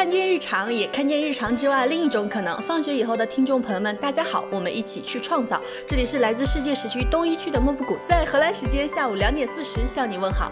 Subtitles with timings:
[0.00, 2.56] 看见日常，也看见日常之外另一种可能。
[2.62, 5.60] 放学以后的听众朋友们，大家好，我们一起去创造。
[5.86, 10.50] 这里是来自世界时区东一区的莫布谷，在荷兰时间下午两点四十向你问好。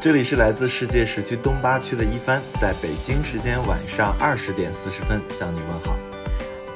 [0.00, 5.96] 这里是来自世界时区东八区的一帆，在北京时间晚上二十点四十分向你问好。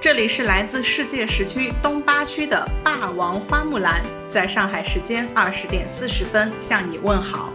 [0.01, 7.53] 这里是来自世界时区东八区的霸王花木兰，在上海时间二十点四十分向你问好。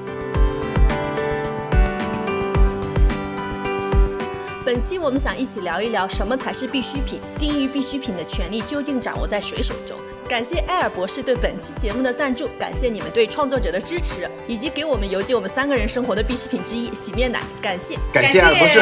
[4.74, 9.96] 本期我们想一起聊一聊什么才是必需品，定义必需品的权利究竟掌握在谁手中？
[10.28, 18.80] 感谢艾尔博士对本期节目的赞助，感谢你们对创作者的支持，以及给我们邮寄我们三个人生活的必需品之一洗面奶，感谢，感谢艾尔博士，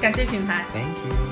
[0.00, 1.29] 感谢品牌，Thank you。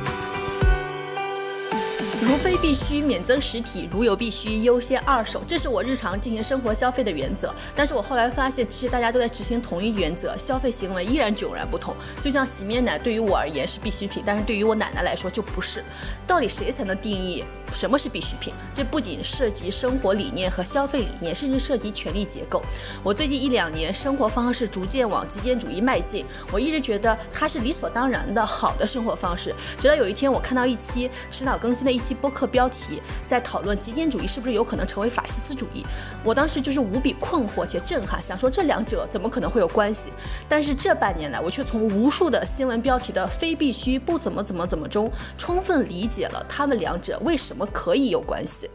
[2.29, 5.41] 除非必须，免增实体；如有必须，优先二手。
[5.47, 7.55] 这是我日常进行生活消费的原则。
[7.75, 11.97] 但是我后来发现，其实大家都在执行同一原则，消费行为依然迥然不同。
[12.21, 15.83] 就像洗面奶对于我而言是必需品，但是对于我奶奶来说就不是。
[16.27, 18.53] 到底谁才能定义什么是必需品？
[18.75, 22.63] 这不仅涉及生活理念和消费理念，甚至涉及权力结构。
[23.03, 29.55] 我最近一两年生活方式逐渐往极简主义迈进，我一直觉得它是理所当然的好的生活方式。
[29.79, 32.15] 直到有一天，我看到一期迟早更新的一期。
[32.21, 35.87] 播客标题在讨论极简主义是不是有可能成为法西斯主义，
[36.25, 40.11] 我当时就是无比困惑且震撼，想说这两者怎么可能会有关系？
[40.49, 48.69] 但是这半年来，我却从无数的新闻标题的非必须不怎么怎么怎么中，充分理解了他们两者为什么可以有关系。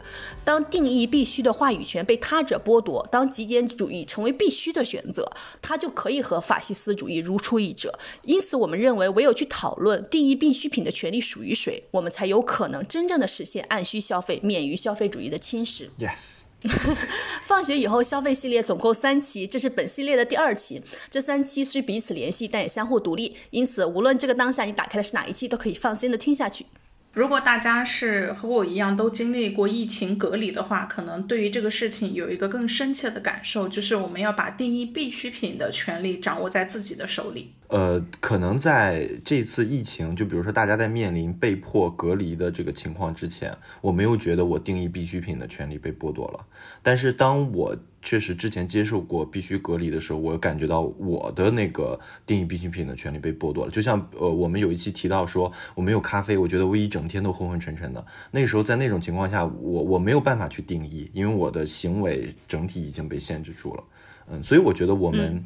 [0.44, 7.98] 当定义必须的话语权被他者剥夺，当极简主义成为必须的选择，它就可以和法西斯主义如出一辙。
[8.22, 13.24] 因此，我们认为唯有去讨论定义必需品的权利属于谁，我们才有可能真正的。
[13.34, 15.88] 实现按需消费，免于消费主义的侵蚀。
[15.98, 16.42] Yes，
[17.42, 20.80] 放学以后消费系列总共三期，这是本系列的第二期。
[21.10, 26.66] 这三期是彼此联系，但也相互独立，因此无论这个当下你打开的是哪一期，都可以放心的听下去。
[27.14, 37.52] 如果大家是和我一样都经历过疫情隔离的话，可能对于这个事情有一个更深切的感受，就是我们要把定义必需品的权利掌握在自己的手里。
[37.68, 46.46] 呃，可能在这次疫情，就比如说大家在面临被迫隔离的这个情况之前，我没有觉得我定义必需品的权利被剥夺了。
[46.82, 53.72] 但是当我确实之前接受过必须隔离的时候，我感觉到我的那个定义必需品的权利被剥夺了。
[53.72, 58.06] 就像呃，我们有一期提到说，我没有咖啡，我觉得我一整天都昏昏沉沉的。
[58.30, 63.82] 那个时候在那种情况下，我我没有办法去定义，因为我的行为整体已经被限制住了。
[64.30, 65.42] 嗯，所以我觉得我们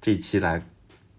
[0.00, 0.62] 这一期来。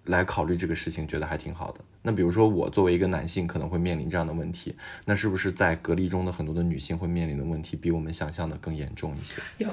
[0.06, 1.80] 来考虑这个事情，觉得还挺好的。
[2.02, 4.76] 那比如说，我作为一个男性，可能会面临这样的问题。
[5.06, 9.38] 那是不是在隔离中的很多的女性会面临的问题，比我们想象的更严重一些？
[9.58, 9.70] 有，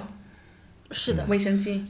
[0.90, 1.84] 是的，卫生巾。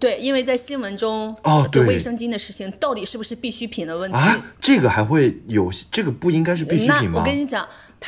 [0.00, 4.18] 对，因为在新闻中，哦，对，卫生巾的事情到底是不是必需品的问题？
[4.18, 7.20] 啊，这个还会有，这个不应该是必需品吗？
[7.20, 7.66] 我跟你讲，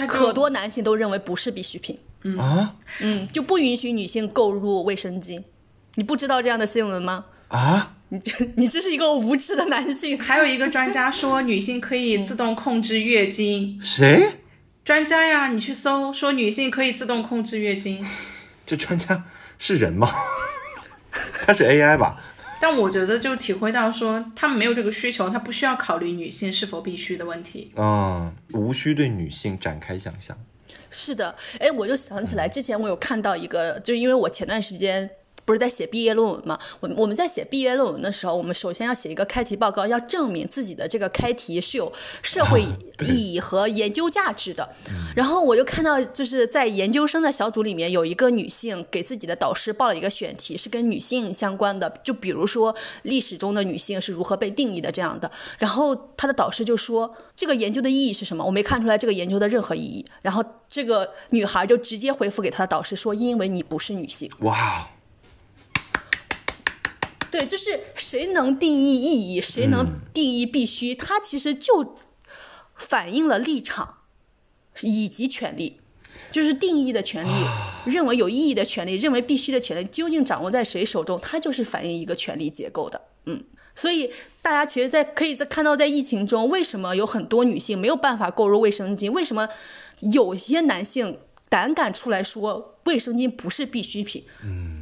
[0.09, 1.99] 可多男性都认为不是必需品。
[2.25, 5.43] 嗯啊，嗯，就不允许女性购入卫生巾。
[5.95, 7.27] 你不知道这样的新闻吗？
[7.49, 7.95] 啊？
[8.15, 10.17] 你这你这是一个无知的男性。
[10.17, 13.77] 还有一个专家说，女性可以自动控制月经。
[13.83, 14.35] 谁？
[14.85, 18.07] 专家呀，你去搜，说女性可以自动控制月经。
[18.65, 19.25] 这专家
[19.59, 20.09] 是人吗？
[21.45, 22.23] 他是 AI 吧？
[22.61, 27.73] 但我觉得就体会到说，他们没有这个需求，他不需要考虑女性是否必须的问题。
[27.75, 30.39] 嗯，无需对女性展开想象。
[30.89, 35.11] 是的，哎，我就想起来，之前我有看到一个，就是因为我前段时间。
[35.45, 36.59] 不是在写毕业论文吗？
[36.81, 42.63] 我我们在写毕业论文的时候，我们首先要写一个开题报告，要证明自己的这个开题是有社会
[43.07, 44.69] 意义和研究价值的。
[45.15, 55.31] 然后我就看到，就是在研究生的小组里面，有一个女性给自己的导师报了一个选题，是跟女性相关的，就比如说历史中的女性是如何被定义的这样的。
[55.59, 58.45] 然后她的导师就说：“这个研究的意义是什么？
[58.45, 64.89] 我没看出来这个研究的任何意义。”然后这个女孩就直接回复给她的导师说：“因为你不是女性。”哇。
[67.35, 71.93] 对，就是谁能定义意义，谁能定义必须，它其实就
[72.77, 74.03] 反映了立场
[74.83, 75.81] 以及权利，
[76.31, 77.31] 就是定义的权利，
[77.87, 83.01] 认为有意义的权利，认为必须的权利，究竟掌握在谁手中，它就是反映一个权力结构的。
[83.27, 83.43] 嗯，
[83.75, 89.11] 所以大家其实，在可以在看到，在疫情中，为什么有很多女性没有办法购入卫生巾？
[89.11, 89.49] 为什么
[90.13, 91.19] 有些男性
[91.49, 94.25] 胆敢出来说卫生巾不是必需品？
[94.45, 94.74] 嗯。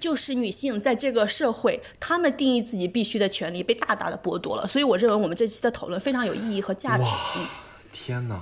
[0.00, 7.04] 就是女性在这个社会，她们定义自己必须的权利被大大的剥夺了，所以我认为我们这期的讨论非常有意义和价值。
[7.36, 7.46] 嗯，
[7.92, 8.40] 天哪！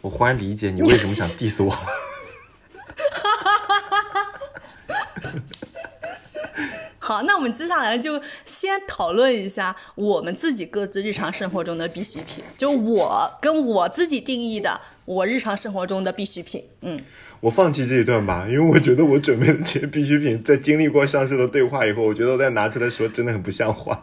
[0.00, 1.80] 我忽然理解你为什么想 diss 我了。
[6.98, 16.68] 好， 好，那我们接下来就先讨论一下我们自己各自日常生活中的必需品，就我跟我自己定义的我日常生活中的必需品。
[16.82, 17.02] 嗯，
[17.44, 24.02] 我放弃这一段吧，因为我觉得我准备的这些必需品，在经历过上述的对话以后，我觉得我再拿出来说，真的很不像话。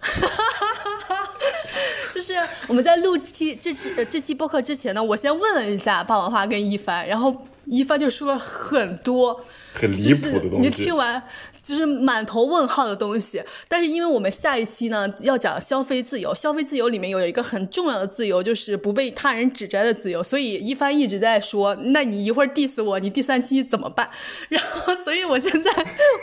[2.10, 2.32] 就是
[2.66, 10.68] 我们在录期这期这期播客之前呢，我先问了一下霸王花跟一帆，然后一帆就说了很多很离谱的东西。
[10.68, 11.22] 你听完
[11.62, 13.42] 就是满头问号的东西。
[13.68, 20.22] 但是因为我们下一期呢要讲消费自由，消费自由里面有一个很重要的自由，就是不被他人指摘的自由。
[20.22, 24.10] 所以一帆一直在说，那你一会儿 diss 我，你第三期怎么办？
[24.50, 25.70] 然后，所以我现在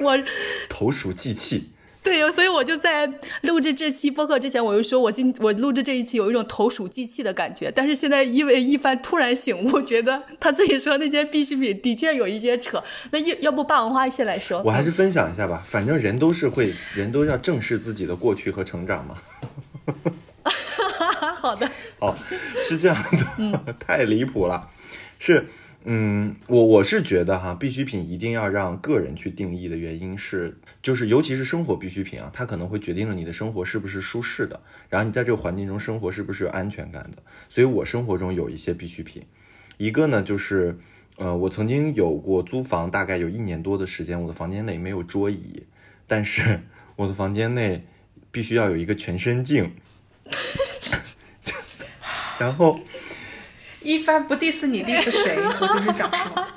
[0.02, 0.20] 我
[0.70, 1.70] 投鼠忌器。
[2.04, 3.08] 对，所以我就在
[3.44, 7.72] 录制这期播客之前，我就说我今我录制这一期有一种投鼠忌器的感觉。
[7.72, 12.84] 但是现在因为一番突然醒悟，觉得他自己说那些必需品的确有一些扯。
[13.12, 15.64] 那要要不霸王花先来说，我还是分享一下吧。
[15.68, 19.16] 反正人都是会，人都要正视自己的过去和成长嘛。
[21.36, 21.70] 好的，
[22.00, 22.18] 好，
[22.68, 22.98] 是这样
[23.38, 24.70] 的， 太离谱了，
[25.20, 25.46] 是。
[25.84, 37.24] 嗯，我我是觉得哈，必需品一定要让个人去定义的原因是，就是尤其是生活必需品啊，它可能会决定了你的生活是不是舒适的，然后你在这个环境中生活是不是有安全感的。
[37.50, 39.24] 所以我生活中有一些必需品，
[39.78, 40.78] 一个呢就是，
[41.18, 45.64] 呃，我曾经有过租房，大概有一年多的时间，我的房间内没有桌椅，
[46.06, 46.60] 但是
[46.98, 47.88] 我的房间内
[48.30, 49.72] 必须要有一个全身镜，
[52.38, 52.80] 然后。
[53.84, 55.36] 一帆不 diss 你 diss 谁？
[55.38, 56.48] 我就是想说。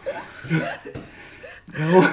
[1.72, 2.04] 然后，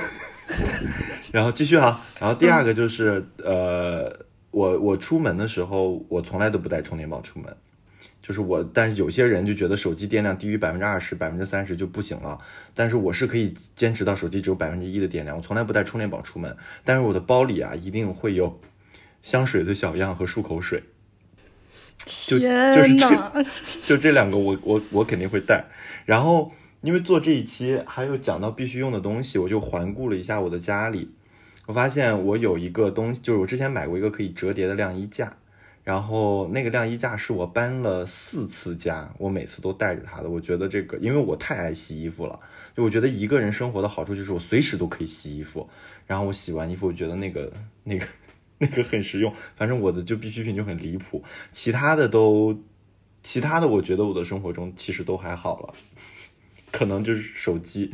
[1.31, 1.99] 然后继续哈。
[2.19, 7.55] 然后第二个就是，呃，我我出门的时候，我从来都不带充电宝出门。
[8.21, 12.39] 就是我，但是有些人就觉得手机电量低于百分之二十、百分之三十就不行了。
[12.73, 16.55] 但是我是可以坚持到手机只有百分之一的电量，我从来不带充电宝出门。
[16.85, 18.61] 但是我的包里啊，一定会有
[19.21, 20.83] 香水的小样和漱口水。
[22.05, 23.43] 就就是这，
[23.85, 25.65] 就这两个，我我我肯定会带。
[26.05, 26.51] 然后，
[26.81, 31.11] 因为做这一期还有讲到必须用的东西，我就环顾了一下我的家里，
[31.67, 35.31] 我发现我有一个东西，就是我之前买过一个可以折叠的晾衣架，
[35.83, 40.29] 然后那个晾衣架是我搬了四次家，我每次都带着它的。
[40.29, 42.39] 我觉得这个，因为我太爱洗衣服了，
[42.75, 45.69] 就我觉得一个人生活的好处就是我随时都可以洗衣服，
[46.07, 47.51] 然后我洗完衣服，我觉得那个
[47.83, 48.05] 那个。
[48.61, 52.55] 那个很实用，反正我的就必需品就很离谱，其他的都，
[53.23, 55.73] 其他的我觉得我的生活中其实都还好了，
[56.71, 57.91] 可能就是手机。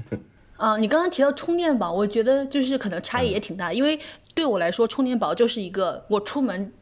[0.57, 3.97] 啊， 你刚刚提到充电宝，我觉得就是可能差异也挺大，因为
[4.35, 6.73] 对我来说，充电宝就是一个我出门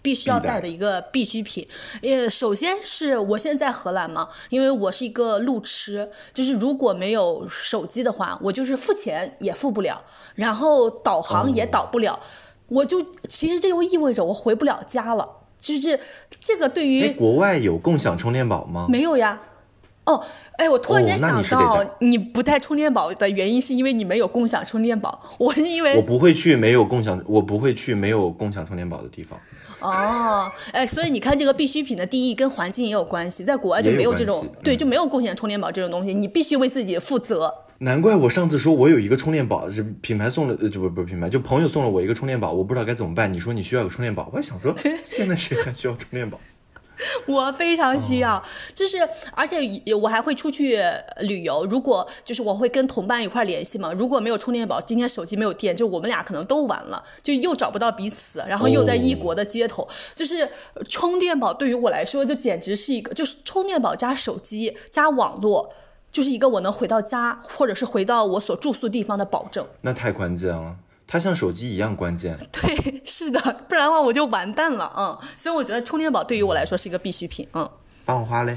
[0.00, 1.68] 必须要带的一个必需品。
[2.00, 10.02] 呃，首先是我现在在荷兰嘛，因为我是一个路痴，就是如果没有手机的话，我就是付钱也付不了，
[10.34, 12.18] 然后导航也导不了。
[12.68, 15.28] 我就其实这就意味着我回不了家了，
[15.58, 15.98] 就是这
[16.40, 18.86] 这个对于国外有共享充电宝吗？
[18.88, 19.40] 没有呀。
[20.06, 20.22] 哦，
[20.58, 25.18] 哎，我突然间想到，你不带充电宝的原因是因为你没有共享充电宝。
[25.38, 29.40] 我是因为我不会去没有共享，我不会去没有共享充电宝的地方。
[29.80, 37.63] 哦，哎，所以你看这个必需品的定义跟环境也有关系，在国外就没有这种，对，就没有共享充电宝这种东西，你必须为自己负责。
[37.78, 43.32] 难怪我上次说我有一个充电宝，是品牌送了，就不不品牌，就朋友送了我一个充电宝，我不知道该怎么办。
[43.32, 44.74] 你说你需要个充电宝，我想说，
[45.04, 46.38] 现在谁还需要充电宝？
[47.26, 48.40] 我非常需要，
[48.72, 48.98] 就是
[49.32, 49.58] 而且
[50.00, 50.78] 我还会出去
[51.22, 60.48] 旅游，如果就是我会跟同伴一块联系嘛，如果没有充电宝，今天手机没有电，就我们俩可能都完了，就又找不到彼此，然后又在异国的街头，就是
[60.88, 65.74] 充电宝对于我来说就简直是一个，就是充电宝加手机加网络。
[66.14, 69.66] 就是一个我能回到家，或者是回到我所住宿地方的保证。
[69.80, 70.76] 那太关键了，
[71.08, 72.38] 它像手机一样关键。
[72.52, 74.92] 对，是的，不然的话我就完蛋了。
[74.96, 77.48] 嗯，所以我觉得充电宝对于我来说是一个必需品。
[77.54, 77.68] 嗯，
[78.04, 78.56] 帮我花嘞。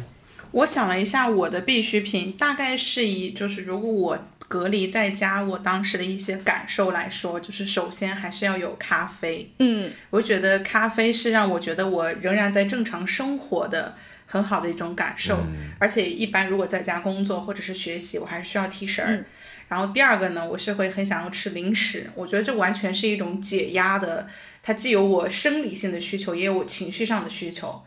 [0.52, 9.52] 我想了一下，我的必需品大概是以就是如果我隔离在家，我当时的一些感受来说，就是首先还是要有咖啡。
[9.58, 13.96] 嗯，我觉得咖啡是让我觉得我仍然在正常生活的。
[14.27, 15.39] 很好的一种感受，
[15.79, 19.25] 而且一般如果在家工作或者是学习，我还是需要提神儿。
[19.69, 24.27] 然后第二个呢，我是会很想要吃零食，我觉得这完全是一种解压的，
[24.62, 27.81] 它既有我生理性的需求，也有我情绪上的需求，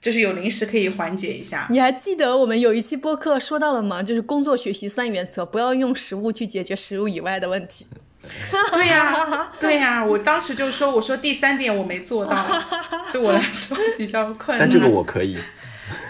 [0.00, 1.66] 就是有零食可以缓解一下。
[1.70, 4.02] 你还记得我们有一期播客说到了吗？
[4.02, 7.86] 就是工作学习三原则，不要用食物去解决食物以外的问题。
[8.72, 12.34] 对呀， 对呀，我当时就说，我说第三点我没做到，
[13.12, 14.66] 对我来说比较困难。
[14.66, 15.38] 但这个我可以。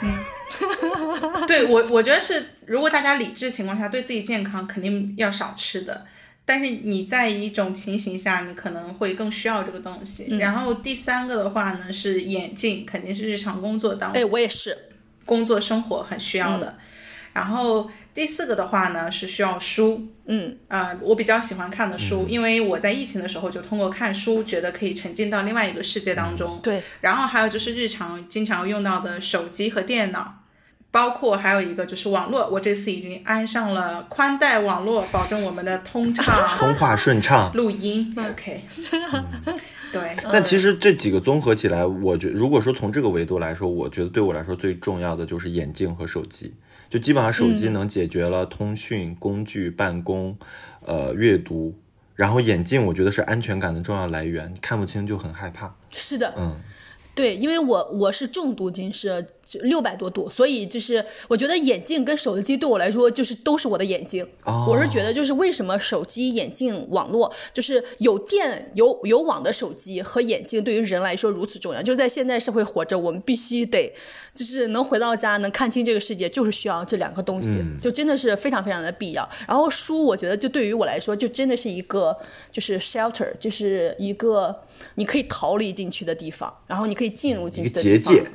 [0.03, 6.07] 嗯， 对我我觉得是，如果大家理智情况下，对自己健康肯定要少吃的，
[6.45, 10.39] 但是你在一种情形下，你可能会更需要这个东西。
[10.39, 14.77] 然后第三个的话呢，是眼镜，肯定是日常工作当中，哎，我也是，
[15.25, 16.79] 工作生活很需要的。
[17.33, 26.59] 然后第四个的话呢，是需要书，嗯，啊，我比较喜欢看的书，因为我在疫情的时候就通过看书，觉得可以沉浸到另外一个世界当中。
[26.63, 26.83] 对。
[27.03, 30.43] 然后还有就是日常经常用到的手机和电脑。
[30.93, 36.25] 包括还有一个就是网络，我这次已经安上了宽带网络，保证我们的通畅、
[36.57, 38.65] 通话顺畅、录音 OK。
[39.93, 40.17] 对。
[40.33, 46.55] 但其实这几个综合起来，我觉如果说从这个维度来说，我觉得对我来说最重要的就是眼镜和手机。
[46.89, 50.37] 就基本上手机能解决了通讯工具、办公、
[50.85, 51.75] 呃阅读，
[52.15, 55.75] 然后眼镜我觉得是安全感的重要来源，看不清就很害怕。
[55.91, 56.57] 是的，嗯。
[57.15, 59.27] 对，因为我我是重度近视，
[59.63, 64.25] 六百多度，所以就是我觉得眼镜跟手机对我来说就是都是我的眼睛。
[64.45, 71.83] 我是觉得就是为什么手机、眼镜、网络，就是有电有有网的手机和眼镜对于人来说如此重要。
[71.83, 73.93] 就是在现代社会活着，我们必须得
[74.33, 79.29] 就是能回到家能看清这个世界，就是需要这两个东西，就真的是非常非常的必要。
[79.49, 82.17] 然后书，我觉得就对于我来说，就真的是一个
[82.53, 84.55] 就是 shelter，就是一个
[84.97, 87.17] 你可以逃离进去的地方，然后你可以。
[87.17, 88.27] 进入进去的结界，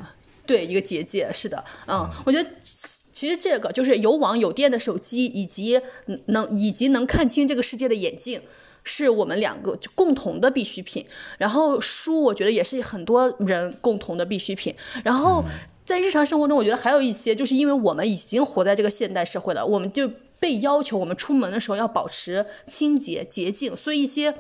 [0.52, 5.80] 对一个结界，是的，嗯，我觉得其实这个就是有网有电的手机，以及
[6.26, 8.42] 能以及能看清这个世界的眼镜，
[8.84, 11.06] 是我们两个共同的必需品。
[11.38, 14.76] 然后书，我觉得也是很多人共同的必需品。
[15.06, 15.42] 然后
[15.86, 24.36] 在日常生活中，我觉得还有一些，就是因为我们已经活在这个现代社会了，我们就被要求我们出门的时候要保持清洁洁净，所以一些。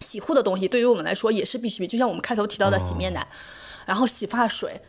[0.00, 3.26] 洗护的东西对于我们来说也是必需品，就像我们开头提到的洗面奶，
[3.84, 4.80] 然后洗发水，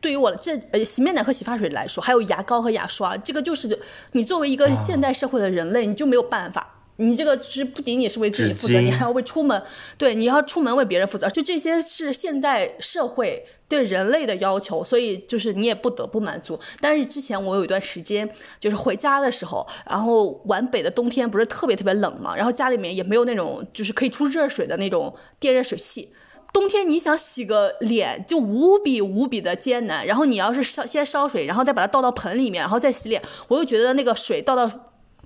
[0.00, 3.78] 对于我这呃洗面奶和洗发水来说，还有牙膏和牙刷，这个就是
[4.12, 6.74] 你作为一个现代社会的人类，你就没有办法。
[7.00, 9.62] 你这个是不仅仅是为自己负责，你还要为出门，
[9.96, 16.58] 对，你要出门为别人负责，就这些是现代社会对人类的要求，所以就是你也不得不满足。
[16.80, 18.28] 但是之前我有一段时间
[18.58, 26.10] 就是回家的时候，然后皖北的冬天不是特别特别冷嘛，然后家里面也没有那种就是可以出热水的那种电热水器，
[26.52, 34.70] 冬天你想洗个脸就无比无比的艰难，然后你要是烧先烧水，然后再把它倒到盆里面，然后再洗脸，我又觉得那个水倒到。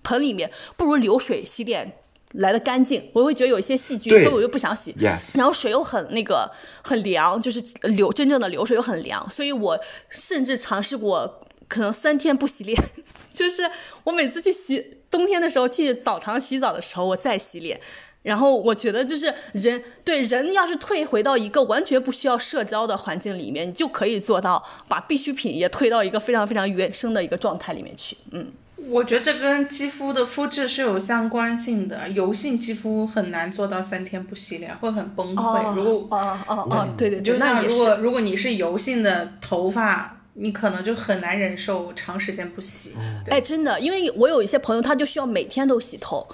[0.04, 1.92] 盆里面不如流水洗脸
[2.32, 4.92] 来的干净，我会觉得有一些细菌，所以我又不想洗。
[5.38, 6.50] 然后水又很那个
[6.82, 12.76] 很凉，就是流真正的流水又很凉，所以我甚至尝试过可能三天不洗脸，
[13.32, 13.70] 就是
[14.02, 17.80] 我每次去洗冬天的时候去澡堂洗澡的时候，我再洗脸。
[18.22, 28.16] 然后我觉得就是人对人要是退回到一个完全不需要社交的环境里面，你就可以做到把必需品也退到一个非常非常原生的一个状态里面去。
[28.30, 28.46] 嗯。
[28.88, 35.74] 我觉得这跟肌肤的肤质是有相关性的，油性肌肤很难做到三天不洗脸，会很崩溃。
[35.76, 42.94] 如果哦哦哦，对对，就像如果如果你是油性的头发，你可能就很难忍受长时间不洗。
[43.28, 46.26] 哎，真的，因为我有一些朋友，他就需要每天都洗头。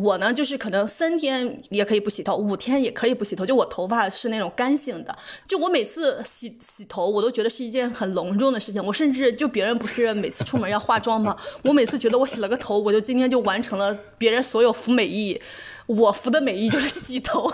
[0.00, 3.44] 我呢，就是可能三天也可以不洗头，五天也可以不洗头。
[3.44, 5.16] 就我头发是那种干性的，
[5.48, 8.84] 就我每次洗洗头，我都觉得是一件很隆重的事情。
[8.84, 11.36] 我甚至就别人不是每次出门要化妆吗？
[11.64, 15.40] 我每次觉得我洗了个头，我就今天就完成了别人所有服美役。
[15.86, 17.50] 我服的美意就是洗头。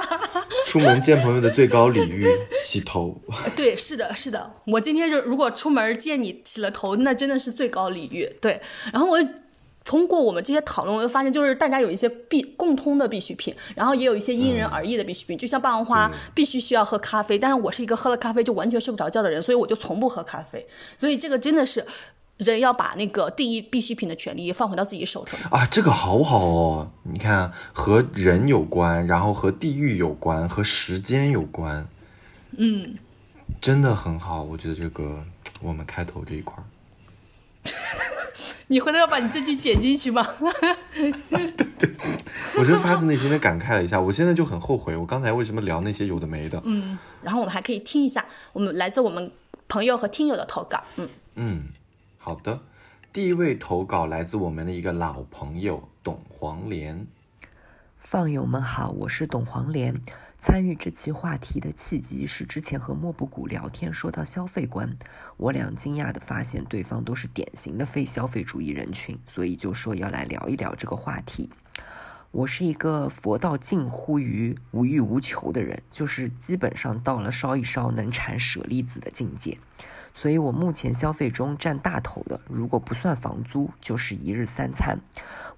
[0.66, 2.26] 出门见朋友的最高礼遇，
[2.62, 3.18] 洗头。
[3.56, 4.52] 对，是的，是的。
[4.66, 8.30] 我今天就如果出门见你洗了头，那真的是最高礼遇。
[8.42, 8.60] 对，
[8.92, 9.18] 然后我。
[9.88, 15.38] 通过我们这些讨论，我就发现，就是大家有一些必共通的必需品，然后也有一些因人而异的必需品。
[15.38, 20.66] 就像霸王花必须需要喝咖啡，但是我是一个喝了咖啡就完全睡不着觉的人，所以我就从不喝咖啡。
[20.98, 21.82] 所以这个真的是
[22.36, 25.64] 人要把那个第一必需品的权利放回到自己手中啊！
[25.70, 31.88] 这个好好哦，你看和人有关，然后和地域有关，和时间有关，
[32.58, 32.94] 嗯，
[33.58, 34.42] 真的很好。
[34.42, 35.24] 我觉得这个
[35.62, 36.64] 我们开头这一块儿。
[38.68, 40.22] 你回头要把你这句剪进去吗？
[40.94, 41.90] 对对，
[42.58, 46.60] 我就发自内心的感慨了一下，我现在就很后悔，我刚才为什么聊那些有的没的。
[46.64, 49.30] 嗯，然后我们还可以听一下我们来自我们
[49.68, 50.82] 朋友和听友的投稿。
[50.96, 51.64] 嗯嗯，
[52.16, 52.60] 好的，
[53.12, 57.06] 第一位投稿来自我们的一个老朋友董黄连。
[57.96, 60.00] 放友们好，我是董黄连。
[60.38, 64.96] 参与这期话题的契机是之前和莫布谷聊天，说到消费观，
[65.36, 71.50] 我俩惊讶地发现对方都是典型的非消费主义人群，所以就说要来聊一聊这个话题。
[72.30, 79.58] 我是一个佛道近乎于无欲无求的人，就是基本上到了烧一烧能产舍利子的境界。
[80.14, 85.00] 所以我目前消费中占大头的，如果不算房租，就是一日三餐。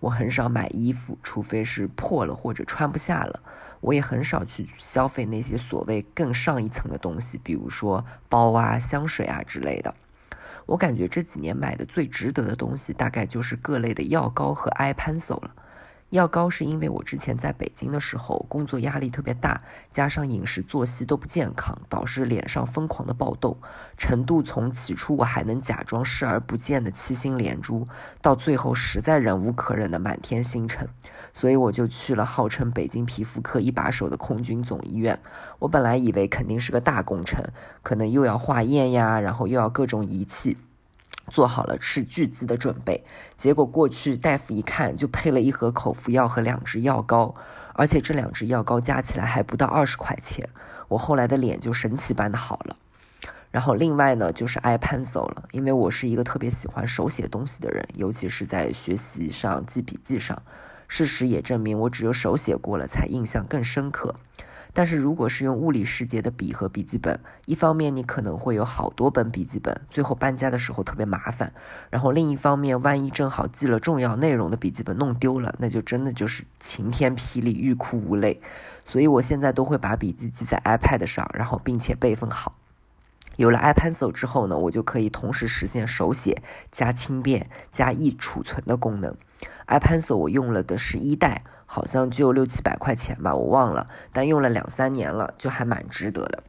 [0.01, 3.43] 我很少买衣服，除非是破了或者穿不下了。
[3.81, 9.95] 我也很少去消费那些所谓更上一层的东西，比如说包啊、香水啊之类的。
[10.67, 15.55] 我感觉这几年买的最值得的东西，大概就是各类的药膏和 eye pencil 了。
[16.11, 23.57] 药膏是因为我之前在北京的时候工作压力特别大，加上饮食作息都不健康，导致脸上疯狂的爆痘，
[23.97, 27.87] 程度从起初我还能假装视而不见的七星连珠，
[28.21, 30.89] 到最后实在忍无可忍的满天星辰，
[31.33, 35.21] 所以我就去了号称北京皮肤科一把手的空军总医院。
[35.61, 37.45] 我本来以为肯定是个大工程，
[37.83, 40.57] 可能又要化验呀，然后又要各种仪器。
[41.29, 43.05] 做好了斥巨资的准备，
[43.37, 47.37] 结果过去大夫一看，就配了一盒口服药和两支药膏，
[47.75, 50.49] 而且这两支药膏加起来还不到二十块钱。
[50.89, 52.77] 我后来的脸就神奇般的好了。
[53.53, 60.43] 然后另外呢，就是 eye pencil 了，因为我是一个特别喜欢手写东西的人，尤其是在学习上记笔记上。
[60.91, 64.17] 事实也证明，我只有手写过了，才印象更深刻。
[64.73, 71.51] 但是如果是用物理世界的笔和笔记本，一方面你可能会有好多本笔记本，最后搬家的时候特别麻烦；
[71.91, 78.41] 然后另一方面，万一正好记了重要内容的笔记本弄丢了，那就真的就是晴天霹雳，欲哭无泪。
[78.85, 82.57] 所以我现在都会把笔记记在 iPad 上，然后并且备份好。
[83.37, 86.43] 有了 iPencil 之后呢，我就可以同时实现手写
[86.73, 89.17] 加轻便加易储存的功能。
[89.67, 91.45] iPencil 我用了的是一代。
[91.73, 96.43] 好像就六七百块钱吧，我忘了，但用了两三年了，就还蛮值得的。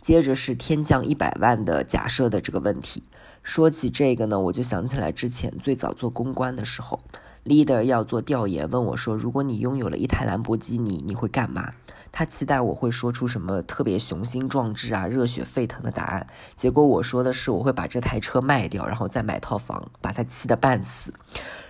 [0.00, 3.02] 接着是天降一百万的假设的这个问题，
[3.42, 7.00] 说起这个呢，我就想起来之前最早做公关的时候
[7.44, 11.72] ，leader 要做调研，问我说，如果你拥有了一台兰博基尼，你会干嘛？
[12.12, 21.12] 他期待我会说出什么特别雄心壮志啊、热血沸腾的答案，结果我说的是我会把这台车卖掉，然后再买套房，把他气得半死。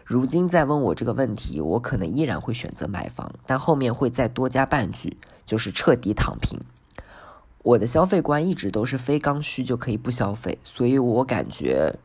[0.04, 6.60] 如今再问我这个问题，我可能依然会选择买房，但后面会再多加半句，就是彻底躺平。
[7.62, 11.98] 我的消费观一直都是非刚需就可以不消费，所以我感觉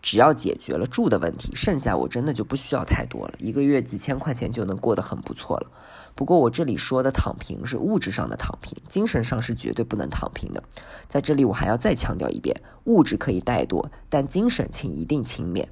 [0.00, 5.70] 只要解决了住的问题，剩下我真的就不需要太多了，一个月几千块钱就能过得很不错了。
[6.14, 10.64] 不过我这里说的躺平是物质上的躺平，精神上是绝对不能躺平的。
[11.10, 15.66] 在这里我还要再强调一遍，物质可以怠惰，但精神请一定勤勉。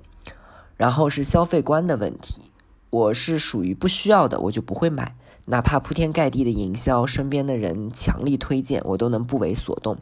[0.77, 2.43] 然后是消费观的问题，
[2.91, 9.97] 我是属于不需要的，我就不会买，哪怕铺天盖地的营销，身边的人强力推荐，我都能不为所动。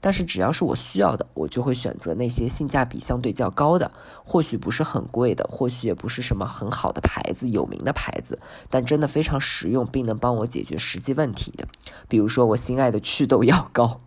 [0.00, 3.90] 但是只要是我需要的，我就会选择那些性价比相对较高的，
[4.24, 8.38] 或许不是很贵的，或许也不是什么很好的牌子、有名的牌子，
[8.68, 11.66] 但真的非常实用，并能帮我解决实际问题的。
[12.08, 14.00] 比如说我心爱的祛痘药膏。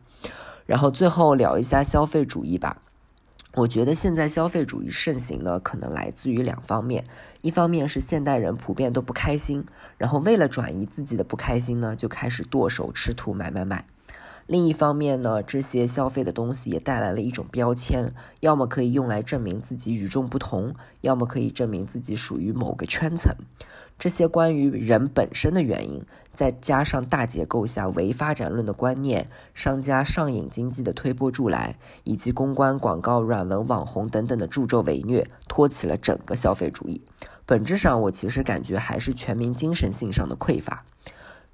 [0.65, 2.77] 然后最后聊一下消费主义吧。
[3.55, 7.03] 我觉得现在消费主义盛行呢，可能来自于两方面，
[7.43, 9.63] 一方面是现代人普遍都不开心，
[9.99, 13.85] 然后为了转移自己的不开心呢，就开始剁手吃土买买买；
[14.47, 23.35] 另一方面呢，这些消费的东西也带来了一种标签，要么可以用来证明自己与众不同，要么可以证明自己属于某个圈层。
[24.03, 37.01] 这些关于人本身的原因，再加上大结构下唯发展论的观念、商家上瘾经济的推波助澜，以及公关、广告、软文、网红等等的助纣为虐，托起了整个消费主义。
[37.45, 40.83] 本质上，我其实感觉还是全民精神性上的匮乏，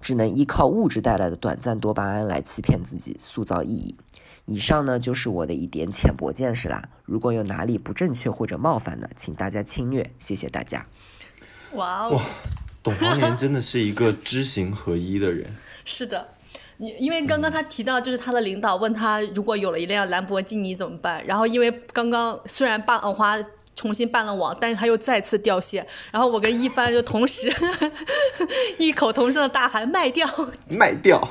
[0.01, 3.95] 只能依靠物质带来的短暂多巴胺来欺骗自己，塑造意义。
[4.45, 6.89] 以上呢，就是我的一点浅薄见识啦。
[7.05, 10.12] 如果有哪里不正确或者冒犯的，请大家轻略。
[10.17, 10.88] 谢谢大家。
[11.73, 12.21] 哇哦！
[12.82, 15.45] 董黄年真的是一个知行合一的人。
[15.86, 16.29] 是的，
[16.77, 21.25] 你因为刚刚他提到，就是他的领导问他，如果有了一辆兰博基尼怎么办？
[21.25, 23.38] 然后因为刚刚虽然霸王花。
[23.79, 27.49] 重新办了网，但是他又再次掉线，然后我跟一帆就同时
[28.77, 30.27] 异口同声的大喊卖掉，
[30.77, 31.25] 卖掉。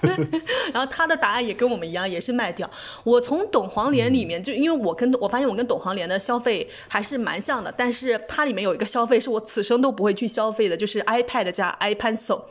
[0.72, 2.70] 然后他的答案也跟我们一样，也是卖掉。
[3.04, 12.44] 我从董黄连里面，就因为我跟我发现我跟董黄连的消费还是蛮像的，但是它里面有一个消费是我此生都不会去消费的，就是 iPad 加 iPencil。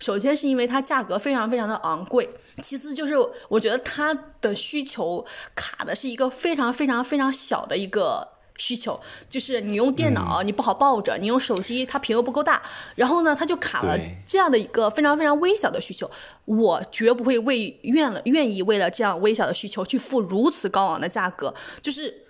[0.00, 2.28] 首先是因为它价格非常非常的昂贵，
[2.60, 3.14] 其次就是
[3.48, 5.24] 我觉得它的需求
[5.54, 8.39] 卡的是一个非常非常非常小的一个。
[8.60, 12.62] 需求就是你用电脑你不好抱着，你用手机它屏幕不够大，
[12.94, 16.10] 然后呢它就卡了这样的一个非常非常微小的需求，
[16.44, 22.22] 我绝不会为愿了愿意为了这样微小的需求去付如此高昂的价格，就是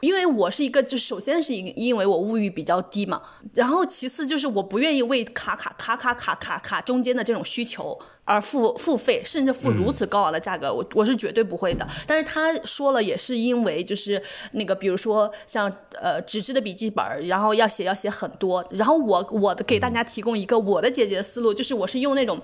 [0.00, 3.22] 因为我是一个，就首先是因因为我物欲比较低嘛，
[3.54, 11.86] 然后其次就是我不愿意为卡卡卡卡卡卡卡中间的这种需求而付付费，甚至付如此高昂的价格，我我是绝对不会的。
[12.06, 18.64] 但是他说了，也是因为就是那个，比如说像呃纸质的笔记本，然后要写要写很多。
[18.70, 22.40] 然后我我的给大家提供一个我的解决思路，就是我是用那种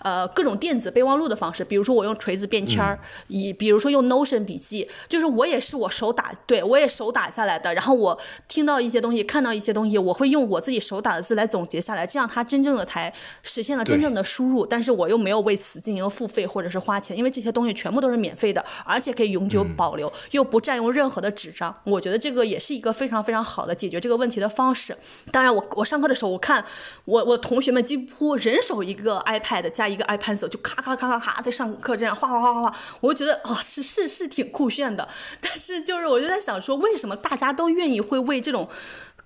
[0.00, 7.72] 呃各种电子备忘录的方式，比如说我用锤子便签儿，以比如说用 Notion 笔记，就是我也是我手打，对我也手打下来的。
[7.72, 13.12] 然后我听到一些东西，看到一些东西，我会用我自己手打的字来总结下来，这样它真正的才
[13.42, 14.66] 实现了真正的输入。
[14.66, 21.74] 但是我又没有为此进行付费或者是花钱，因为这些东西全部都是免费的，而且可以永久保留，又不占用任何的纸张。
[21.84, 24.96] 我觉得这个也是一个非常非常好的解决这个问题的方式。
[25.30, 26.64] 当然，我我上课的时候，我看
[27.04, 35.08] 我我同学们几乎人手一个 iPad 加一个 iPencil，就咔咔咔咔咔在上课这样画画画画画，我就觉得啊是是是挺酷炫的。
[35.40, 38.68] 但是就是我就在想说，为什么大家都愿意会为这种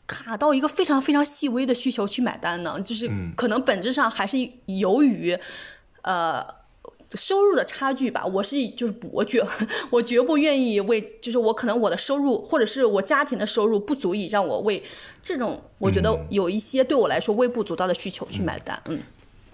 [0.07, 2.81] 卡到一个非常非常细微的需求去买单呢？
[2.81, 5.39] 就是可能本质上还是由于。
[6.05, 6.45] 呃，
[7.15, 9.45] 收入的差距吧，我是就是不，我 绝
[9.91, 14.83] 我绝不愿意为，就是我可能我的收入或者是我家庭的收入不足以让我为
[15.23, 18.81] 这种我觉得有一些对我来说微不足道的需求去买单。
[18.87, 19.01] 嗯，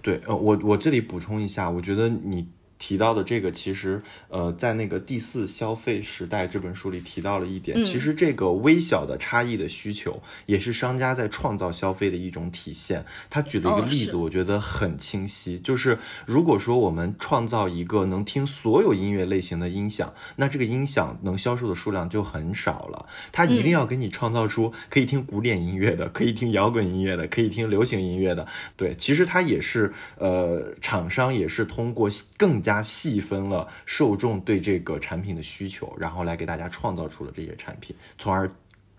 [0.01, 2.47] 对，呃，我我这里补充一下，我觉得你。
[2.81, 13.05] 提到的这个，其实呃，在那个第四消费时代这本书里提到了一点，其实这个微小的差异的需求，也是商家在创造消费的一种体现。
[13.29, 23.05] 他举了一个例子，我觉得很清晰，就是如果说我们创造一个能听所有音乐类型的音响，那这个音响能销售的数量就很少了。
[23.31, 28.47] 他一定要给你创造出可以听古典音乐的，可以听摇滚音乐的，可以听流行音乐的。
[28.75, 32.70] 对，其实它也是呃，厂商也是通过更加。
[32.71, 38.49] 加细分了受众对这个产品的需求，然后来给大家创造出了这些产品，从而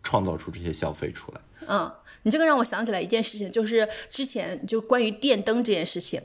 [0.02, 1.40] 创造出这些消费出来。
[1.66, 1.90] 嗯，
[2.24, 6.20] 你这个让我想起来一件事情，就是之前就关于电灯这件事情，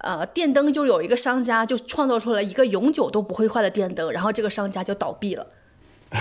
[0.00, 5.46] 呃，电灯就有一个商家就创造出了一个永久都不会坏的电灯，然后这个商家就倒闭了。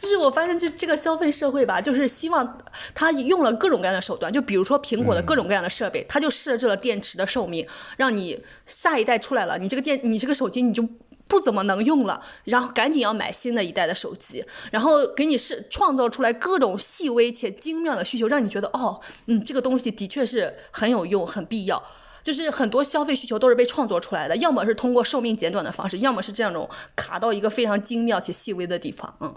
[0.00, 2.58] 就是我发现，这这个消费社会吧，就是希望
[2.94, 7.66] 他用了各种各样的手段，就比如说苹果的各种各样的设备，他就设置了电池的寿命，
[7.98, 10.88] 让你下一代出来了，你这个电，你这个手机你就
[11.28, 21.82] 不怎么能用了，然后赶紧要买新的一代的手机，然后给你是创造出来各种细微且精妙的需求，让你觉得哦，嗯，这个东西的确是很有用、很必要。
[22.22, 29.14] 就是很多消费需求都是被创作出来的，要么是通过寿命简短的方式，要么是这样种卡到一个非常精妙且细微的地方。
[29.20, 29.34] 嗯，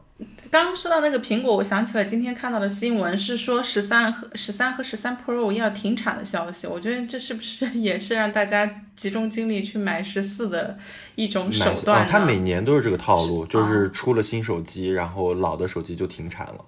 [0.51, 6.67] 刚刚说到那个苹果，我想起了今天看到的新闻，是说十三和十三和十三 Pro 要停产的消息。
[6.67, 10.77] 我觉得这是不是也是让大家集中精力去买十四的
[11.15, 12.07] 一种手段？
[12.07, 16.65] 它每年都是这个套路，就是出了新手机，然后老的手机就停产了。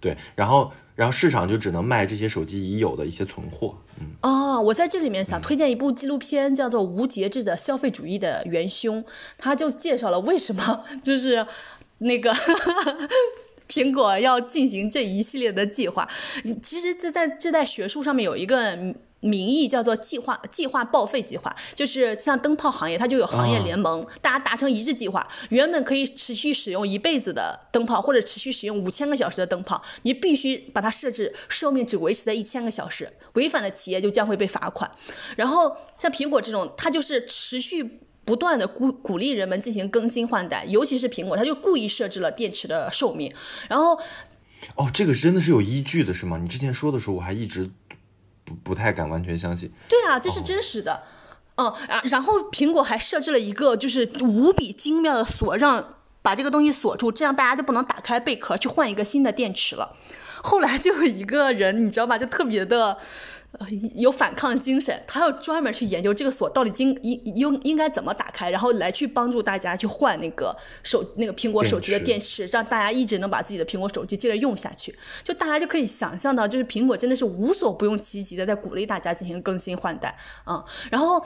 [0.00, 0.72] 对，然后。
[0.96, 3.76] 然后市场就只能卖这些手机已有的一些存货。
[4.00, 9.04] 嗯哦，我在这里面想推荐一部纪录片，叫做《无节制的消费主义的元凶》，
[9.36, 11.46] 他就介绍了为什么就是
[11.98, 12.34] 那个
[13.68, 16.08] 苹果要进行这一系列的计划。
[16.62, 18.94] 其实这在这在学术上面有一个。
[19.26, 34.90] 名义叫做计划计划报废计划，就是像灯泡行业，它就有行业联盟，大家达成一致计划，原本可以持续使用一辈子的灯泡，或者持续使用五千个小时的灯泡，你必须把它设置寿命只维持在一千个小时，违反的企业就将会被罚款。
[35.36, 43.32] 然后像苹果这种，它就是持续不断的鼓鼓励人们进行更新换代，尤其是苹果，它就故意设置了电池的寿命。
[43.68, 43.98] 然后，
[44.76, 46.38] 哦，这个真的是有依据的，是吗？
[46.42, 47.70] 你之前说的时候，我还一直。
[48.46, 49.70] 不不太敢完全相信。
[49.90, 51.02] 对啊，这是真实的。
[51.56, 55.84] 嗯啊，然后苹果还设置了一个就是无比精妙的锁，让
[56.22, 59.96] 把这个东西锁住，这样大家就不能打开贝壳去换一个新的电池了。
[60.46, 62.96] 后来就有一个人，你知道吧，就特别的。
[63.58, 74.94] 呃，有反抗精神，他要专门去研究这个锁到底应应应应该怎么打开，然后来去帮助大家去换那个手那个苹果手机的电池，让大家一直能把自己的苹果手机接着用下去。
[75.24, 81.24] 就大家就可以想象到，就是苹果真的是无所不用其极的在鼓励大家进行更新换代啊，然后。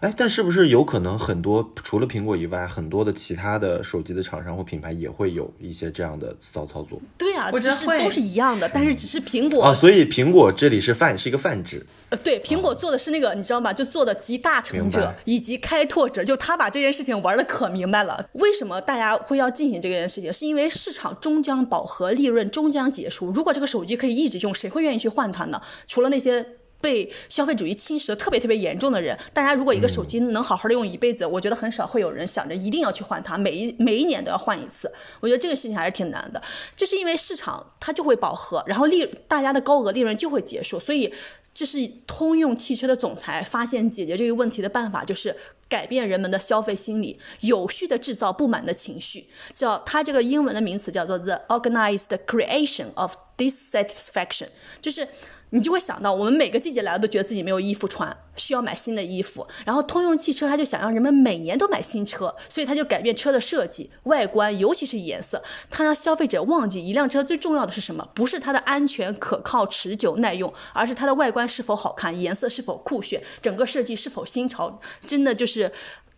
[0.00, 7.00] 哎，但是不是有可能很多除了苹果以外，很多的其他的手机的厂商或品牌也会有一些这样的骚操作？
[7.18, 11.84] 对啊，其实都是一样的，但是只是苹果啊，所以苹果这里是泛是一个泛指。
[12.08, 13.72] 呃，对，苹果做的是那个，你知道吗？
[13.72, 18.24] 就做的集大成者以及开拓者，就他把这件事情玩的可明白了。
[18.32, 20.32] 为什么大家会要进行这件事情？
[20.32, 23.30] 是因为市场终将饱和，利润终将结束。
[23.30, 25.60] 如果这个手机可以一直用，谁会愿意去换它呢？
[25.86, 26.44] 除了那些。
[26.80, 34.90] 被消费主义侵蚀的特别特别严重的人，大家如果一个手机能好好的用一辈子，我觉得很少会有人想着一定要去换它，每一每一年都要换一次。
[35.20, 36.42] 我觉得这个事情还是挺难的，
[36.74, 41.12] 就是因为市场它就会饱和，然后利大家的高额利润就会结束，所以。
[41.52, 45.34] 这是通用汽车的总裁发现解决这个问题的办法，就是
[45.68, 49.26] 改变人们的消费心理，有序的制造不满的情绪。
[49.52, 54.46] 叫它这个英文的名词叫做 the organized creation of dissatisfaction，
[54.80, 55.06] 就是。
[55.50, 59.46] 你就会想到，我们每个季节来了都觉得自己没有衣服穿，需要买新的衣服。
[59.64, 65.42] 然后通用汽车他就想让人们每年都买新车，所以他就改变车的设计、外观，尤其是颜色。
[65.70, 74.80] 他让消费者忘记一辆车最重要的是什么，不是它的安全、可靠、持久、耐用，而是它的外观是否好看，颜色是否酷炫，整个设计是否新潮。
[75.06, 75.72] 真的就是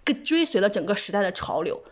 [0.04, 1.82] 跟追随了整个时代的潮流。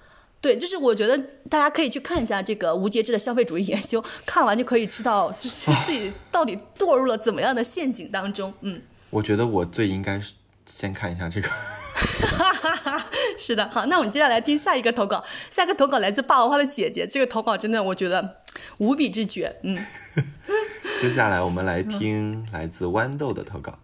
[0.40, 1.18] 对，就是我觉得
[1.50, 8.52] 大家可以去看一下这个无节制的消费主义研修，看完就可以知道，就是 自己到底堕入了怎么样的陷阱当中。
[8.62, 10.32] 嗯， 我觉得我最应该是
[10.66, 11.48] 先看一下这个。
[13.36, 18.36] 是的，好，那我们接下来听下一个投稿，下一个投稿来自霸王花的姐姐，这个投稿真的我觉得
[18.78, 19.56] 无比之绝。
[19.62, 19.84] 嗯，
[21.00, 23.78] 接下来我们来听来自豌豆的投稿。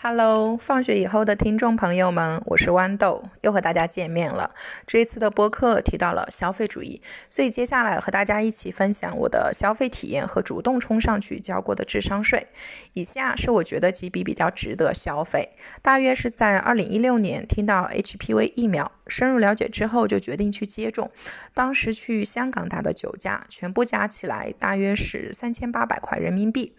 [0.00, 4.54] Hello，放学以后的听众朋友们，我是豌豆，又和大家见面了。
[4.86, 12.46] 这一次的播客提到了消费主义，所以接下来和大家一起分享我的消费体验和主动冲上去交过的智商税。
[12.92, 15.50] 以下是我觉得几笔比较值得消费，
[15.82, 18.92] 大约是在二零一六年听到 HPV 疫苗。
[19.08, 21.10] 深入了解之后，就决定去接种。
[21.54, 26.74] 当时去香港打的九价，全部加起来大约是三千八百块人民币。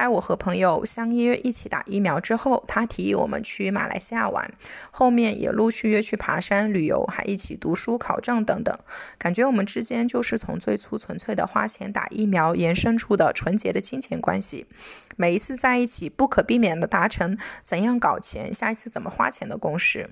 [0.00, 4.50] 在我和朋友相约一起打疫苗之后，他提议我们去马来西亚玩，
[4.90, 8.74] 后面也陆续约去爬山旅游，还一起读书考证等等。
[9.18, 14.64] 感觉我们之间就是从最初纯粹的花钱打疫苗，延伸出的纯洁的金钱关系。
[15.18, 20.08] 每一次在一起，不可避免的达成怎样搞钱，下一次怎么花钱的共识。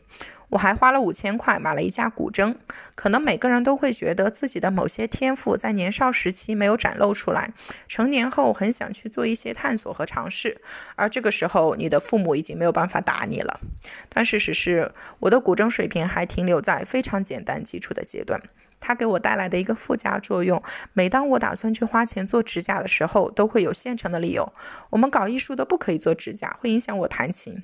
[0.50, 2.54] 我还花了五千块买了一架古筝。
[2.94, 7.52] 可能每个人都会觉得自己的某些天赋在年少时期没有展露出来，
[7.86, 10.60] 成年后很想去做一些探索和尝试，
[10.96, 13.60] 而这个时候你的父母已经没有办法打你了。
[14.08, 18.42] 但事实是，我的古筝水平还停留在非常简单基础的阶段。
[18.80, 24.52] 它给我带来的一个附加作用，每当我打算去花钱做指甲的时候，都会有现成的理由。
[24.90, 27.60] 我们搞艺术的不可以做指甲，会影响我弹琴。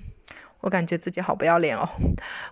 [0.64, 1.88] 我感觉自己好不要脸哦。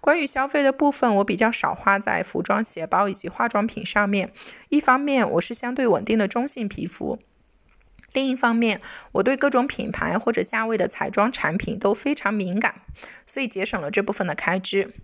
[0.01, 4.33] 关于消费的部分，我比较少花在服装、鞋包以及化妆品上面。
[4.69, 7.19] 一方面，我是相对稳定的中性皮肤；
[8.13, 12.83] 另一方面，我对各种品牌或者价位的彩妆产品都非常敏感，
[13.27, 14.95] 所以节省了这部分的开支。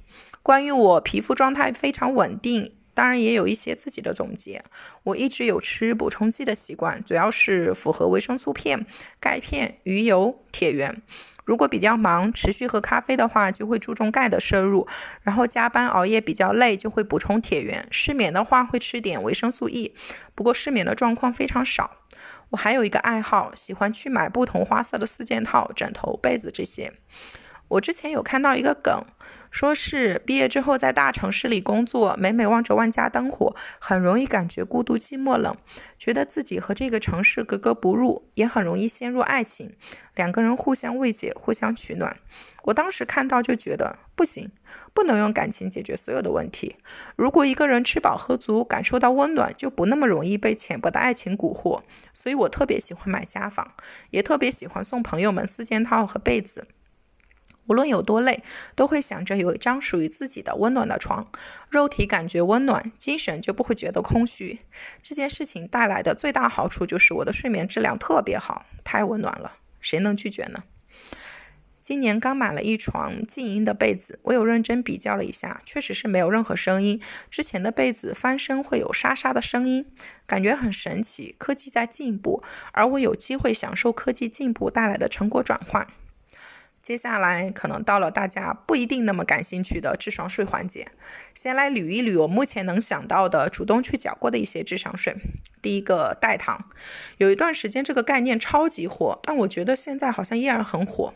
[0.42, 4.62] 关于我皮肤状态非常稳定，当然也有一些自己的总结。
[5.04, 8.84] 我一直有吃补充剂的习惯，主要是复合维生素片、
[9.18, 11.00] 钙片、鱼油、铁元。
[11.48, 14.86] 如果比较忙，持续喝咖啡的话，就会注重钙的摄入；
[15.22, 17.88] 然后加班熬夜比较累，就会补充铁元。
[17.90, 19.94] 失眠的话，会吃点维生素 E，
[20.34, 22.02] 不过失眠的状况非常少。
[22.50, 26.92] 我还有一个爱好，喜欢去买不同花色的四件套、枕头、被子这些。
[27.68, 29.06] 我之前有看到一个梗。
[29.50, 35.56] 说是毕业之后在大城市里工作，每每望着万家灯火，很容易感觉孤独、寂寞、冷，
[35.98, 39.74] 觉得自己和这个城市格格不入，也很容易陷入爱情，
[40.14, 42.18] 两个人互相慰藉、互相取暖。
[42.64, 44.50] 我当时看到就觉得不行，
[44.92, 46.76] 不能用感情解决所有的问题。
[47.16, 51.80] 如果一个人吃饱喝足，感受到温暖，就不那么容易被浅薄的爱情蛊惑。
[52.12, 53.72] 所以我特别喜欢买家纺，
[54.10, 56.66] 也特别喜欢送朋友们四件套和被子。
[57.68, 58.42] 无论有多累，
[58.74, 61.30] 都会想着有一张属于自己的温暖的床，
[61.70, 64.58] 肉体感觉温暖，精神就不会觉得空虚。
[65.00, 70.64] 这件事情带来的最大好处就是我的睡眠质量特别好，太温暖了，谁能拒绝呢？
[71.80, 77.00] 今年刚买了一床静音的被子，我有认真比较了一下，确实是没有任何声音。
[77.30, 79.86] 之前的被子翻身会有沙沙的声音，
[80.26, 81.34] 感觉很神奇。
[81.38, 85.86] 科技在进步，而我有机会享受科技进步带来的成果转换。
[86.88, 90.88] 接下来可能到了大家不一定那么感兴趣的智商税环节，
[91.34, 95.14] 先来捋一捋我目前能想到的主动去缴过的一些智商税。
[95.60, 96.70] 第一个代糖，
[97.18, 101.12] 有一段时间这个概念超级火，但我觉得现在好像依然很火。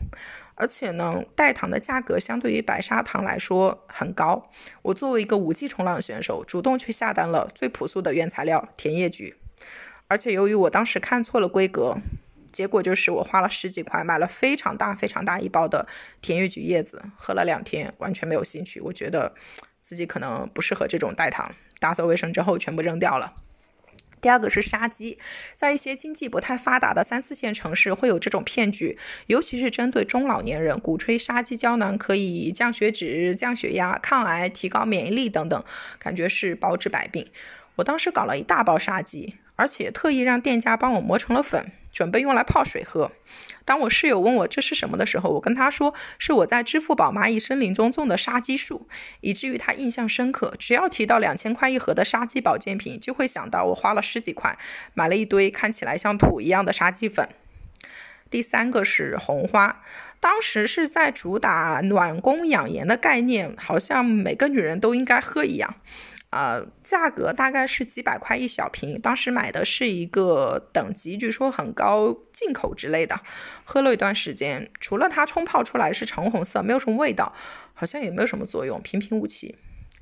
[0.53, 4.51] 而且呢，代糖的价格相对于白砂糖来说很高。
[4.83, 9.37] 我作为一个五 G 冲浪选手，主动去下单了最朴素的原材料甜叶菊，
[10.07, 11.97] 而且由于我当时看错了规格。
[12.53, 15.87] 结果就是我花了十几块买了非常大非常大一包的
[16.21, 18.79] 甜玉菊叶子，喝了两天完全没有兴趣。
[18.79, 19.33] 我觉得
[19.81, 23.33] 自己可能不适合这种代糖，打扫卫生之后全部扔掉了。
[24.21, 25.19] 第二个是杀鸡，
[25.53, 35.61] 在一些经济不太发达的三四线城市会有这种骗局，尤其是针对中老年人，鼓吹杀鸡胶囊可以降血脂、降血压、抗癌、提高免疫力等等，
[35.99, 37.27] 感觉是包治百病。
[37.75, 41.73] 我当时搞了一大包杀鸡，而且特意让店家帮我磨成了粉。
[41.93, 43.11] 准备用来泡水喝。
[43.63, 48.89] 当我室友问我这是什么的时候，我跟他说是我在支付宝蚂蚁森林中种的杀鸡树，
[49.21, 50.53] 以至于他印象深刻。
[50.59, 54.57] 只要提到两千块一盒的杀鸡保健品，就会想到我花了十几块
[54.93, 57.29] 买了一堆看起来像土一样的杀鸡粉。
[58.29, 59.83] 第三个是红花，
[60.19, 65.75] 当时是在主打暖宫养颜的概念，好像每个女人都应该喝一样。
[66.33, 73.21] 呃，价格大概是几百块一小瓶，当时买的是一个等级，据说很高，进口之类的。
[73.63, 77.33] 喝了一段时间，除了它冲泡出来是橙红色，没有什么味道，
[77.75, 79.55] 好像也没有什么作用，平平无奇。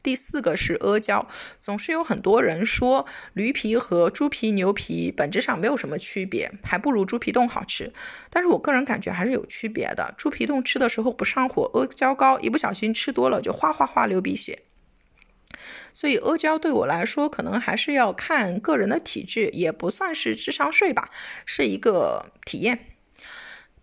[0.04, 1.28] 第四个是阿胶，
[1.60, 7.94] 总是有很多人说驴皮和猪皮、牛皮本质上没有什么区别，还不如猪皮冻好吃。
[8.32, 10.12] 但是我个人感觉还是有区别的。
[10.18, 14.64] 猪皮冻吃的时候不上火，阿胶糕一不小心吃多了就哗哗哗流鼻血。
[15.94, 21.10] 所以阿胶对我来说，可能还是要看个人的体质，也不算是智商税吧，
[21.46, 22.91] 是一个体验。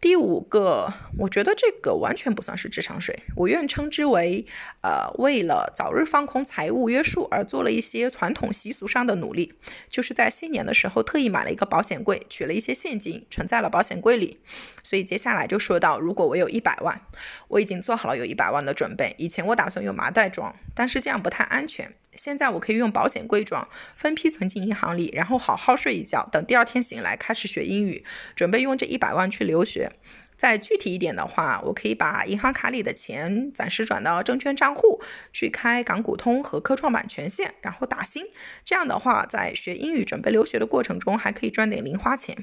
[0.01, 4.47] 第五个，我觉得这个完全不算是智商税，我愿称之为，
[4.81, 9.55] 呃，为了早日放空财务约束而做了一些传统习俗上的努力，
[9.89, 14.39] 就是在新年的时候特意买了一个保险柜，取了一些现金存在了保险柜里。
[14.85, 17.01] 所以接下来就说到，如果我有一百万，
[17.49, 19.17] 我已经做好了有一百万的准备。
[19.19, 21.93] 以前我打算用麻袋装，但是这样不太安全。
[22.19, 28.05] 现在我可以用保险柜装，分批存进银行里，然后好好睡一觉，等第二天醒来开始学英语，
[28.37, 29.93] 准备用这一百万去留学。
[30.39, 38.25] 再具体一点的话，我可以把银行卡里的钱暂时转到证券账户，去开港股通和科创板权限，然后打新。
[38.65, 42.37] 这样的话，在学英语准备留学的过程中，还可以赚点零花钱。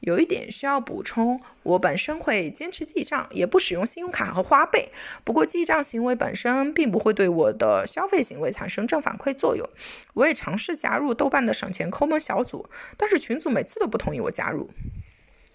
[0.00, 4.90] 有一点需要补充，我本身会坚持记账，也不使用信用卡和花呗。
[5.22, 9.68] 不过记账行为本身并不会对我的消费行为产生正反馈作用。
[10.14, 14.70] 我也尝试加入豆瓣的省钱抠门小组，但是群组每次都不同意我加入。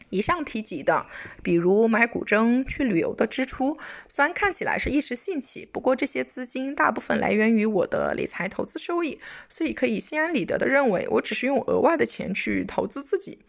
[0.10, 1.06] 以上提及的，
[1.44, 13.40] 比如买古筝、去旅游的支出，虽然看起来是一时兴起，不过这些资金大部分来源于我的理财投资收益，所以可以心安理得的认为，我只是用额外的钱去投资自己。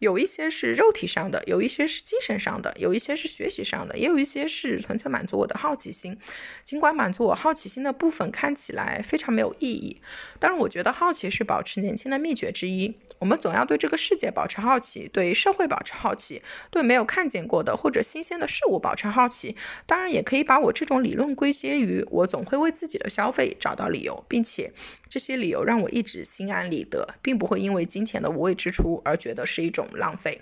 [0.00, 6.16] 有一些是肉体上的，有一些是精神上的，有一些是学习上的，也有一些是纯粹满足我的好奇心。
[6.64, 10.00] 尽管满足我好奇心的部分看起来非常没有意义，
[10.38, 12.96] 但是我觉得好奇是保持年轻的秘诀之一。
[13.18, 19.54] 我们总要对这个世界保持好奇，对社会保持好奇，对没有看见过的或者新鲜的事物保持好奇。
[19.84, 24.72] 当然，也可以把我这种理论归结于我总会为自己的消费找到理由，并且
[25.10, 30.40] 这些理由让我一直心安理得，并不会因为金钱的无谓支出而觉得是一种浪费。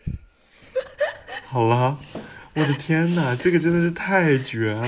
[1.47, 1.99] 好了，
[2.55, 4.87] 我的天哪，这个真的是太绝了！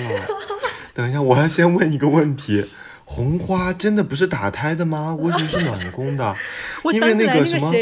[0.94, 2.64] 等一下，我要先问一个问题。
[3.04, 5.16] 红花真的不是打胎的吗？
[5.18, 6.36] 为什么是暖宫的？
[6.92, 7.72] 因为那个什么，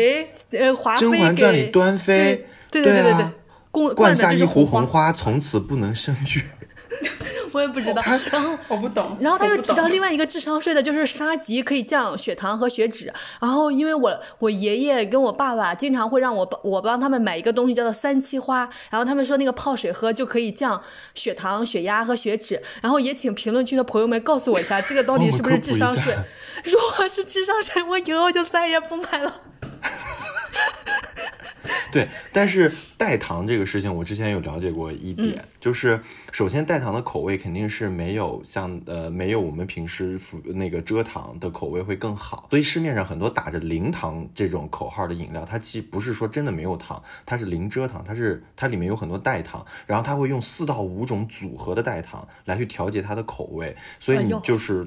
[0.53, 3.27] 呃，华《甄嬛传》里端妃，对对对对对，
[3.71, 6.45] 灌下一壶红花，从此不能生育。
[7.53, 13.13] 我也不知道，然后我不懂，然后他又提到另外一个智商税的，就是沙棘可以降血糖和血脂。
[13.41, 20.81] 然后因为我我爷爷跟我爸爸经常会让我我帮他们买一个东西叫做三七花，然后他们说那个泡水喝就可以降
[21.15, 22.63] 血糖、血压和血脂。
[22.83, 26.15] 然后也请评论区的朋友们告诉我一下，这个到底是不是智商税？
[26.65, 29.41] 如果是智商税，我以后就再也不买了。
[31.91, 35.99] 对，但是代糖这个事情，我之前有了解过一点，就是
[36.33, 54.87] 首先代糖的口味肯定是没有像呃没有我们平时服那个蔗糖的口味会更好，所以市面上很多打着零糖这种口号的饮料，它既不是说真的没有糖，它是零蔗糖，它是它里面有很多代糖，然后它会用四到五种组合的代糖来去调节它的口味，所以你就是。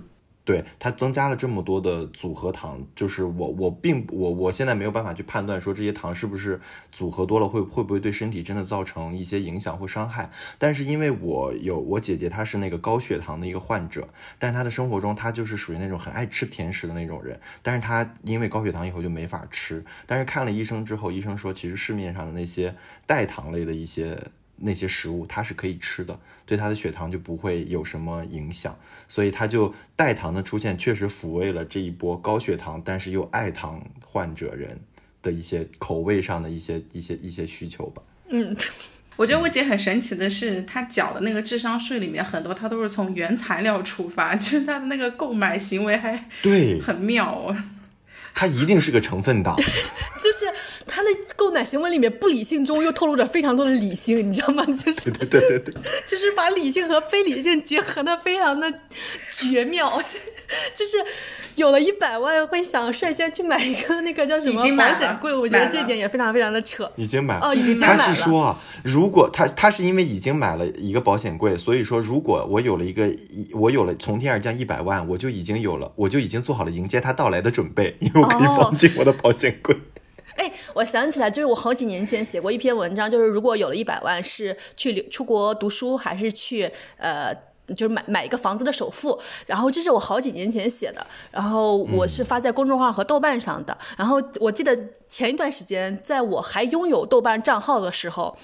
[0.52, 6.60] 对它增加了这么多的组合糖，就是我我并我我现在没有办法去判断说这些糖是不是
[6.92, 10.30] 组合多了会会不会对身体真的造成一些影响或伤害。
[10.58, 19.86] 但是因为我有我姐姐，她是那个高血糖的一个患者，但她的生活中她就是属于那种很爱吃甜食的那种人，但是她因为高血糖以后就没法吃。
[20.06, 24.20] 但是看了医生之后，医生说其实市面上的那些代糖类的一些。
[24.62, 34.80] 那些食物它是可以吃的，对他的血糖就不会有什么影响，所以他就代糖的出现确实抚慰了这一波高血糖但是又爱糖患者人
[35.22, 38.02] 的一些口味上的一些一些一些需求吧。
[38.30, 38.56] 嗯，
[39.18, 47.56] 我觉得我姐很神奇的是，她缴的那个智商税里面很多，她都是从原材料出发， 就是她的那个购买行为还对很妙。
[48.34, 49.56] 他一定是个成分党，
[50.22, 50.46] 就是
[50.88, 54.66] 他的购买行为里面不理性中又透露着非常多的理性，你知道吗？
[54.86, 55.74] 就是对对对对，
[56.08, 58.72] 就是把理性和非理性结合的非常的
[59.30, 60.02] 绝妙，
[60.74, 60.98] 就是
[61.56, 66.90] 有了一百万会想率先去买一个那个叫什么保险柜，我觉得这点也非常非常的扯。
[66.96, 67.98] 已经买了哦，已经买了。
[67.98, 73.10] 他是说啊，如果他他是因为已经买了一个保险柜，所以说如果我有了一个
[73.54, 79.76] 我有了从天而降一百万，我就已经有了，我就已经做好了迎接他到来的准备，因为我可以放进我的保险柜。
[80.38, 87.36] 哎，我想起来，就是我好几年前写过一篇文章，就是如果有了一百万，是去出国读书，还是去呃，
[87.76, 89.20] 就是买买一个房子的首付。
[89.46, 93.78] 然后这是我好几年前写的，然后我是发在公众号和豆瓣上的。
[93.98, 98.38] 然后我记得前一段时间，在我还拥有豆瓣账号的时候，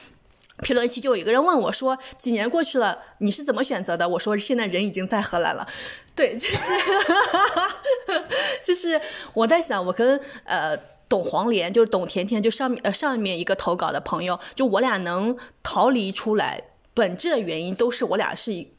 [0.61, 5.67] 评论区就有一个人问我说：“几年过去了，你是怎么选择的？”我说：“现在人已经在荷兰了。”
[6.15, 6.71] 对，就是
[8.65, 8.99] 就是
[9.33, 10.77] 我在想，我跟呃。
[11.09, 16.61] 董黄连就是董甜甜，就上面呃上面一个投稿的朋友，就我俩能逃离出来，
[16.93, 18.69] 本质的原因都是我俩是一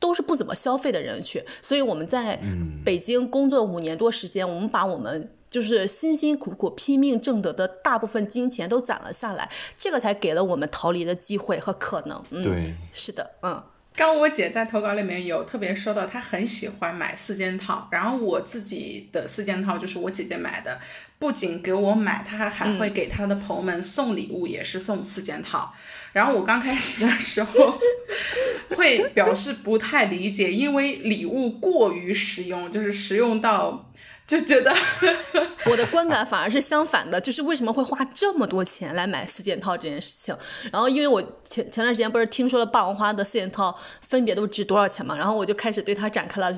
[0.00, 2.40] 都是不怎么消费的人群，所以我们在
[2.84, 12.24] 北京工作五年多时间，我们把我们就是辛辛苦苦拼命挣得的大部分金钱都攒了下来，这个才给了我们逃离的机会和可能。
[12.30, 13.62] 嗯，对，是的，嗯。
[13.96, 20.78] 刚我姐在投稿里面有特别说到，她很喜欢买四件套，然后我自己的四件套就是我姐姐买的，
[21.18, 25.74] 不仅给我买，她还还会给她的朋友们送礼物，也是送四件套。
[26.12, 27.78] 然后我刚开始的时候
[28.76, 33.84] 会表示不太理解，因为礼物过于实用，就是实用到。
[34.26, 34.70] 就觉得
[35.64, 40.36] 我的观感反而是相反的，就是为什么会花这么多钱来买四件套这件事情。
[40.70, 46.54] 然后因为我前前段时间不是听说了霸王花的四件套分别都值多少钱嘛，然后我就开始对它展开了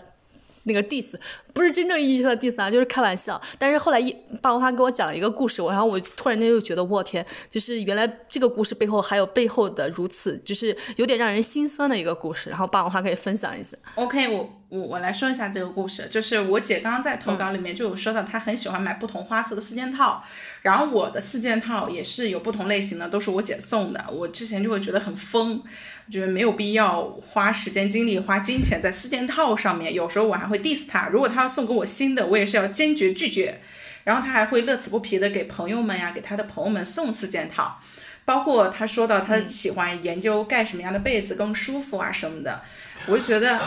[0.65, 1.15] 那个 diss，
[1.53, 3.41] 不是真正意义上的 diss 啊，就是开玩笑。
[3.59, 12.51] 但是后来一霸王花给我讲了一个故事，我然后我突然间又觉得我天，就是原来这个故事背后还有背后的如此，就是有点让人心酸的一个故事。
[12.51, 13.77] 然后霸王花可以分享一下。
[13.95, 14.57] OK，我。
[14.71, 20.23] 我我来说一下这个故事，就是我姐刚刚在投稿里面就有说到，她很喜欢买不同花色的四件套，
[20.63, 24.07] 然后我的四件套也是有不同类型的，都是我姐送的。
[24.13, 25.61] 我之前就会觉得很疯，
[26.11, 29.95] 觉得没有必要花时间精力花金钱在四件套上面。
[29.95, 33.61] 有时候我还会 diss 他，如果他要送给我新的，我也是要坚决拒绝。
[34.03, 37.81] 然后他还会乐此不疲的给朋友们呀，给他的朋友们送四件套，
[38.25, 42.63] 包括他说到他喜欢研究盖什么样的被子更舒服啊什么的。
[43.07, 43.61] 我就觉得，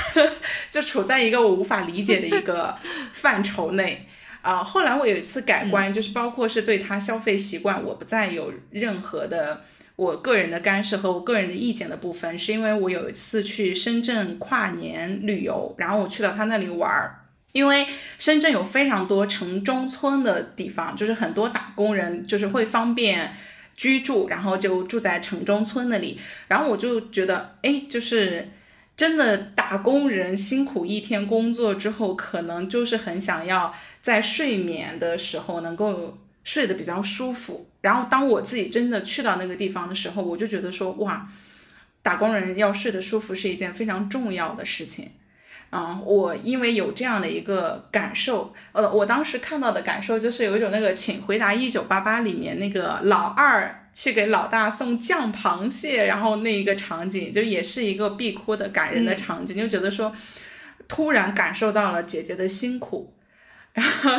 [0.70, 2.76] 就处在一个我无法理解的一个
[3.12, 4.06] 范畴内
[4.40, 4.64] 啊。
[4.64, 9.64] 后来我有一次改观，就是包括是对他消费习惯，我不再有任何的
[9.96, 17.86] 我个人的干涉和我个人的意见的部分，是因为我有一次去深圳跨年旅游，然后我去到他那里玩儿，因为
[18.18, 23.34] 深圳有非常多城中村的地方，就是很多打工人就是会方便
[23.74, 28.50] 居住，然后就住在城中村那里，然后我就觉得，哎，就是。
[28.96, 36.16] 真的打工人辛苦一天工作之后，可能就是很想要在睡眠的时候能够
[36.46, 37.68] 睡得比较舒服。
[37.80, 41.28] 然后当我自己真的去到那个地方的时候，我就觉得说，哇，
[42.02, 45.10] 打工人要睡得舒服是一件非常重要的事情。
[45.70, 53.82] 嗯，我因为有这样的一个感受，呃，我当时看到的感受就是有一种那个《请回答一九八八》里面那个老二。
[53.96, 60.14] 去给老大送酱螃蟹，然后那一个场景就也是一个必哭的感人的场景，就觉得说
[60.86, 63.14] 突然感受到了姐姐的辛苦，
[63.72, 64.12] 然 后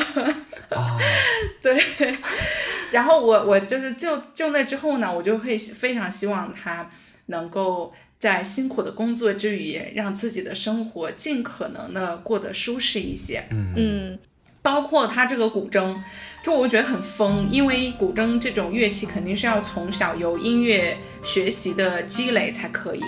[1.61, 1.81] 对，
[2.91, 6.89] 然后我我就是就就那之后呢，我就会非常希望他
[7.27, 13.43] 能够在辛苦的工作之余，让自己的生活尽可能的过得舒适一些。
[13.51, 14.17] 嗯。
[14.63, 15.95] 包括他这个古筝，
[16.43, 23.01] 就我觉得很疯，因为古筝这种乐器肯定是要从小有音乐学习的积累才可以。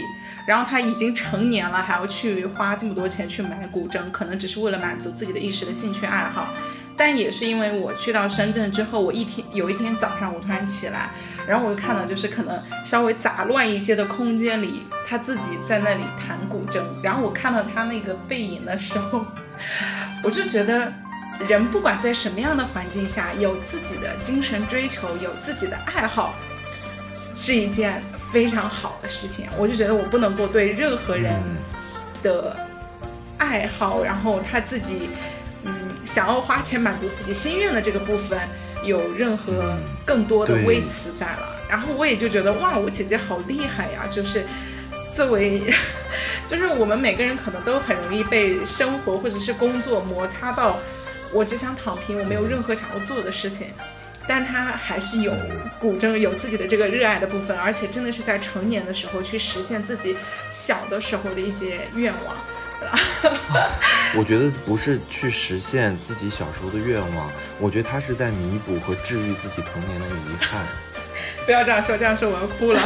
[0.48, 6.54] 然后他已经成年了，还要去花这么多钱去买古筝，可能只是为了满足自己的一时的兴趣爱好。
[7.00, 11.10] 但也是因为我去到深圳之后，我一天有一天早上我突然起来，
[11.48, 16.84] 然后我就看到就是可能稍微杂乱一些的空间里，他自己在那里弹古筝。
[17.02, 19.26] 然后我看到他那个背影的时候，
[20.24, 20.92] 我就觉得。
[21.48, 26.34] 人不管在什么样的环境下，有自己的精神追求，有自己的爱好，
[27.38, 29.48] 是一件非常好的事情。
[29.58, 31.34] 我就觉得我不能够对任何人
[32.22, 32.54] 的
[33.38, 35.39] 爱好，然后他自己嗯
[36.12, 38.40] 想要花钱满足自己心愿的这个部分，
[38.84, 41.56] 有任何更多的微词在了。
[41.70, 44.08] 然后我也就觉得哇，我姐姐好厉害呀！
[44.10, 44.44] 就是
[45.14, 45.62] 作为，
[46.50, 50.80] 就是我们每个人可能都很容易被生活或者是工作摩擦到。
[51.32, 53.68] 我只想躺平，我没有任何想要做的事情，
[54.28, 55.32] 但他还是有
[55.80, 60.18] 古筝，有自己的这个热爱的部分，而且真的是在成年的时候去实现自己
[60.52, 62.36] 小的时候的一些愿望。
[62.82, 63.00] 了。
[64.16, 70.66] 我觉得不是去实现自己小时候的愿望，我觉得他是在弥补和治愈自己童年的遗憾。
[71.46, 72.82] 不要这样说，这样说我要哭了。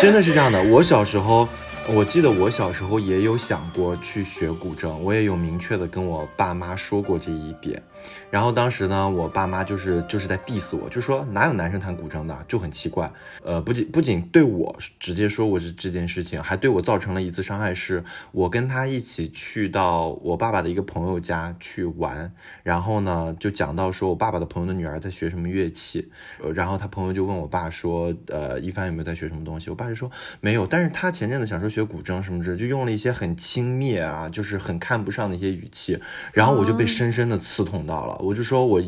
[0.00, 1.48] 真的是这样的，我小时候。
[1.88, 7.80] 我记得我小时候也有想过去学古筝，我也有明确的跟我爸妈说过这一点。
[8.30, 13.10] 然后当时呢，我爸妈就是就是在 diss 我，就说哪有男生弹古筝的，就很奇怪。
[13.44, 17.74] 呃，不仅不仅对我直接说我是这件事情，还对我造成了一次伤害。
[17.74, 22.32] 是我跟他一起去到我爸爸的一个朋友家去玩，
[22.62, 26.10] 然后呢就讲到说我爸爸的朋友的女儿在学什么乐器，
[26.42, 29.70] 呃，然后他朋友就问我爸说，呃，一帆有没有在学什么东西？
[29.70, 35.98] 我爸就说没有，但是他前阵子想说学古筝什么的，就用了一些很轻蔑啊，就是很看不上的一些语气，
[36.32, 38.18] 然后我就被深深的刺痛到了。
[38.20, 38.82] 我就说，我，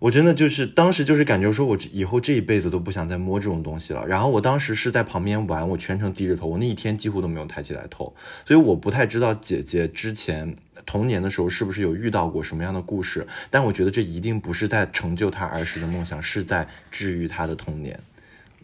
[0.00, 4.06] 我真的就是当时就是感觉说，我以后这一辈子都不想再摸这种东西了。
[4.06, 8.14] 然后我当时是在旁边玩，我全程低着头，我那一天几乎都没有抬起来头。
[8.44, 17.98] 所以我不太知道姐姐之前童年的时候是不是有遇到过什么样的故事，但我觉得这一定不是在成就她儿时的梦想，是在治愈她的童年。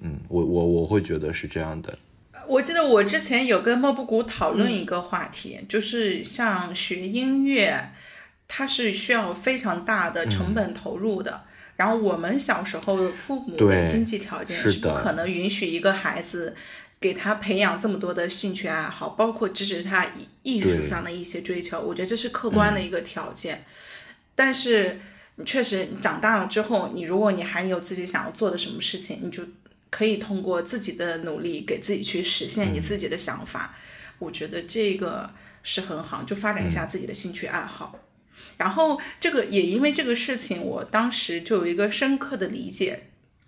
[0.02, 1.98] 嗯，我我我会觉得是这样的。
[2.46, 7.90] 我记得我之前有跟莫布谷讨论一个话题，就是像学音乐。
[8.52, 11.44] 它是需要非常大的成本投入的，
[11.76, 16.56] 然后我们小时候父母的经济条件是不可能允许一个孩子
[17.00, 20.04] 给他培养这么多的兴趣爱好，包括支持他
[20.42, 21.80] 艺术上的一些追求。
[21.80, 23.64] 我觉得这是客观的一个条件。
[24.34, 24.98] 但是
[25.36, 29.44] 你确实，你长大了之后，你如果你还有自己想要做的什么事情，你就
[29.90, 33.76] 可以通过自己的努力给自己去实现你自己的想法。
[34.18, 35.30] 我觉得这个
[35.62, 37.96] 是很好，就发展一下自己的兴趣爱好。
[38.60, 43.04] 然后这个也因为这个事情，我当时就有一个深刻的理解，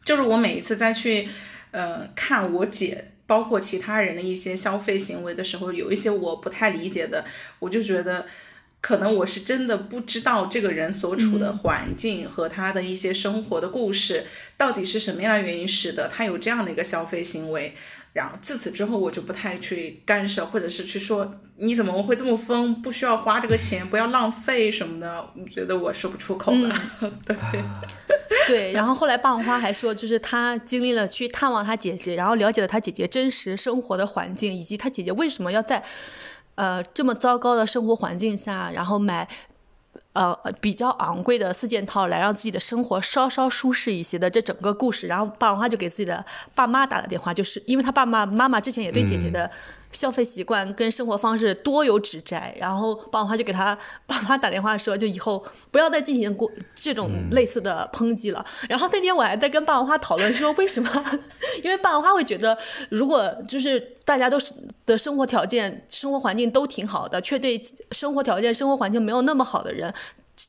[0.07, 1.29] 就是我每一次再去，
[1.71, 7.27] 呃，看我姐包括其他人的一些消费行为的时候，有一些我不太理解的，
[7.59, 8.25] 我就觉得，
[8.81, 14.25] 可能我是真的不知道这个人所处的环境和他的一些生活的故事，
[14.57, 17.75] 到底是什么样的原因使得他有这样的一个消费行为。
[18.13, 25.27] 然后自此之后，我就不太去干涉，或者是去说你怎么会这么疯，不需要花这个钱，不要浪费什么的。
[25.35, 26.83] 我觉得我说不出口了。
[27.25, 27.37] 对
[28.47, 28.73] 对。
[28.73, 35.83] 然后后来霸王花还说，就是他经历了去探望他姐姐，然后了解了他姐姐真实生活的环境，以及他姐姐为什么要在
[36.57, 39.29] 呃这么糟糕的生活环境下，然后买。
[40.13, 49.51] 呃，比较昂贵的四件套来让自己的生活稍稍舒适一些的这整个故事，然后爸爸就给自己的爸妈打了电话，就是因为他爸爸妈妈之前也对姐姐的。
[49.93, 58.45] 消费习惯跟生活方式多有指摘，然后爸妈就给他爸妈打电话说，就以后不要再进行过这种类似的抨击了。
[58.69, 61.21] 然后那天我还在跟爸爸花讨论说，为什么？
[61.63, 62.57] 因为爸爸花会觉得，
[62.91, 64.53] 如果就是大家都是
[64.87, 69.93] 的生活条件、生活环境都挺好的，却对生活条件、生活环境没有那么好的人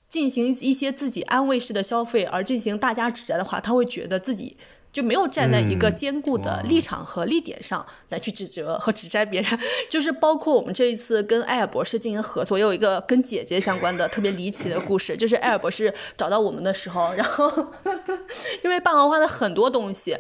[0.09, 4.55] 进行一些自己安慰式的消费，而进行大家指摘的话，他会觉得自己。
[4.93, 17.51] 就没有站在一个坚固的立场和立点上来去指责和指摘别人， 就是包括我们这一次跟艾尔博士进行合作，有一个跟姐姐相关的特别离奇的故事， 就是艾尔博士找到我们的时候，然后
[18.63, 20.15] 因为霸王花的很多东西。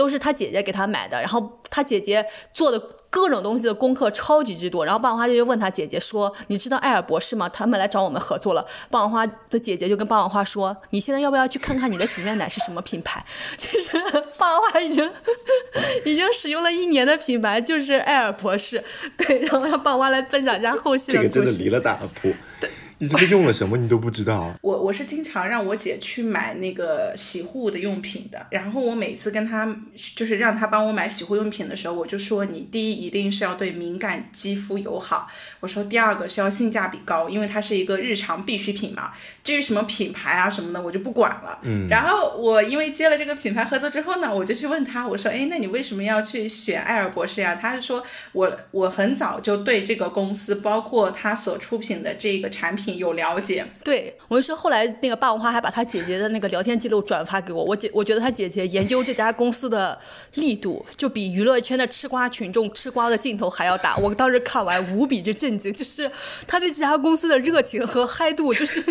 [0.00, 2.24] 都是他姐姐给他买的，然后他姐姐
[2.54, 7.46] 做的各种东西的功课超级之多，然后霸王花就问他姐姐说：“你知道艾尔博士吗？
[7.50, 13.22] 他们来找我们合作了。”霸王花的姐姐就跟霸王花说：“你现在要不要去看看你的洗面奶是什么品牌？”
[13.58, 13.92] 其实
[14.38, 15.04] 棒花已经
[16.06, 18.82] 已经使用了一年的品牌就是艾尔博士，
[19.18, 21.28] 对，然后让霸王花来分享一下后续的故事。
[21.28, 22.32] 这个真的离了大谱。
[22.58, 22.70] 对。
[23.00, 23.78] 你这个用了什么？
[23.78, 24.54] 你都不知道。
[24.60, 28.46] 我我是经常让我姐去买那个洗护的用品的。
[28.50, 29.74] 然后我每次跟她
[30.14, 35.30] 就是让她帮我买洗护用品的时候，我就说你第一一定是要对敏感肌肤友好。
[35.60, 39.12] 我说第二个是要性价比高，因为它是一个日常必需品嘛。
[39.42, 41.58] 至于什么品牌啊什么的，我就不管了。
[41.62, 41.88] 嗯。
[41.88, 47.58] 然后我因为接了这个品牌合作之后呢，我就去问他，我说，哎，那你为什么要去选艾尔博士呀？
[47.60, 52.90] 他是说我我很早就对这个公司，包括他所出品的这个产品。
[53.00, 59.98] 有了解，对我就说，后来那个霸王花还把他姐姐的那个聊天记录转发给我，我姐我觉得他姐姐研究这家公司的
[60.34, 63.96] 力度，就比娱乐圈的吃瓜群众吃瓜的劲头还要大。
[63.96, 66.10] 我当时看完无比之震惊，就是
[66.46, 68.84] 他对这家公司的热情和嗨度，就是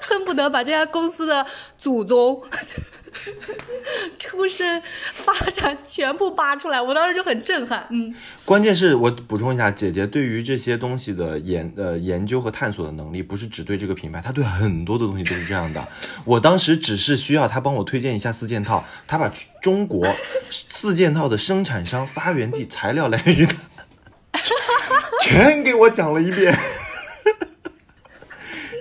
[0.00, 1.46] 恨不得把这家公司的
[1.76, 2.42] 祖宗。
[4.18, 4.80] 出身、
[5.14, 7.86] 发展全部扒出来，我当时就很震撼。
[7.90, 15.86] 嗯，关键是我补充一下，姐姐对于这些东西的研呃研究和探索的能力，不是只对这个品牌，她对很多的东西都是这样的。
[16.24, 19.30] 我当时只是需要她帮我推荐一下四件套，她把
[19.60, 20.06] 中国
[20.70, 23.48] 四件套的生产商、发源地、材料来源于。
[25.22, 26.56] 全给我讲了一遍。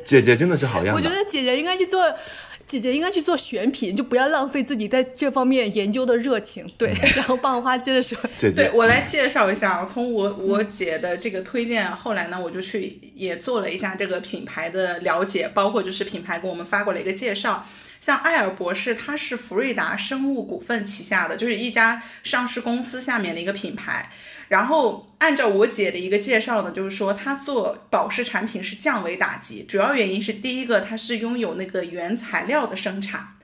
[0.09, 2.03] 姐姐真的是好样的，我觉得姐姐应该去做。
[2.65, 6.71] 姐姐应该去做选品，就不要浪费自己在这方面研究的热情。
[6.77, 8.15] 对，然后棒花接着说。
[8.37, 17.65] 姐姐，对我来介绍一下，从我我姐的这个推荐，后来呢，我就去也做了一下这个品牌的了解，包括就是品牌给我们发过了一个介绍。
[17.99, 24.11] 像艾尔博士，它是福瑞达生物股份旗下的，就是一家上市公司下面的一个品牌。
[24.49, 33.35] 然后按照我姐的一个介绍呢，就是说她做保湿产品是降维打击，主要原因是第一个，它是拥有那个原材料的生产，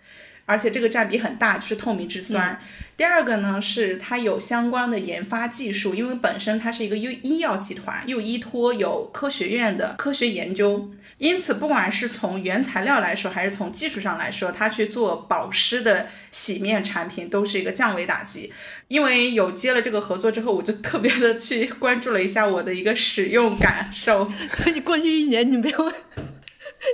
[0.45, 2.59] 而且这个占比很大，就是透明质酸。
[2.97, 10.91] 第二个呢是它有相关的研发技术，因为本身它是一个医医药集团，又依托有科学院的科学研究。
[11.17, 18.51] 因此，不管是从原材料来说，还是从技术上来说，它去做保湿的洗面产品都是一个降维打击。
[18.89, 24.25] 因为有接了这个合作之后，我就特别的去关注了一下我的一个使用感受。
[24.49, 25.93] 所以你过去一年你没有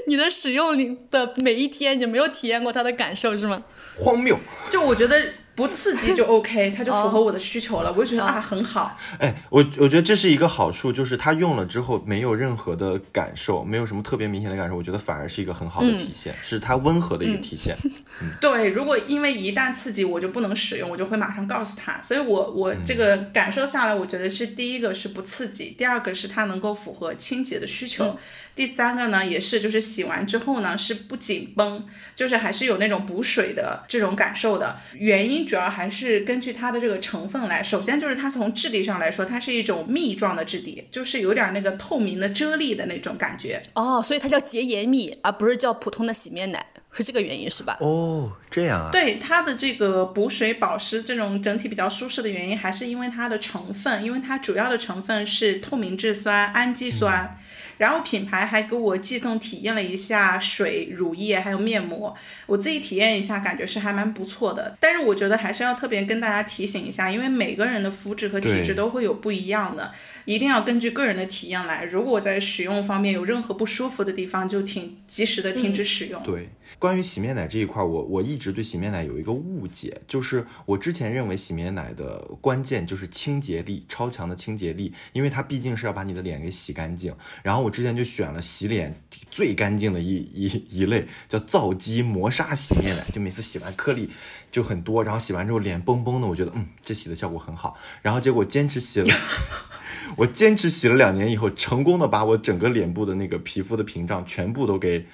[0.07, 3.63] 你的使用里的每一天，你没有体验过它的感受是吗？
[3.97, 4.39] 荒谬！
[4.69, 5.19] 就我觉得。
[5.61, 8.97] 不刺激就 OK，它就符合我的需求了，我就觉得啊很好。
[9.19, 17.75] 哎，我我觉得这是一个好处，就是它用了之后没有任何的感受，没有什么特别明显的感受，我觉得反而是一个很好的体现，是它温和的一个体现。
[18.41, 22.01] 对，如果因为一旦刺激我就不能使用，我就会马上告诉他。
[22.01, 28.17] 所以我我这个感受下来，我觉得是第一个是不刺激，第二个是它能够符合清洁的需求。
[28.55, 31.85] 第三个呢，也是就是洗完之后呢是不紧绷，
[32.15, 34.77] 就是还是有那种补水的这种感受的。
[34.93, 37.63] 原因主要还是根据它的这个成分来。
[37.63, 43.61] 首先就是它从质地上来说，它是一种蜜状的质地，就是有点那个透明的啫喱的那种感觉。
[43.75, 47.77] 哦，所以它叫洁颜蜜，而不是叫普通的洗面奶，是这个原因是吧？
[47.79, 48.89] 哦，这样啊。
[48.91, 57.37] 对它的这个补水保湿这种整体比较舒适的原因，还是因为它的成分，因为它主要的成分是透明质酸、氨基酸。
[57.81, 62.15] 然后品牌还给我寄送体验了一下水、乳液还有面膜，
[62.45, 64.77] 我自己体验一下，感觉是还蛮不错的。
[64.79, 69.91] 但是我觉得还是要特别跟大家提醒一下，因为每个人的肤质和体质都会有不一样的，
[70.25, 71.85] 一定要根据个人的体验来。
[71.85, 76.21] 如果在使用方面有任何不舒服的地方，就挺及时的停止使用。
[76.21, 76.49] 对。
[76.79, 87.15] 关于洗面奶这一块，我我一直对洗面奶有一个误解，就是我之前认为洗面奶的关键就是清洁力，超强的清洁力，因为它毕竟是要把你的脸给洗干净。
[87.43, 88.99] 然后我之前就选了洗脸
[89.29, 94.09] 最干净的一一一类，叫皂基磨砂洗面奶，就每次洗完颗粒
[94.49, 97.77] 就很多，然后洗完之后脸绷绷的，我觉得嗯，这洗的效果很好。
[98.01, 99.15] 然后结果坚持洗了，
[100.17, 105.05] 我坚持洗了两年以后，成功的把我整个脸部的那个皮肤的屏障全部都给。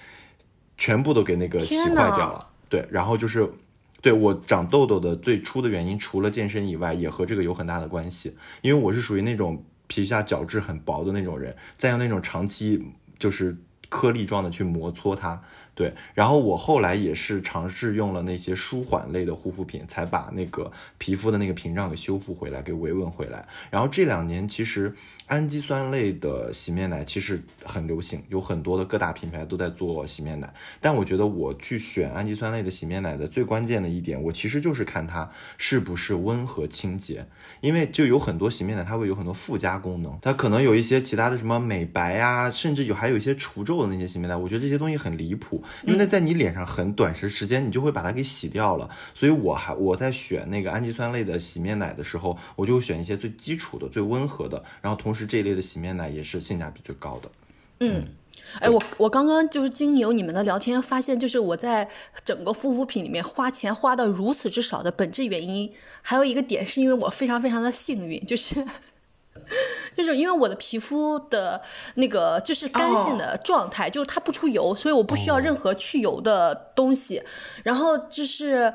[0.77, 3.51] 全部都给那个洗坏掉了，对，然后就是，
[4.01, 12.81] 对我长痘痘的最初的原因，除了健身以外，也和这个有很大的关系，因为我是属于那种皮下角质很薄的那种人，再用那种长期
[13.17, 13.57] 就是
[13.89, 15.41] 颗粒状的去摩搓它。
[15.77, 23.47] 对，然后我后来也是尝试用了那些舒缓类的护肤品，才把那个皮肤的那个屏障给修复回来，给维稳回来。
[23.69, 24.91] 然后这两年其实
[25.27, 30.51] 氨基酸类的洗面奶其实很流行，有很多的各大品牌都在做洗面奶。
[30.81, 37.27] 但我觉得我去选氨基酸类的洗面奶的最关键的一点，我其实就是看它是不是温和清洁，
[37.61, 45.63] 因为就有很多洗面奶它会有很多附加功能，它可能有一些其他的什么美白啊，甚至有还有一些除皱的那些洗面奶，我觉得这些东西很离谱。
[45.83, 48.89] 因为在你脸上很短时时间，你就会把它给洗掉了。
[49.13, 54.63] 所以我还我在选那个氨基酸类的洗面奶的时候，我就选一些最基础的、最温和的。
[54.81, 57.29] 然后同时这一类的洗面奶也是性价比最高的。
[57.79, 58.05] 嗯，
[58.59, 61.89] 哎，我我刚刚就是经由你们的聊天发现，就是我在
[62.25, 68.65] 整个护肤品里面花钱花的如此之少的本质原因，还有一个点是因为我非常非常的幸运，就是。
[69.95, 71.61] 就是因为我的皮肤的
[71.95, 77.21] 那个就是干性的状态，就是它不出油，所以我不需要任何去油的东西。
[77.63, 78.73] 然后就是，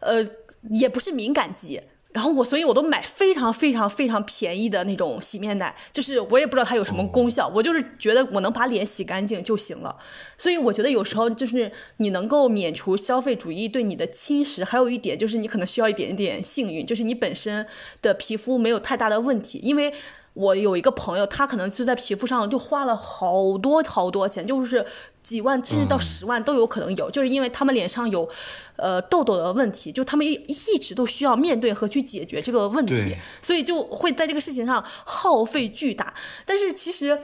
[0.00, 0.24] 呃，
[0.70, 1.80] 也不是敏感肌。
[2.14, 9.98] 然后我，所以我都买非常非常非常便宜的那种洗面奶，就是我也不知道它有什么功效，我就是觉得我能把脸洗干净就行了。
[10.38, 17.66] 所以我觉得有时候就是你能够免除消费主义对你的侵蚀，还有一点就是你可能需要一点点幸运，就是你本身
[18.00, 19.92] 的皮肤没有太大的问题，因为。
[20.34, 24.84] 我有一个朋友，他可能就在皮肤上就花了好多好多钱，就是
[25.22, 28.28] 几万甚至到十万都有可能有，就是因为他们脸上有，
[28.74, 36.12] 呃痘痘的问题，就他们一一直都需要面对和去解决这个问题，所以就会在这个事情上耗费巨大。
[36.44, 37.16] 但是其实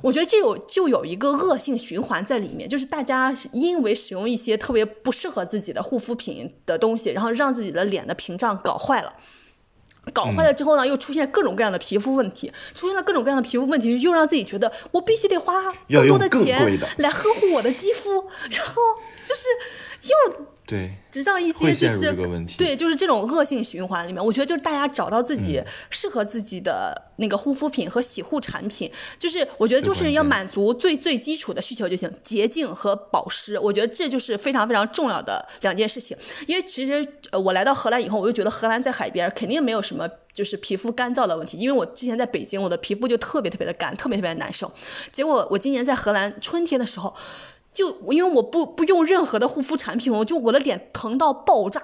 [0.00, 9.12] 我觉得这有就有一个恶性循环在里面，就是大家因为使用一些特别不适合自己的护肤品的东西，然后让自己的脸的屏障搞坏了。
[10.12, 15.54] 搞坏了之后呢，又出现各种各样的皮肤问题，出现了各种各样的皮肤问题，又让自己觉得我必须得花
[15.88, 18.74] 更多的钱来呵护我的肌肤，然后
[19.24, 19.48] 就是
[20.08, 20.53] 又。
[20.66, 22.16] 对，直到一些就是
[22.56, 36.16] 对，就是这种恶性循环里面，我觉得就是大家找到自己适合自己的那个护肤品和洗护产品，就是我觉得就是要满足最最基础的需求就行，洁净和保湿，我觉得这就是非常非常重要的两件事情。
[36.46, 44.72] 因为其实呃，我来到荷兰以后，我就觉得荷兰在海边肯定没有什么就是皮肤干燥的问题，因为我之前在北京，我的皮肤就特别特别的干，特别特别难受。
[45.12, 47.14] 结果我今年在荷兰春天的时候。
[47.74, 51.82] 就因为我不不用任何的护肤产品，我就我的脸疼到爆炸。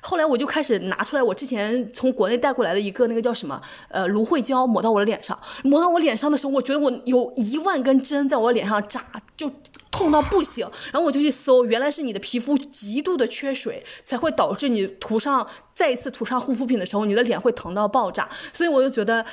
[0.00, 9.04] 后来我就开始拿出来我之前从国内带过来的一个那个叫什么呃芦荟胶抹到我的脸上，抹到我脸上的时候，我觉得我有一万根针在我脸上扎，
[9.36, 9.50] 就
[9.90, 10.68] 痛到不行。
[10.92, 18.28] 然后我就去搜，原来是你的皮肤极度的缺水，才会导致你涂上再一次涂上护肤品的时候，你的脸会疼到爆炸。
[18.52, 19.24] 所以我就觉得。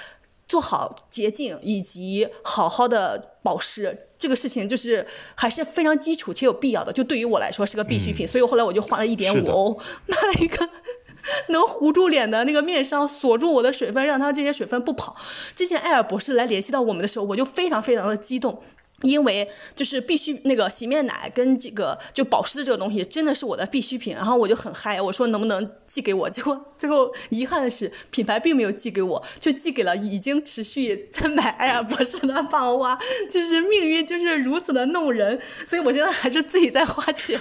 [0.47, 6.93] 做好洁净以及好好的保湿，这个事情就是还是非常基础且有必要的。
[6.93, 10.69] 就对于我来说是个必需品，所以后来我就花了一点五欧买了一个
[11.49, 15.15] 能糊住脸的那个面霜，锁住我的水分，让它这些水分不跑。
[15.55, 18.61] 之前艾尔博士来联系到我们的时候，我就非常非常的激动。
[19.01, 26.29] 因为就是必须那个洗面奶跟这个就保湿的这个东西真的是我的必需品，然后我就很嗨，我说能不能寄给我？
[26.29, 32.97] 结果最后遗憾的是品牌并没有寄给我，就寄给了已经持续在买爱尔博士的胖花，
[33.29, 37.39] 就是命运就是如此的弄人，所以我现在还是自己在花钱。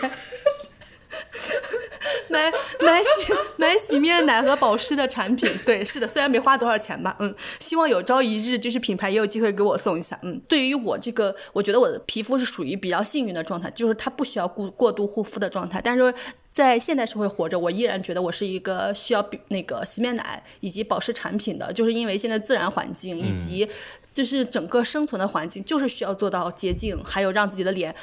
[2.29, 2.51] 买
[2.81, 16.15] 买洗买洗面奶和保湿的产品，对，是的，虽然没花多少钱吧，嗯，希望有朝一日就是品牌也有机会给我送一下，嗯，对于我这个，我觉得我的皮肤是属于比较幸运的状态，就是它不需要过过度护肤的状态，但是
[16.51, 23.69] 在现代社会活着，我依然觉得我是一个需要那个洗面奶以及保湿产品的，就是因为现在自然环境以及
[24.13, 27.95] 就是整个生存的环境，就是需要做到洁净，还有让自己的脸。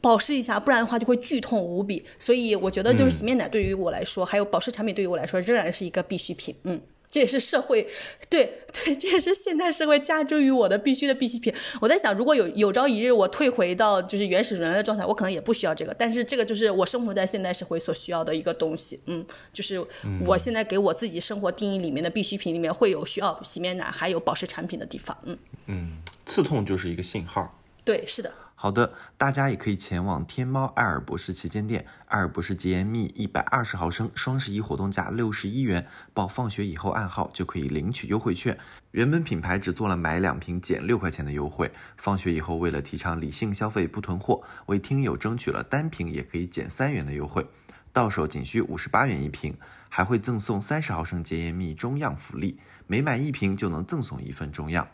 [0.00, 2.04] 保湿一下，不然的话就会剧痛无比。
[2.18, 6.54] 所以我觉得，就是洗面奶对于我来说，还有保湿产品对于我来说，仍然是一个必需品。
[6.64, 6.80] 嗯，
[7.10, 7.86] 这也是社会，
[8.28, 11.52] 对 对，这也是现代社会加诸于我的必须的必需品。
[11.80, 15.92] 我在想，如果有有朝一日我退回到就是原始人类的状态，我可能也不需要这个。
[15.94, 18.98] 但是这个就是我生活在现代社会所需要的一个东西。
[19.06, 19.84] 嗯，就是
[20.24, 25.16] 我现在给我自己生活定义里面的必需品里面会有需要洗面奶还有保湿产品的地方。
[25.24, 25.36] 嗯
[25.66, 27.60] 嗯，刺痛就是一个信号。
[27.84, 28.32] 对，是的。
[28.62, 38.58] 好的，大家也可以前往天猫艾尔博士旗舰店，艾尔博士洁颜蜜一百二十毫升，双十一活动价六十一元，报放学以后暗号就可以领取优惠券。
[38.90, 47.46] 原本品牌只做了买两瓶减六块钱的优惠，放学以后为了提倡理性消费不囤货，为听友争取了单瓶也可以减三元的优惠，
[47.94, 49.56] 到手仅需五十八元一瓶，
[49.88, 54.86] 还会赠送三十毫升洁颜蜜中样福利，每买一瓶就能赠送一份中样。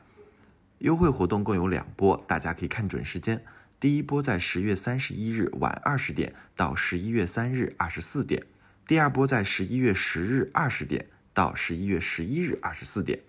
[0.79, 3.43] 优惠活动共有两波，大家可以看准时间。
[3.79, 8.43] 第一波在十月三十一日晚二十点到十一月三日二十四点，
[8.87, 13.21] 第二波在十一月十日二十点到十一月十一日二十四点。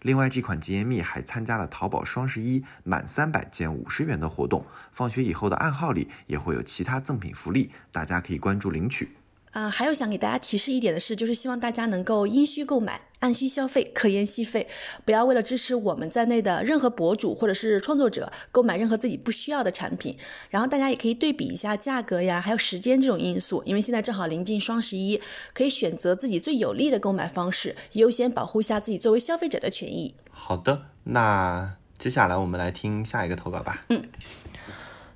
[0.00, 9.10] 另外，这款洁颜蜜还参加了淘宝双十一满三百减五十元的活动，放学以后的暗号里也会有其他赠品福利，大家可以关注领取。
[9.50, 14.66] 呃，还有想给大家提示一点的是，就是希望大家能够因需购买，按需消费，可言吸费，
[15.04, 20.16] 不要为了支持我们在内的任何博主或者是创作者购买任何自己不需要的产品。
[20.48, 25.20] 然后大家也可以对比一下价格呀，还有时间这种因素，因为现在正好临近双十一，
[25.52, 30.14] 可以选择自己最有利的购买方式，优先保护一下自己作为消费者的权益。
[30.30, 33.84] 好的，那接下来我们来听下一个投稿吧。
[33.90, 34.02] 嗯。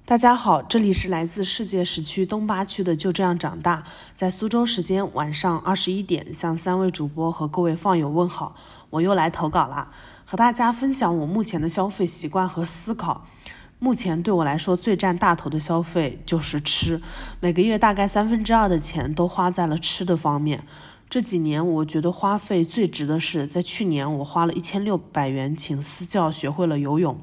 [0.06, 3.84] 大家好，这里是来自世界时区东八区的就这样长大，
[4.14, 8.54] 在苏州时间晚上二十一点，向三位主播和各位放友问好。
[8.90, 9.90] 我又来投稿啦，
[10.26, 13.26] 和大家分享我目前的消费习惯和思考。
[13.78, 17.00] 目前对我来说最占大头的消费就是吃，
[17.40, 20.66] 每个月大概三分之二的钱都花在了吃的方面。
[21.08, 27.18] 这几年我觉得花费最值的是，在去年我花了一千六百元请私教学会了游泳。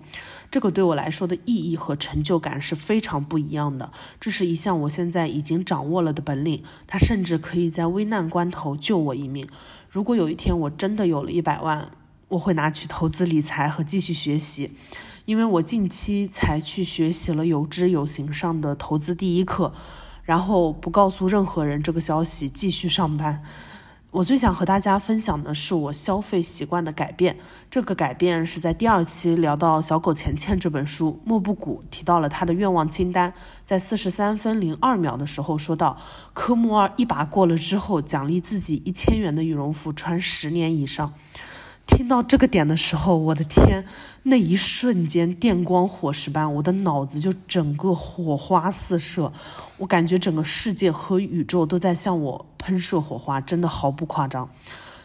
[0.52, 3.92] 这个对我来说的意义和成就感是非常不一样的。
[4.20, 9.48] 这是一项我现在已经掌握了的本领，它甚至可以在危难关头救我一命。
[9.90, 11.90] 如果有一天我真的有了一百万，
[12.28, 14.72] 我会拿去投资理财和继续学习，
[15.24, 19.74] 因为我近期才去学习了有知有行上的投资第一课，
[20.24, 23.42] 然后不告诉任何人这个消息，继续上班。
[24.12, 27.38] 我最想和大家分享的是我消费习惯的改变。
[27.70, 33.34] 这个改变是在第二期聊到《小狗钱钱》这本书，莫布谷提到了他的愿望清单，
[33.64, 35.98] 在四十三分零二秒的时候说到，
[36.34, 41.14] 科目二一把过了之后，奖励自己一千元的羽绒服穿十年以上。
[41.86, 43.86] 听到这个点的时候，我的天，
[44.24, 49.32] 那一瞬间电光火石般，我的脑子就整个火花四射，
[49.78, 54.50] 我感觉整个世界和宇宙都在向我喷射火花，真的毫不夸张。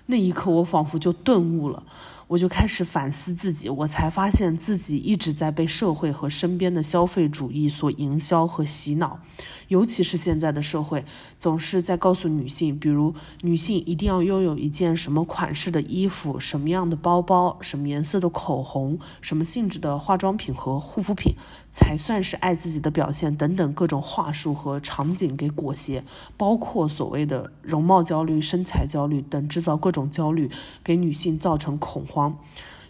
[0.07, 1.83] 那一刻，我仿佛就顿悟了。
[2.29, 9.21] 我就开始反思自己，我才发现自己一直在被社会和身边的消费主义所营销和洗脑，
[9.69, 11.05] 尤其是现在的社会
[11.39, 21.35] 总是在告诉女性，比如女性一定要拥有一件什么款式的衣服、什么样的包包、什么颜色的口红、什么性质的化妆品和护肤品
[21.71, 26.03] 才算是爱自己的表现等等各种话术和场景给裹挟，
[26.37, 30.51] 包括所谓的容貌焦虑、身材焦虑等，制造各种焦虑，
[30.85, 32.39] 给女性造成恐慌。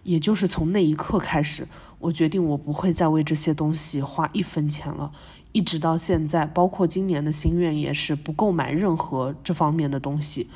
[0.04, 1.66] 也就是从那一刻开始，
[1.98, 5.10] 我决定我不会再为这些东西花一分钱了。
[5.56, 10.50] 一直到现在，包括今年的心愿也是不购买任何这方面的东西。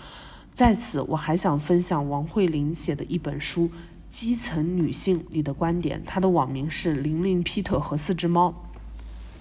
[0.52, 3.62] 在此，我还想分享王慧玲写的一本书
[4.10, 6.02] 《基层女性》里的观点。
[6.04, 8.54] 她的网名是玲玲、皮特和四只猫。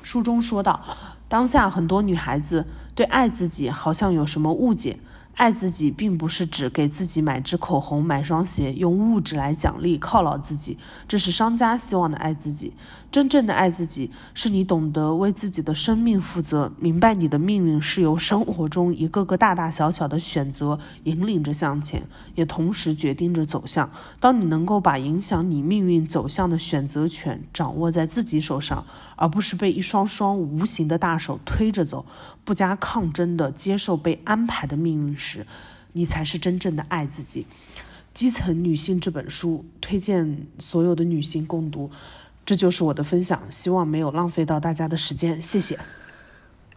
[0.01, 0.79] 书中说到，
[1.27, 4.97] 当下很多女孩子对爱自己好像有什么误解。
[5.39, 10.77] 爱自己并不是指给自己买支口红、买双鞋，用物质来奖励犒劳自己，
[11.07, 12.73] 这是商家希望的爱自己。
[13.09, 23.89] 真正的爱自己，是你懂得为自己的生命负责，明白你的命运是由生活中一个个大大小小的选择引领着向前，也同时决定着走向。
[24.19, 28.85] 当你能够把影响你命运走向的选择权掌握在自己手上，
[29.15, 32.05] 而不是被一双双无形的大手推着走，
[32.43, 35.28] 不加抗争的接受被安排的命运时，
[35.93, 37.45] 你才是真正的爱自己。
[38.13, 41.91] 基层女性这本书推荐所有的女性共读。
[42.45, 45.77] 这就是我的分享，希望没有浪费到大家的时间，谢谢。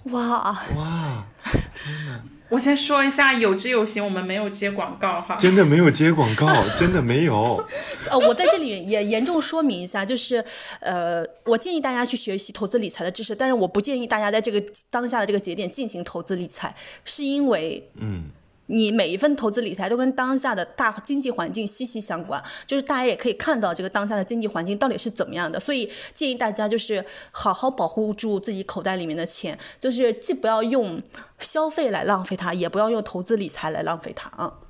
[0.05, 0.43] 哇
[0.77, 1.27] 哇，
[1.75, 2.23] 天哪！
[2.51, 6.47] 我先说一下，有之有行，我们没有接广告哈，真的没有接广告，
[6.79, 7.65] 真的没有。
[8.11, 10.45] 呃，我在这里也严重说明一下，就是
[10.81, 16.77] 呃，我建议大家去学习投资理财的知识，但是我不建议大家在这个当下的这个节点进行投资理财，
[17.07, 18.25] 是因为嗯。
[18.67, 30.99] 你每一份投资理财都跟当下的大经济环境息息相关，就是大家也可以看到这个当下的经济环境到底是怎么样的，所以建议大家就是好好保护住自己口袋里面的钱，就是既不要用
[31.41, 34.61] 消费来浪费它，也不要用投资理财来浪费它啊，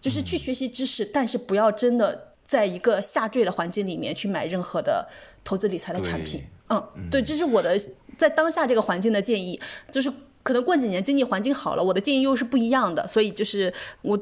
[0.00, 5.08] 就是去学习知识，但是不要真的在一个下坠的环境里面去买任何的
[5.44, 6.44] 投资理财的产品。
[6.68, 7.80] 嗯，对，这是我的
[8.18, 9.58] 在当下这个环境的建议，
[9.90, 10.12] 就是。
[10.46, 14.16] 可能过几年经济环境好了，我的建议又是不一样的，所以就是我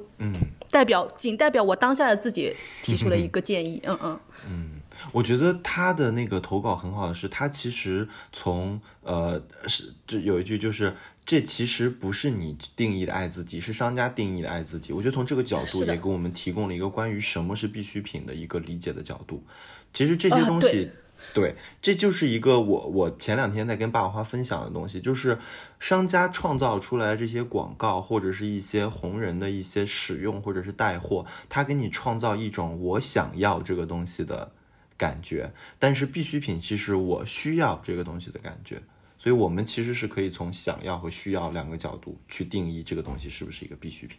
[0.70, 3.78] 代表仅代表我当下的自己提出的一个建议。
[3.84, 4.18] 嗯嗯
[4.48, 4.70] 嗯，
[5.12, 10.96] 我觉得他的那个投稿很好的是，他其实从呃是这有一句就是
[11.26, 14.94] 这其实不是你定义的爱自己，是商家定义的爱自己。
[14.94, 19.44] 我觉得从这个角度也给我们提供了一个关于什么是必需品的一个理解的角度。
[19.92, 20.90] 其实这些东西。
[21.32, 25.38] 对，这就是一个我我前两天在跟霸王花分享的东西，就是
[25.80, 34.52] 商家创造出来这些广告或者是一些红人的一些使用或者是带货，他给你创造一种我想要这个东西的
[34.96, 38.82] 感觉，但是必需品其实我需要这个东西的感觉，
[39.18, 44.18] 所以我们其实是可以从想要和需要两个角度去定义这个东西是不是一个必需品。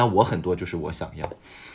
[0.00, 1.30] 但我很多就是我想要。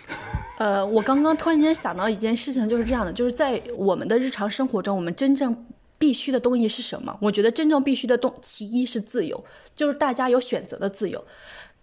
[0.57, 5.67] 呃，我刚刚突然间想到一件事情，就是这样的，就是在我们的日常生活中，我们真正
[5.99, 7.15] 必须的东西是什么？
[7.21, 9.45] 我觉得真正必须的东，其一是自由，
[9.75, 11.19] 就是大家有选择的自由；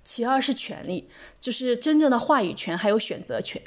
[0.02, 3.62] 其二是权利，就是真正的话语权还有选择权。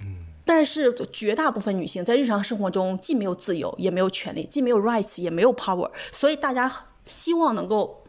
[0.00, 0.18] 嗯。
[0.44, 6.70] 但是绝大部分女性在日常生活中既没有自由，也没有权利，既没有 rights，也没有 power，所以大家
[7.06, 8.01] 希望能够。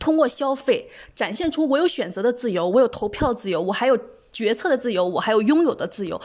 [0.00, 3.98] 通过消费展现出我有选择的自由，我有投票自由，我还有
[4.32, 6.20] 决策的自由，我还有拥有的自由。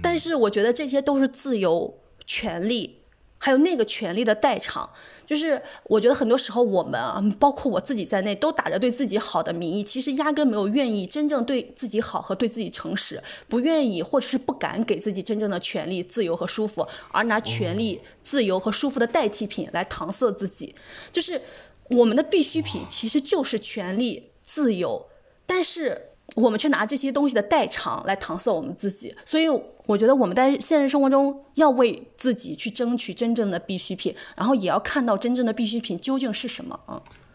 [0.00, 3.02] 但是我觉得这些都是自由、权利，
[3.36, 4.88] 还有那个权利的代偿。
[5.26, 20.74] 就是我觉得很多时候我们啊，包括我自己在内，都打着对自己好的名义，其实压根没有愿意真正对自己好和对自己诚实，不愿意或者是不敢给自己真正的权利、自由和舒服，而拿权利、自由和舒服的代替品来搪塞自己，
[21.12, 21.42] 就是。
[21.90, 25.08] 我们的必需品其实就是权利、自由，
[25.46, 29.14] 但是我们却拿这些东西的代偿来搪塞我们自己。
[29.24, 29.48] 所以，
[29.86, 36.78] 我觉得我们在现实生活中要为自己去争取真正的必需品，然后也要看到真正的必需品究竟是什么。
[36.86, 36.94] 嗯，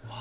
[0.10, 0.16] 哇，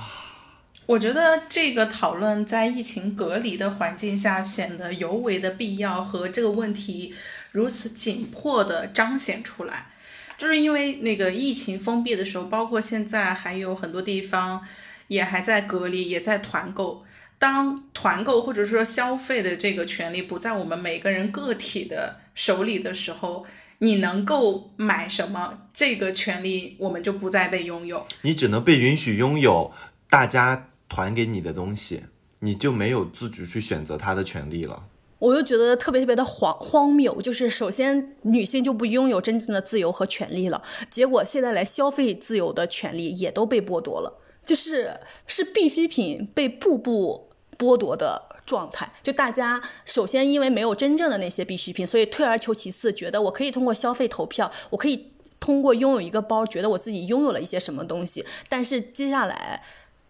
[0.86, 7.14] 我觉得这个讨论在疫情隔离的环境下显得尤为的必要，和这个问题
[7.52, 9.92] 如此紧迫的彰显出来，
[10.38, 14.62] 就是因为那个疫情封闭的时候，包括现在还有很多地方
[15.08, 17.04] 也还在隔离，也在团购。
[17.38, 23.46] 当团购或者说消费的这个权利不在我们每个人个体的手里的时候，
[23.78, 29.72] 你能够买什么，这个权利我们就不再被拥有，你只能被允许拥有
[30.08, 30.68] 大家。
[30.86, 32.04] 团给你的东西，
[32.40, 34.84] 你就没有自主去选择它的权利了。
[35.18, 48.92] 我就觉得特别特别的荒荒谬，就是首先女性就不拥有真正的自由和权利了，结果现在来消费自由的权利也都被剥夺了，就是是必需品被步步剥夺的状态。
[49.02, 55.08] 就大家首先因为没有真正的那些必需品，所以退而求其次，觉得我可以通过消费投票，我可以
[55.40, 58.24] 通过拥有一个包，觉得我自己拥有了一些什么东西。
[58.48, 59.62] 但是接下来。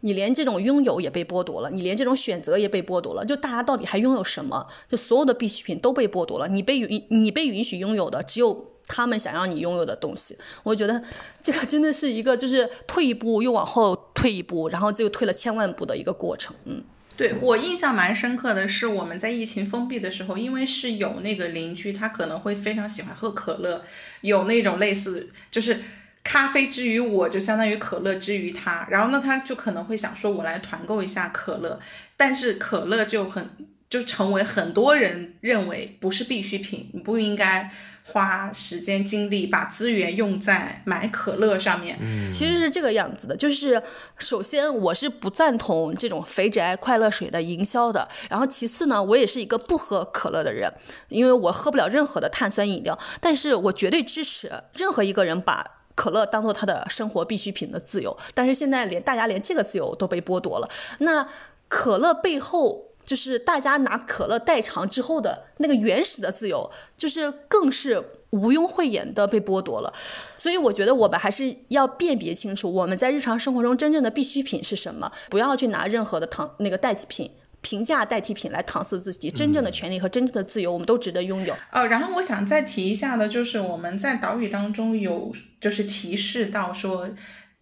[0.04, 4.66] 你连这种拥有也被剥夺了，你连这种选择也被剥夺了，就大家到底还拥有什么？
[4.86, 10.36] 就所有的必需品都被剥夺了，你被允你被允许拥有的只有他们想让你拥有的东西。
[10.62, 11.02] 我觉得
[11.42, 16.54] 这个真的是一个就是退一步又往后退一步，然后就退了千万步的一个过程。
[16.66, 16.84] 嗯，
[17.16, 23.82] 对我印象蛮深刻的是我们在疫情封闭的时候，因为是有那个邻居，他可能会非常喜欢喝可乐，
[24.20, 25.80] 有那种类似就是。
[26.24, 28.86] 咖啡之于我，就相当于可乐之于他。
[28.90, 31.78] 然后呢，他就可能会想说，我来团购一下可乐。
[32.16, 33.50] 但是可乐就很
[33.90, 37.70] 就成为很多人认为不是必需品，你不应该
[38.04, 41.98] 花时间精力把资源用在买可乐上面。
[42.00, 43.80] 嗯，其实是这个样子的，就是
[44.18, 48.08] 首先我是不赞同这种肥宅快乐水的营销的。
[48.30, 50.72] 然后其次呢，我也是一个不喝可乐的人，
[51.08, 52.98] 因为我喝不了任何的碳酸饮料。
[53.20, 55.82] 但是我绝对支持任何一个人把。
[55.94, 60.68] 可乐当做他的生活必需品的自由，但是现在连大家连这个自由都被剥夺了。
[60.98, 61.28] 那
[61.68, 69.92] 可乐背后就是大家拿可乐代偿之后的那个原始的自由，就是更是毋庸讳言的被剥夺了。
[70.36, 77.30] 所以我觉得我们还是要辨别清楚，我们在日常生活中真正的必需品是什么，不要去拿任何的糖那个代替品。
[77.64, 81.56] 平价代替品来搪塞自己真正的权利和真正的自由，我们都值得拥有。
[81.72, 87.08] 呃，然后我想再提一下的，就是我们在岛屿当中有就是提示到说，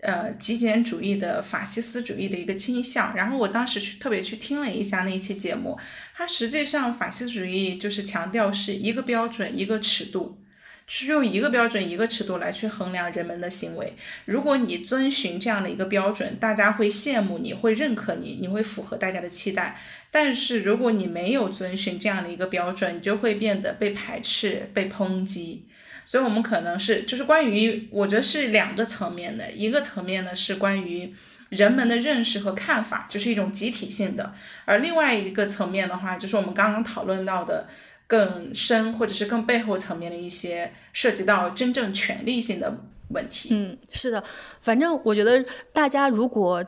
[0.00, 3.14] 呃，极简主义的法西斯主义的一个倾向。
[3.14, 5.78] 然后我当时去特别去听了一下那一期节目，
[6.16, 10.41] 它实际上法西斯主义就是强调是一个标准一个尺度。
[10.86, 13.94] 是用一个标准、一个尺度来去衡量人们的行为。
[14.26, 19.80] 如果你遵循这样的一个标准，大家会羡慕你，会认可你，你会符合大家的期待。
[20.10, 25.64] 但是如果你没有遵循这样的一个标准，你就会变得被排斥、被抨击。
[26.04, 29.50] 所以，我们可能是就是关于，我觉得是两个层面的。
[29.52, 31.14] 一个层面呢是关于
[31.48, 37.68] 人们的认识和看法，就是一种集体性的；而另外一个层面的话，就是我们刚刚讨论到的。
[38.12, 42.76] 更深或者是更背后层面的一些涉及到真正权利性的
[43.08, 43.48] 问题。
[43.50, 44.22] 嗯，是的，
[44.60, 45.42] 反正我觉得
[45.72, 46.62] 大家如果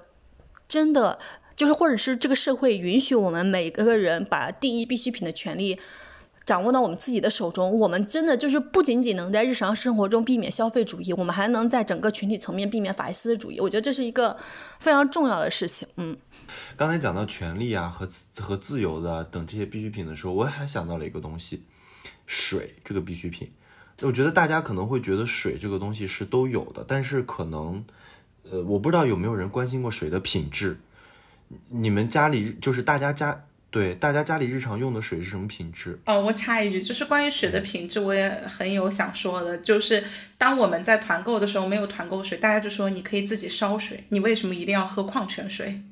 [0.66, 1.18] 真的
[1.54, 5.78] 就是，或者是这个社会允许我们每个人把定义必需品的权利。
[6.46, 13.58] 掌握到我们自己的手中，我们真的就是不仅仅能在日常生活中避免消费主义，我们还能在整个群体层面避免法西斯主义。
[13.58, 14.36] 我觉得这是一个
[14.78, 15.88] 非常重要的事情。
[15.96, 16.14] 嗯，
[16.76, 18.08] 刚才讲到权利啊和
[18.38, 21.62] 和自由的等这些必需品的时候，我还想到了一个东西，
[22.26, 23.50] 水这个必需品。
[24.02, 27.84] 我觉得大家可能会觉得水这个东西是都有的，但是可能，
[28.50, 30.78] 呃，我不知道有没有人关心过水的品质。
[31.68, 33.44] 你们家里就是大家家。
[33.70, 35.98] 对，大家家里日常用的水是什么品质？
[36.06, 39.58] 哦，我插一句，就是关于水的品质，我也很有想说的。
[39.58, 40.04] 就是
[40.38, 45.82] 当我们在团购的时候没有团购水，大家就说你可以自己烧水，你为什么一定要喝矿泉水？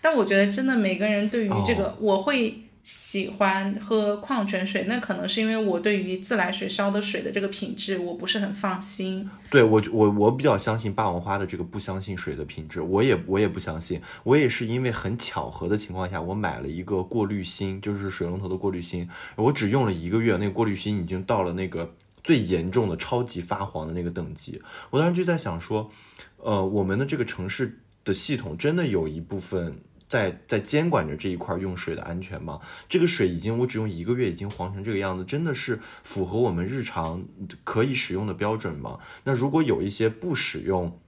[0.00, 2.60] 但我觉得真的每个人对于这个，我会。
[2.86, 9.26] 喜欢喝矿泉水，那可能是因为我对于自来水烧的水的这个品质我不是很放心。
[9.48, 14.02] 对我，我我比较相信霸王花的这个不相信水的品质，我也我也不相信。
[14.22, 19.08] 我也是因为很巧合的情况下，我买了一个过滤芯，就是水龙头的过滤芯。
[19.36, 24.60] 我只用了一个月，那个过滤芯已经到了那个最严重的超级发黄的那个等级。
[24.90, 25.90] 我当时就在想说，
[26.36, 29.76] 呃，我们的这个城市的系统真的有一部分。
[30.06, 32.60] 在在监管着这一块用水的安全吗？
[32.88, 37.24] 这个水已经我只用一个月已经黄成这个样子，真的是符合我们日常
[37.64, 39.00] 可以使用的标准吗？
[39.24, 41.00] 那如果有一些不使用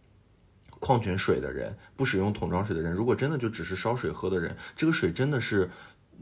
[0.81, 5.71] 矿泉水的人，不使用桶装水的人，如果真的就只是烧水喝的人，这个水真的是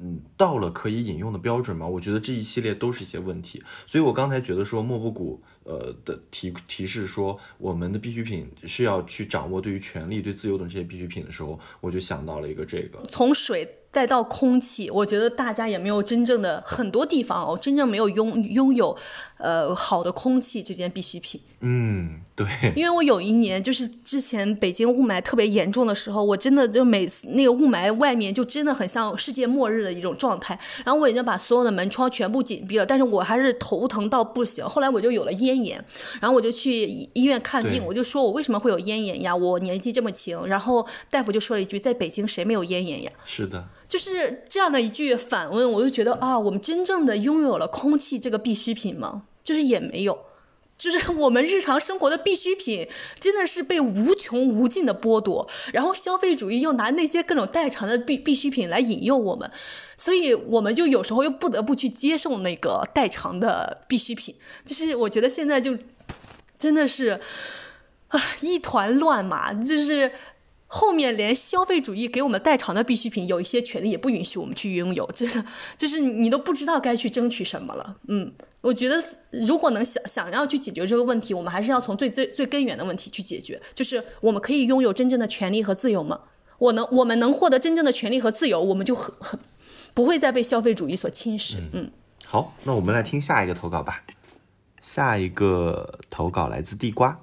[0.01, 1.86] 嗯，到了可以引用的标准吗？
[1.86, 3.62] 我觉得这一系列都是一些问题。
[3.86, 13.78] 所以我刚才觉得说莫布谷呃的提提示说我们的必需品是要去掌握对于权利、对自由等这些必需品的时候，我就想到了一个这个从水。
[13.95, 18.99] 再到空气，我觉得大家也没有真正的很多地方哦，真正没有拥拥有，
[19.45, 21.38] 呃，好的空气这件必需品。
[21.61, 22.47] 嗯，对。
[22.74, 30.59] 因为我有一年就是之前北京雾霾特别严重的时候，我真的就每次那个雾霾外面就真的很像世界末日的一种状态。
[30.82, 34.64] 然后我已经把所有的门窗全部紧闭了，但是我还是头疼到不行。
[34.68, 35.84] 后来我就有了咽炎，
[36.22, 39.36] 然后我就去医院看病，我就说我为什么会有咽炎呀？
[39.36, 40.47] 我年纪这么轻。
[40.47, 43.12] 然后大夫就说了一句，在北京谁没有咽炎呀？
[43.26, 43.66] 是的。
[43.86, 49.22] 就是这样的一句反问，我就觉得啊，我们真正的拥有了空气这个必需品吗？
[49.45, 50.18] 就是也没有，
[50.76, 52.88] 就是 我们日常生活的必需品
[53.20, 59.51] 真的是被无穷无尽的剥夺，然后消费主义又拿那些各种代偿的必必需品来引诱我们，
[59.97, 64.34] 所以我们就有时候又不得不去接受那个代偿的必需品。
[64.64, 65.78] 就是我觉得现在就
[66.59, 67.20] 真的是
[68.09, 70.11] 啊一团乱麻，就是。
[70.77, 75.47] 后面连消费主义给我们代偿的必需品，有一些权利也不允许我们去拥有，真的
[75.77, 77.95] 就是你都不知道该去争取什么了。
[78.09, 79.01] 嗯，我觉得
[79.47, 86.22] 如果能想想要去解决这个问题，我们还是要从最最最根源的问题去解决，就是我们可以拥有真正的权利和自由吗？
[86.59, 89.39] 我能，我们能获得真正的权利和自由，我们就很很
[89.95, 91.59] 不会再被消费主义所侵蚀。
[91.72, 91.93] 嗯，
[92.27, 94.03] 好，那我们来听下一个投稿吧。
[94.81, 97.20] 下一个投稿来自地瓜，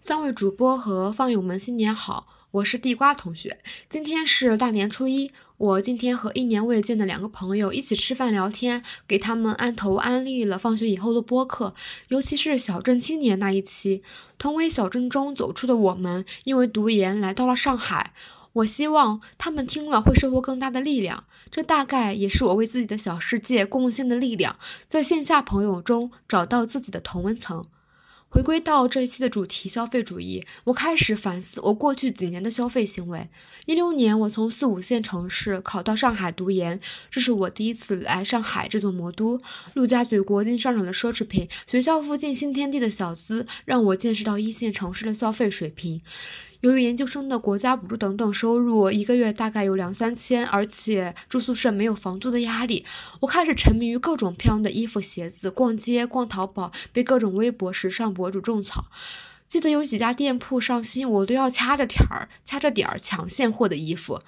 [0.00, 2.28] 三位主播和放友们新年好。
[2.54, 3.58] 我是地瓜同学，
[3.90, 11.74] 今天是大年初一，我今天和一年未见的两个朋友一起吃饭聊天，给他们按头安利了放学以后的播客，
[12.06, 14.04] 尤其是小镇青年那一期，
[14.38, 18.12] 同为小镇中走出的我们，因为读研来到了上海，
[18.52, 24.56] 我希望他们听了会收获更大的力量，这大概也是我为自己的小世界贡献的力量，
[24.88, 27.66] 在线下朋友中找到自己的同温层。
[28.34, 33.28] 回归到这一期的主题，消费主义，我开始反思我过去几年的消费行为。
[33.66, 36.80] 一六年，我从四五线城市考到上海读研，
[37.12, 39.40] 这是我第一次来上海这座魔都。
[39.74, 46.02] 陆家嘴国际商场的奢侈品，学校附近新天地的小资，让我见识到一线城市的消费水平。
[46.64, 52.86] 由于研究生的国家补助等等收入，一个月大概有两三千，而且住宿舍没有房租的压力，
[53.20, 58.86] 我开始沉迷于各种漂亮的衣服、鞋子，逛街、逛淘宝，被各种微博时尚博主种草。
[59.46, 64.22] 记得有几家店铺上新，我都要掐着点儿、掐着点儿抢现货的衣服。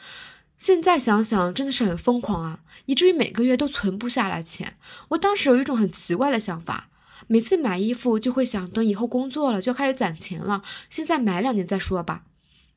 [0.58, 4.76] 现在想想，真的是很疯狂啊，以至于每个月都存不下来钱。
[5.08, 6.90] 我当时有一种很奇怪的想法。
[7.26, 10.62] 每次买衣服就会想，等以后工作了就开始攒钱了。
[10.88, 12.24] 现在买两年再说吧。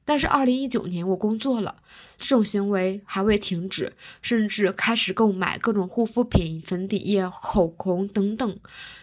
[0.05, 1.75] 但是二零一九年我工作了，
[2.17, 3.93] 这种行为还未停止，
[4.23, 8.59] 甚至开始购买各种护肤品、粉底液、口红等等。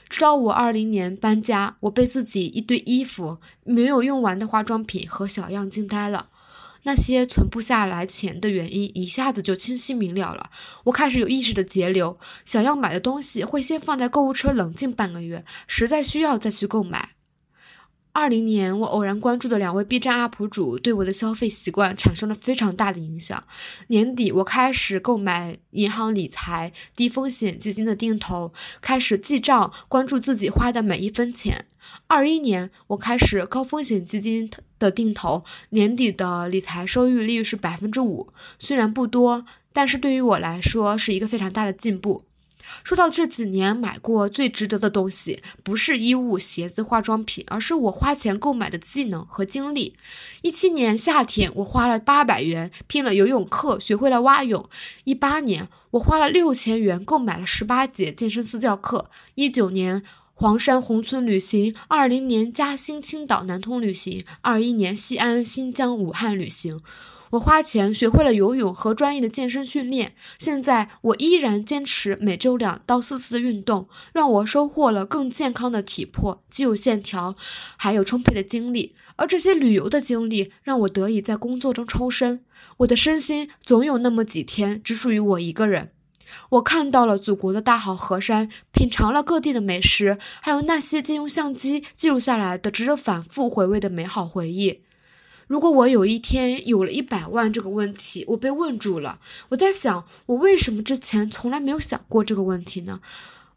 [0.08, 6.28] 直到我二零年搬家，我被自己一堆衣服、没有用完的化妆品和小样惊呆了。
[6.86, 10.50] 那些存不下来钱的原因一下子就清晰明了了。
[10.84, 17.15] 我开始有意识的节流，想要买的东西会先放在购物车冷静半个月，实在需要再去购买。
[18.18, 23.44] 二零年，我偶然关注的两位 B 站 UP 主对我的消费习惯产生了非常大的影响。
[23.88, 31.66] 年底，我开始购买银行理财、低风险基金的定投，开始记账，关注自己花的每一分钱。
[32.06, 39.44] 二一年，我开始高风险基金的定投，年底的理财收益率是百分之五，虽然不多，
[39.74, 42.24] 但是对于我来说是一个非常大的进步。
[42.84, 49.96] 说到这几年买过最值得的东西，不是衣物、鞋子、化妆品，而是我花钱购买的技能和经历。
[50.42, 54.68] 一七年夏天，我花了八百元拼了游泳课，学会了蛙泳。
[55.04, 59.10] 一八年，我花了六千元购买了十八节健身私教课。
[59.34, 60.02] 一九年。
[60.38, 66.82] 黄山宏村旅行，二零年嘉兴青岛南通旅行，二一年西安新疆武汉旅行。
[67.36, 77.36] 我花钱学会了游泳和专业的健身训练，现在我依然坚持每周两到四次的运动，让我收获了更健康的体魄、肌肉线条，
[77.76, 78.94] 还有充沛的精力。
[79.16, 82.44] 而这些旅游的经历，让我得以在工作中抽身。
[82.78, 85.92] 我的身心总有那么几天只属于我一个人。
[86.50, 94.80] 我看到了祖国的大好河山，品尝了各地的美食，还有那些借用相机记录下来的值得反复回味的美好回忆。
[95.46, 99.20] 如果我有一天有了一百万这个问题，我被问住了，
[99.50, 103.00] 我在想，我为什么之前从来没有想过这个问题呢？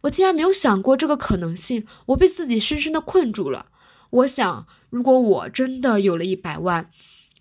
[0.01, 3.65] 我竟然没有想过这个可能性，我被自己深深的困住了。
[4.11, 6.89] 我想，如果我真的有了一百万，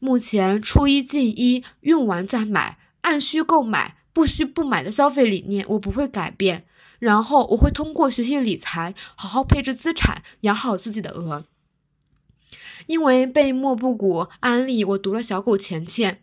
[0.00, 3.96] 目前出一进一，用完再买，按需购买。
[4.10, 6.64] 不需不买的消费理念我不会改变。
[6.98, 11.44] 然后我会通过学习理财，好好配置资产，养好自己的额。
[12.88, 16.14] 因为被莫布谷安利，我读了《小狗钱钱》，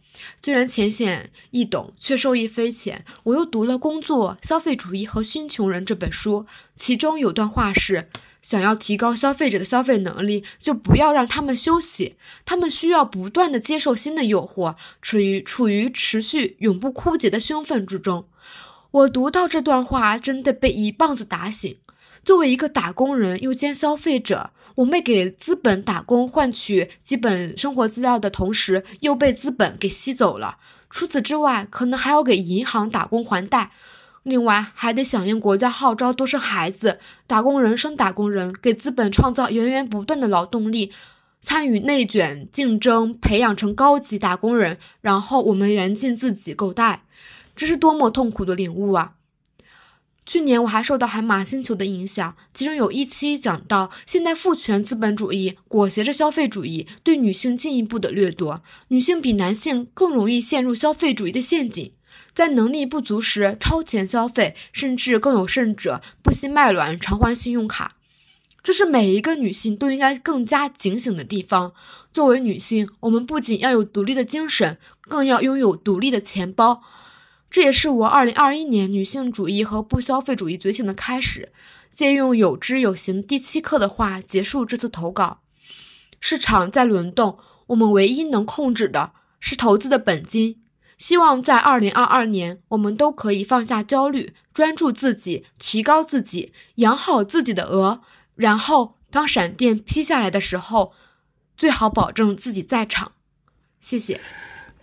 [0.44, 3.06] 虽然浅显易懂，却受益匪浅。
[3.26, 8.10] 我又读了《工作、消费主义和新穷人》这本书，其中有段话是：
[8.42, 12.16] 想要提高消费者的消费能力，就不要让他们休息，
[12.46, 18.28] 他们需要不断的接受新的诱惑，处于处于持续永不枯竭的兴奋之中。
[18.90, 21.78] 我读到这段话，真的被一棒子打醒。
[22.24, 24.50] 作为一个打工人又兼消费者。
[24.76, 30.58] 我们给资本打工换取基本生活资料的同时，又被资本给吸走了。
[30.90, 33.72] 除此之外，可能还要给银行打工还贷，
[34.24, 40.92] 另外还得响应国家号召多生孩子，打工人生打工人，给资本创造源源不断的劳动力，
[41.42, 47.04] 参与内卷竞争，培养成高级打工人，然后我们燃尽自己够贷，
[47.56, 49.14] 这是多么痛苦的领悟啊！
[50.26, 61.92] 去年我还受到海马星球的影响，其中有一期讲到现代父权资本主义裹挟着消费主义对女性进一步的掠夺，女性比男性更容易陷入消费主义的陷阱，
[62.34, 67.96] 在能力不足时超前消费，甚至更有甚者不惜卖卵偿还信用卡。
[68.64, 71.74] 这是每一个女性都应该更加警醒的地方。
[72.12, 76.82] 作为女性，我们不仅要有独立的精神，更要拥有独立的钱包。
[77.56, 81.54] 这也是我二零二一年女性主义和不消费主义觉醒的开始。
[81.94, 85.40] 借用有知有行第七课的话结束这次投稿：
[86.20, 90.62] 市场在轮动，我们唯一能控制的是投资的本金。
[90.98, 98.02] 希望在二零二二年，我们都可以放下焦虑，专注自己，提高自己，养好自己的鹅。
[98.36, 100.92] 然后，当闪电劈下来的时候，
[101.56, 103.14] 最好保证自己在场。
[103.80, 104.20] 谢谢。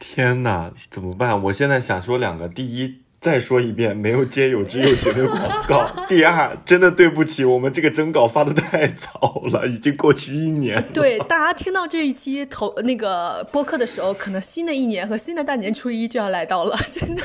[0.05, 1.41] 天哪，怎么办？
[1.45, 3.02] 我现在想说两个，第一。
[3.23, 5.89] 再说一遍，没有接有知有行的广告。
[6.09, 10.85] 第二，真的对不起，我们这个征稿发的太早了，已经过去一年。
[10.93, 17.23] 对，大家听到这一期投那个播客的时候，可能新的一年和新的大年初一就要来到了，真的。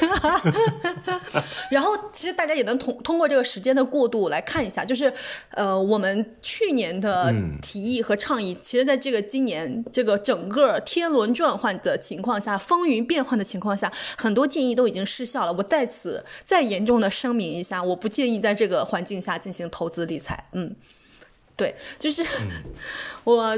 [1.71, 5.11] 然后，其实大家也能通通过这个时间的过渡来看一下，就是
[5.55, 15.51] 呃，我们去年的提议和倡议，其实在这个今年这个整个天轮转换的情况下，风云变幻的情况下，很多建议都已经失效了。
[15.53, 20.49] 我再此再严重的声明一下，我不建议在这个环境下进行投资理财。
[20.51, 20.75] 嗯，
[21.55, 22.23] 对，就是
[23.23, 23.57] 我，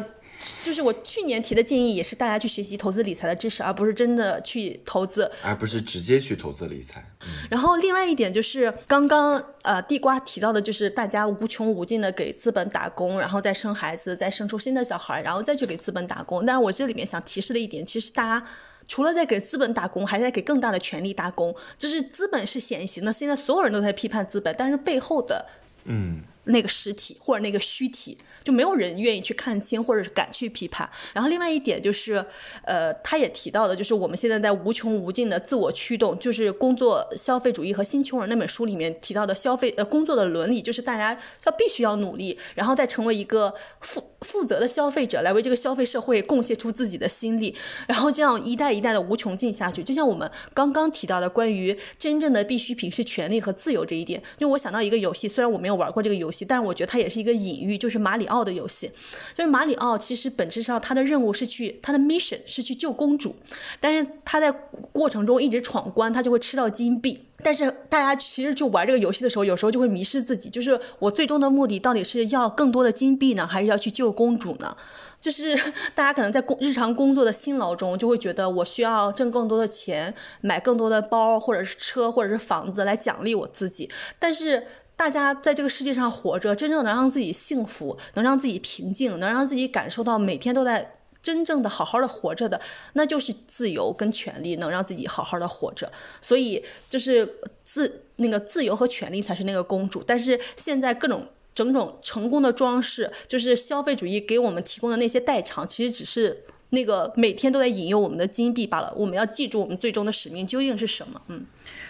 [0.64, 7.04] 就是我去年提的建议，也是大家去学习投资理财的知识，而不是真的去投资，而不是直接去投资理财。
[7.50, 16.46] 然后另外一点就是刚刚呃地瓜提到的，就是大家无穷无尽的给资本打工，然后再生孩子，再生出新的小孩，然后再去给资本打工。
[16.46, 18.48] 但是我这里面想提示的一点，其实大家。
[18.90, 21.56] 除了在给资本打工，还在给更大的权力打工。
[21.78, 25.46] 就是资本是显形的，现在所有人都在批判资本，但是背后的，
[25.86, 26.24] 嗯。
[26.46, 30.90] 那个实体或者那个虚体，就没有人愿意去看清，或者是敢去批判。
[31.14, 32.26] 然后另外一点就是，
[32.64, 47.56] 呃，他也提到的，就是我们现在在无穷无尽的自我驱动，就是工作消费主义和新穷人那本书里面提到的消费呃工作的伦理，就是大家要必须要努力，然后再成为一个负负责的消费者，来为这个消费社会贡献出自己的心力，
[47.88, 49.84] 然后这样一代一代的无穷尽下去。
[49.84, 56.46] 就像我们刚刚提到的，关于真正的必需品是权利和自由这一点，因为我想到一个游戏，虽然我没有玩过这个游戏。
[56.46, 58.92] 但是我觉得它也是一个隐喻，就是马里奥的游戏，
[59.36, 63.36] 就是马里奥其实本质上他的任务是去他的 mission 是去救公主，
[63.80, 64.52] 但是他在
[64.92, 67.26] 过程中一直闯关，他就会吃到金币。
[67.42, 74.76] 但是大家其实就玩这个游戏的时候，有时候就会迷失自己，就是我最终的目的到底是要更多的金币呢，还是要去救公主呢？
[75.20, 75.56] 就是
[75.96, 84.68] 大家可能在工日常工作的辛劳中，就会觉得我需要挣更多的钱，买更多的包，或者是车，或者是房子来奖励我自己，但是。
[85.00, 90.92] 大家在这个世界上活着，真正能让自己幸福，能让自己平静，能让自己感受到每天都在
[91.22, 92.60] 真正的好好的活着的，
[92.96, 95.90] 那就是自由跟权利，能让自己好好的活着。
[96.20, 100.04] 所以就是自那个自由和权利才是那个公主。
[100.06, 101.26] 但是现在各种
[101.64, 108.94] 种种成功的装饰，就是消费主义给我们提供的那些代偿，其实只是那个每天都在引诱我们的金币罢了。
[108.96, 111.22] 我们要记住我们最终的使命究竟是什么。
[111.28, 111.46] 嗯，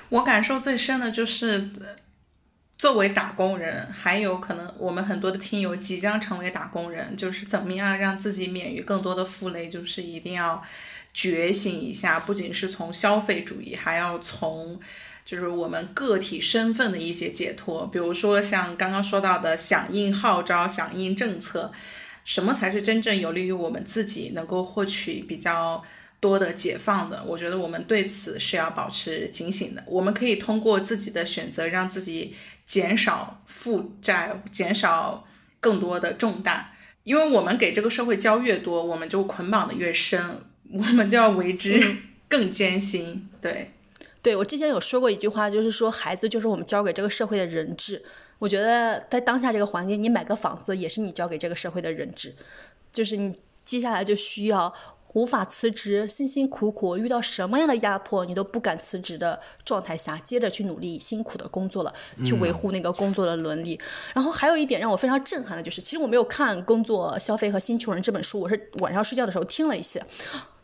[0.09, 1.69] 我感受最深的就是。
[2.79, 10.63] 作为打工人，还有可能我们很多的听友即将成为打工人，就是怎么样让自己免于更多的负累，就是一定要
[11.13, 14.79] 觉醒一下，不仅是从消费主义，还要从
[15.29, 17.85] 就是我们个体身份的一些解脱。
[17.85, 21.71] 比如说像刚刚说到的响应号召、响应政策，
[22.25, 25.83] 什么才是真正有利于我们自己能够获取比较
[26.19, 27.23] 多的解放的。
[27.23, 29.83] 我觉得我们对此是要保持警醒的。
[29.85, 32.33] 我们可以通过自己的选择，让自己
[32.65, 35.27] 减少负债，减少
[35.59, 36.71] 更多的重担。
[37.03, 40.41] 因为我们给这个社会交越多，我们就捆绑的越深，
[40.71, 41.97] 我们就要为之
[42.27, 43.29] 更艰辛。
[43.39, 43.71] 对，
[44.21, 48.03] 对我之前有说过一句话，就是说孩子就是我们交给这个社会的人质。
[48.39, 52.35] 我觉得在当下这个环境，你买个房子也是你交给这个社会的人质，
[52.91, 54.73] 就是你接下来就需要
[55.13, 61.93] 无法辞职，辛辛苦苦遇到什么样的压迫你都不敢辞职的状态下，接着去努力辛苦的工作了，
[62.23, 63.79] 去维护那个工作的伦理。
[64.13, 70.01] 然后还有一点让我非常震撼的就是，其实我没有看《工作、消费和新穷人》这本书，我是晚上睡觉的时候听了一些。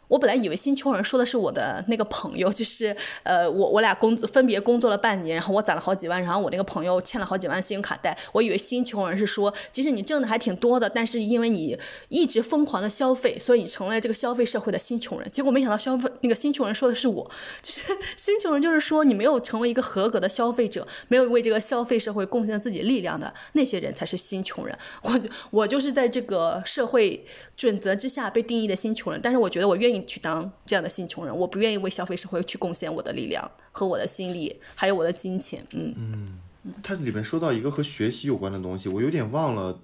[0.08, 8.16] 我本来以为新穷人说的是我的那个朋友，就是呃，我我俩工作分别工作了半年，然后我攒了好几万，然后我那个朋友欠了好几万信用卡贷。
[8.34, 11.76] 我以为新穷人是说，即使你挣的还挺多的，但是因为你
[12.10, 15.30] 一直疯狂的消费，所以你成了这个消费社会的新穷人。
[15.32, 17.32] 结果没想到消费那个新穷人说的是我，
[17.64, 17.82] 就是
[18.16, 24.78] 新穷人就是说你没有成为一个合格的消费者，没有为这个消费社会贡献自己力量的那些人才是新穷人。
[25.02, 25.20] 我
[25.50, 27.26] 我就是在这个社会
[27.56, 29.95] 准则之下被定义的新穷人，但是我觉得我愿意。
[30.08, 35.64] 去当这样的新穷人，我不愿意为消费社会去贡献我的力量和我的心力，还有我的金钱。
[35.72, 39.80] 嗯嗯，它里面说到一个和学习有关的东西，我有点忘了，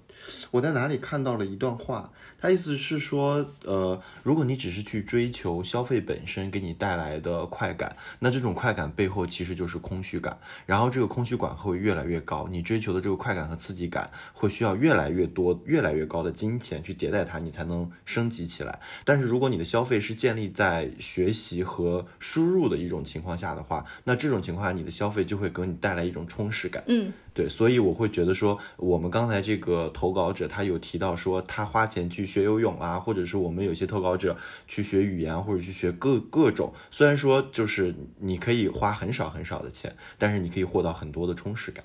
[0.50, 2.10] 我在哪里看到了一段话。
[2.42, 10.36] 他意思是说，呃，如果你只是去追求消费本身给你带来的快感，那这种快感背后其实就是空虚感，
[10.66, 18.80] 然后这个空虚感会越来越高，你追求的这个快感和刺激感会需要越来越多、越来越高的金钱去迭代它，你才能升级起来。
[19.04, 26.82] 但是如果你的消费是建立在学习和输入的一种情况下的话，那这种情况下你的消费就会给你带来一种充实感。
[26.88, 27.12] 嗯。
[27.34, 34.36] 对，所以我会觉得说，我们刚才这个投稿者他有提到说，他花钱去学游泳啊，或者是我们有些投稿者
[34.66, 41.84] 去学语言或者去学各各种，虽然说就是你可以花很少很少的钱，但是你可以获到很多的充实感。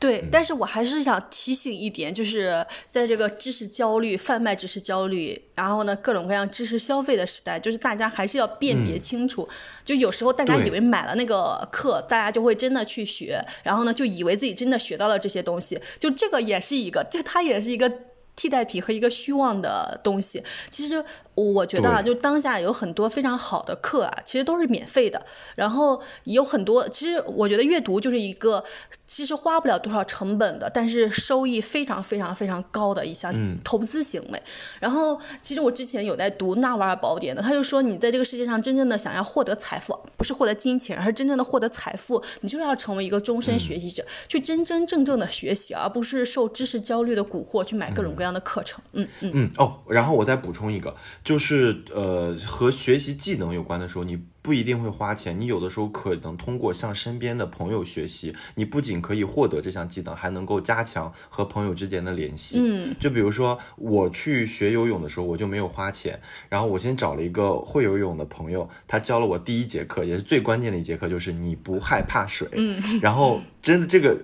[0.00, 9.46] 对，但是我还是想提醒一点，就是在这个知识焦虑、贩卖知识焦虑，然后呢各种各样知识消费的时代，就是大家还是要辨别清楚。
[9.84, 17.92] 就有时候大家以为买了那个课，大家就会真的去学，然后呢就以为自己真的学到了这些东西，就这个也是一个，就它也是一个。
[18.40, 21.04] 替代品和一个虚妄的东西，其实
[21.34, 25.22] 我觉得啊，就当下有很多非常好的课啊，其实都是免费的。
[25.56, 28.64] 然后有很多，其实我觉得阅读就是一个
[29.06, 33.30] 其实花不了多少成本的，但是收益非常非常非常高的一项
[33.62, 34.42] 投资行为。
[34.78, 48.29] 然后其实我之前有在读《纳瓦尔宝典》的，他就说，你在这个世界上真正的想要获得财富，不是获得金钱，而是真正的获得财富，你就是要成为一个终身学习者，去真真正正的学习，而不是受知识焦虑的蛊惑去买各种各样。
[48.32, 50.94] 的课程，嗯嗯嗯哦，然后我再补充一个，
[51.24, 62.58] 就是呃和学习技能有关的时候，你不一定会花钱，你有的时候可能通过向身边的朋友学习，你不仅可以获得这项技能，还能够加强和朋友之间的联系。
[62.58, 72.48] 嗯，就比如说我去学游泳的时候，我就没有花钱，然后我先找了一个会游泳的朋友，他教了我第一节课，也是最关键的一节课，就是你不害怕水。
[72.52, 74.16] 嗯，然后真的这个。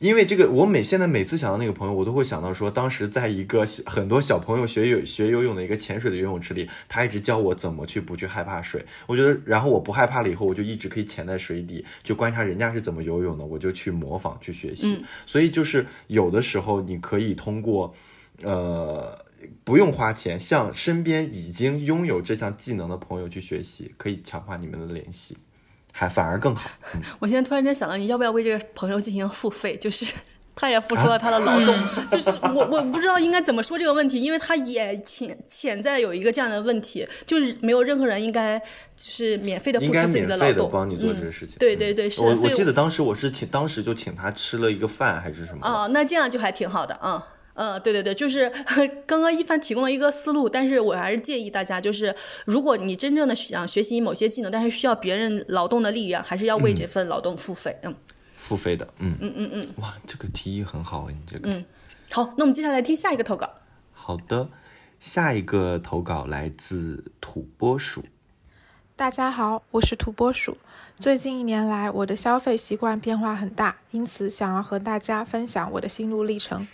[0.00, 8.82] 因为这个，我每现在每次想到那个朋友，我都会想到说，当时在一个很多小朋友学游学游泳的一个潜水的游泳池里，他一直教我怎么去不去害怕水。
[9.06, 15.04] 我觉得，然后我不害怕了以后，我就一直可以潜在水底，就观察人家是怎么游泳的，我就去模仿去学习。
[15.26, 17.94] 所以就是有的时候你可以通过，
[18.42, 19.22] 呃，
[19.64, 25.36] 不用花钱，向身边已经拥有这项技能的朋友去学习，可以强化你们的联系。
[26.00, 26.70] 还反而更好。
[27.18, 29.76] 我现在突然间想到，你要不要为这个朋友进行付费？
[29.76, 30.14] 就是
[30.56, 31.78] 他也付出了他的劳动，
[32.10, 38.64] 就是我我不知道应该怎么说这个问题，因为他也潜潜在有一个这样的问题，就是没有任何人应该就
[38.96, 41.56] 是免费的付出自己的劳动，帮你做这个事情。
[41.58, 42.22] 对对对，是。
[42.22, 45.60] 我我记得当时我是请，当时就请他吃了一个饭还是什么？
[45.62, 47.20] 哦，那这样就还挺好的，嗯。
[47.60, 48.50] 嗯，对对对，就是
[49.06, 52.14] 刚刚一帆提供了一个思路，但是我还是建议大家，就是
[52.46, 57.78] 如果你真正的想学习某些技能，但是需要别人劳动的力量，还是要为这份劳动付费。
[57.82, 57.94] 嗯，
[58.38, 61.50] 付费的，嗯嗯嗯嗯，哇，这个提议很好，你这个。
[61.50, 61.62] 嗯，
[62.10, 63.50] 好，那我们接下来听下一个投稿。
[63.92, 64.48] 好的，
[64.98, 68.06] 下一个投稿来自土拨鼠。
[68.96, 70.56] 大家好，我是土拨鼠。
[70.98, 76.66] 最近一年来，我的消费习惯变化很大，因此想要和大家分享我的心路历程。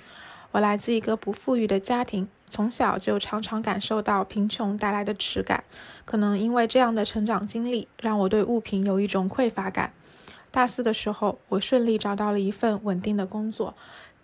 [0.56, 5.62] 我来自一个不富裕的家庭，从小就常常感受到贫穷带来的耻感。
[6.06, 9.92] 可能因为这样的成长经历，让我对物品有一种匮乏感。
[10.50, 13.74] 大四的时候，我顺利找到了一份稳定的工作，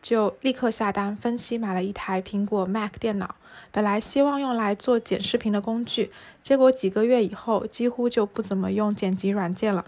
[0.01, 3.35] 就立刻下单分期买了一台苹果 Mac 电脑。
[3.71, 6.11] 本来希望用来做剪视频的工具，
[6.43, 9.85] 结果几个月以后几乎就不怎么用剪辑软件了。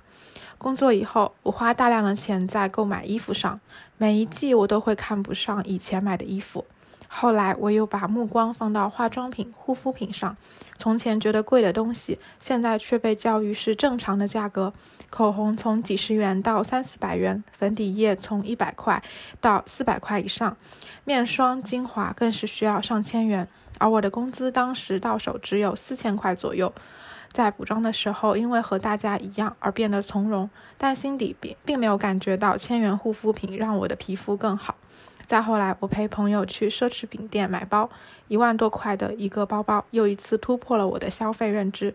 [0.58, 3.60] 工作以后，我花大量的钱在购买衣服上，
[3.96, 6.64] 每一季我都会看不上以前买的衣服。
[7.06, 10.36] 后来我又把目光放到化妆品、护肤品上，
[10.76, 14.72] 从前觉得贵的东西，现在却被教育是正常的价格。
[15.10, 19.00] 口红从几十元到三四百元，粉底液从一百块
[19.40, 20.56] 到四百块以上，
[21.04, 23.46] 面霜、精华更是需要上千元。
[23.78, 26.72] 而我的工资当时到手只有四千块左右，
[27.34, 30.48] 在补妆的时候，因为和大家一样而变得从容，
[30.78, 34.76] 但心底并并没有感觉到千元护肤品让我的皮肤更好。
[35.26, 37.90] 再后来，我陪朋友去奢侈品店买包，
[38.28, 41.92] 一万多块的一个包包，又一次突破了我的消费认知。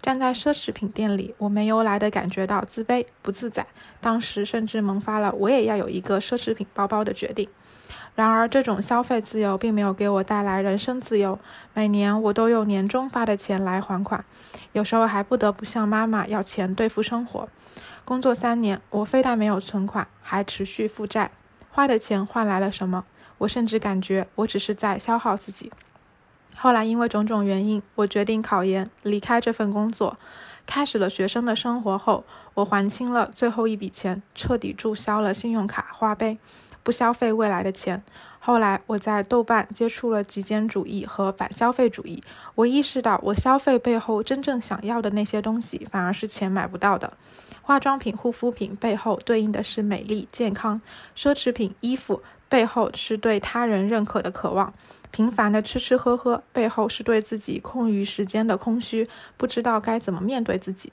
[0.00, 3.66] 站在奢侈品店里，我没由来的感觉到自卑不自在，
[4.00, 7.48] 当时甚至萌发了我也要有一个奢侈品包包的决定。
[8.16, 11.38] 然而，这种消费自由并没有给我带来人生自由，
[11.74, 14.24] 每年我都用年终发的钱来还款，
[14.72, 17.46] 有时候还不得不向妈妈要钱对付生活。
[18.06, 21.30] 工作三年，我非但没有存款，还持续负债。
[21.70, 23.04] 花的钱换来了什么？
[23.38, 25.70] 我甚至感觉我只是在消耗自己。
[26.54, 30.18] 后来因为种种原因，我决定考研，离开这份工作，
[30.64, 31.98] 开始了学生的生活。
[31.98, 32.24] 后，
[32.54, 36.38] 我还清了最后一笔钱，彻底注销了信用卡、花呗，
[36.86, 38.00] 不消费未来的钱。
[38.38, 42.22] 后来我在豆瓣接触了极简主义和反消费主义，
[42.54, 47.12] 我意识到我消费背后真正想要的那些东西，反而是钱买不到的。
[47.60, 50.80] 化妆品、护肤品背后对应的是美丽、健康；
[51.16, 54.72] 奢侈品、衣服背后是对他人认可的渴望；
[55.10, 60.92] 平凡的吃吃喝喝背后是对自己空余时间的空虚，不知道该怎么面对自己。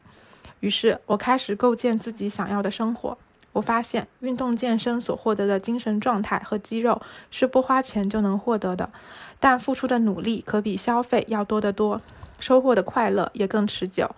[0.61, 3.15] 于是我开始构建自己想要的生活。
[3.53, 7.01] 我发现，运动健身所获得的精神状态和肌肉
[7.31, 8.89] 是不花钱就能获得的，
[9.39, 12.01] 但付出的努力可比消费要多得多，
[12.39, 14.09] 收获的快乐也更持久。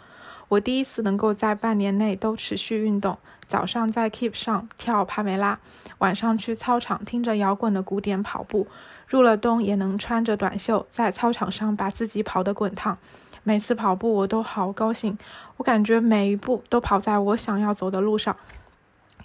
[0.48, 3.18] 我第一次能够在半年内都持续运动，
[3.48, 5.60] 早上在 Keep 上跳帕梅拉，
[5.98, 8.68] 晚上去操场听着摇滚的鼓点跑步，
[9.08, 12.98] 入了冬也能穿着短袖在操场上把自己跑得滚烫。
[13.44, 15.18] 每次跑步我都好高兴，
[15.58, 18.36] 我感觉每一步都跑在我想要走的路上。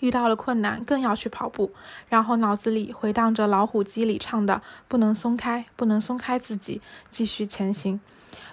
[0.01, 1.73] 遇到了困难更要去跑步，
[2.09, 8.01] 然后脑子里回荡着老虎机里唱的“不能松开，不能松开自己，继续前行”。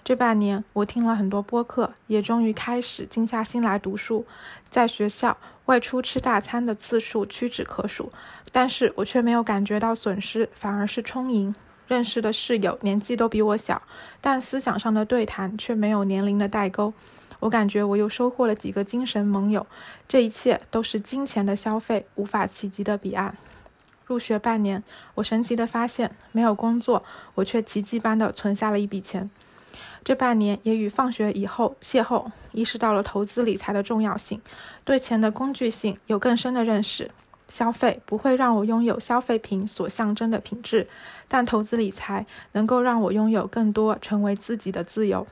[0.03, 4.25] 这半年，我听了很多播客，也终于开始静下心来读书。
[4.69, 8.11] 在学校外出吃大餐的次数屈指可数，
[8.53, 11.53] 但是我却没有感觉到损失，反而是充盈。
[11.87, 13.81] 认识的室友年纪都比我小，
[14.19, 16.93] 但思想上的对谈却没有年龄的代沟。
[17.39, 19.65] 我感觉我又收获了几个精神盟友。
[20.07, 23.37] 这一切都是金钱的消费无法企及的彼岸。
[24.05, 24.83] 入学半年，
[25.15, 27.03] 我神奇地发现，没有工作，
[27.35, 29.29] 我却奇迹般地存下了一笔钱。
[30.03, 34.41] 这半年也与放学以后邂逅，意识到了投资理财的重要性，
[34.85, 37.11] 对钱的工具性有更深的认识。
[37.49, 40.87] 消费不会让我拥有消费品所象征的品质，
[41.27, 45.27] 但投资理财能够让我拥有更多成为自己的自由。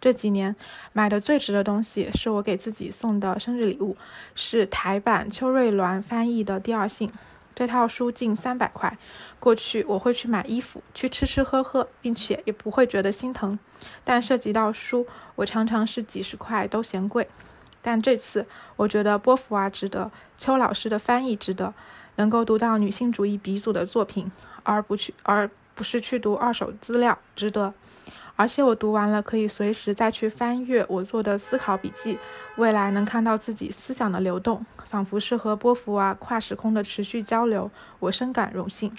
[0.00, 0.56] 这几年
[0.92, 3.96] 买的最值的东西是我给自己送的生日礼物，
[4.34, 7.08] 是台版邱瑞鸾翻译的《第二性》。
[7.54, 8.96] 这套书近三百块。
[9.38, 13.58] 过去我会去买衣服，去吃吃喝喝，并且也不会觉得心疼。
[14.02, 17.28] 但涉及到书，我常常是几十块都嫌贵。
[17.82, 18.46] 但这次
[18.76, 21.74] 我觉得波伏娃值得，邱老师的翻译值得，
[22.16, 24.32] 能够读到女性主义鼻祖的作品，
[24.62, 27.74] 而不去而不是去读二手资料，值得。
[28.40, 32.18] 而且我读完了，可以随时再去翻阅我做的思考笔记，
[32.56, 38.90] 未来能看到自己思想的流动，仿佛是和波伏娃跨时空的持续交流，我深感荣幸。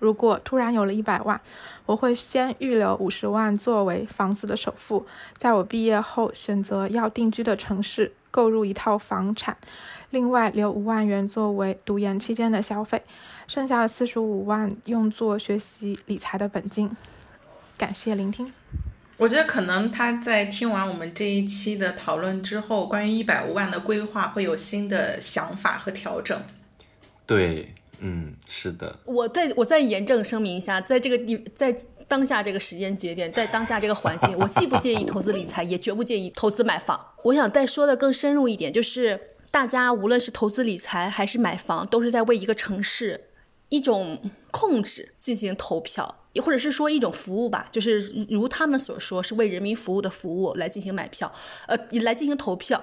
[0.00, 1.40] 如果突然有了一百万，
[1.86, 5.06] 我会先预留五十万作为房子的首付，
[5.36, 9.56] 在我毕业后选择要定居的城市购入一套房产，
[10.10, 13.04] 另外留五万元作为读研期间的消费，
[13.46, 16.90] 剩下的四十五万用作学习理财的本金。
[17.78, 18.52] 感谢聆听。
[19.16, 26.40] 我觉得可能他在听完我们这一期的讨论之后，关于一百万的规划会有新的想法和调整。
[27.26, 28.98] 对，嗯，是的。
[29.04, 31.76] 我再我再严正声明一下，在这个地，在
[32.06, 36.98] 当下这个时间节点，在当下这个环境， 我既不介意投资理财，也绝不介意投资买房。
[37.24, 43.28] 我想再说的更深入一点，就是大家无论是投资理财还是买房，都是在为一个城市
[43.68, 46.17] 一种控制进行投票。
[46.40, 48.00] 或者是说一种服务吧，就是
[48.30, 51.32] 如他们所说，是为人民服务的服务来进行买票，
[51.66, 52.82] 呃，来进行投票。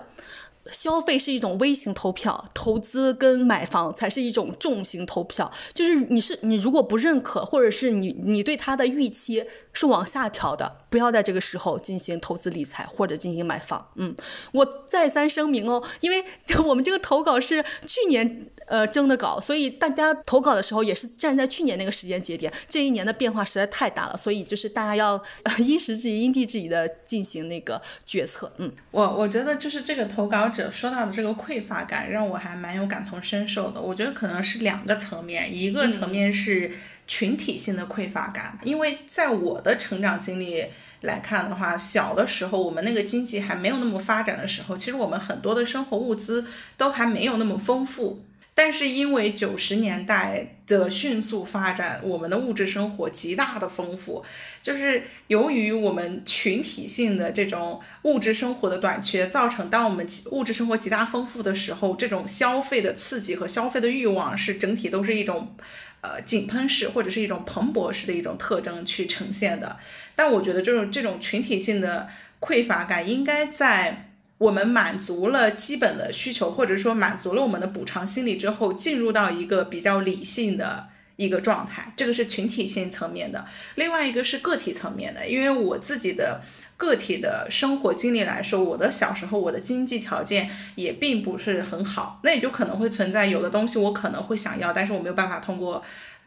[0.71, 5.51] 消费是一种微型投票，投资跟买房才是一种重型投票。
[5.75, 13.89] 就是你是你如果不认可，或者是你你对它的预期是往下调的，不要在这个时候进行投资理财或者进行买房。
[13.93, 14.15] 嗯，
[14.53, 16.25] 我再三声明哦，因为
[16.65, 18.49] 我们这个投稿是去年。
[18.67, 25.13] 呃，征的稿，所以大家投稿的时候也是站在去年那个时间节点，这一年的变化实在太大了，所以就是大家要
[25.43, 28.51] 呃因时制宜、因地制宜的进行那个决策。
[28.57, 33.79] 嗯，我我觉得就是这个投稿者说到的这个匮乏感，让我还蛮有感同身受的。
[33.79, 36.71] 我觉得可能是两个层面，一个层面是
[37.05, 40.65] 群体性的匮乏感，因为在我的成长经历
[41.01, 46.45] 来看的话，小的时候我们那个经济还没有那么发展的时候，其实我们很多的生活物资
[46.77, 48.23] 都还没有那么丰富。
[48.57, 54.23] 但是因为九十年代的迅速发展，我们的物质生活极大的丰富，
[54.61, 65.53] 就是由于我们群体性的这种物质生活的短缺，造成当我们物质生活极大丰富的时候，这种消费的刺激和消费的欲望是整体都是一种，
[65.99, 69.77] 呃井喷式或者是一种蓬勃式的一种特征去呈现的。
[70.15, 72.07] 但我觉得这种这种群体性的
[72.39, 74.11] 匮乏感应该在。
[74.37, 83.45] 我们满足了基本的需求，或者说满足了我们的补偿心理之后，进入到一个比较理性的一个状态，这个是群体性层面的。
[83.75, 86.41] 另外一个是个体层面的，因为我自己的
[86.75, 95.81] 个体的生活经历来说，我的小时候我的经济条件也并不是很好，那也就可能会存在有的东西我可能会想要，但是我没有办法通过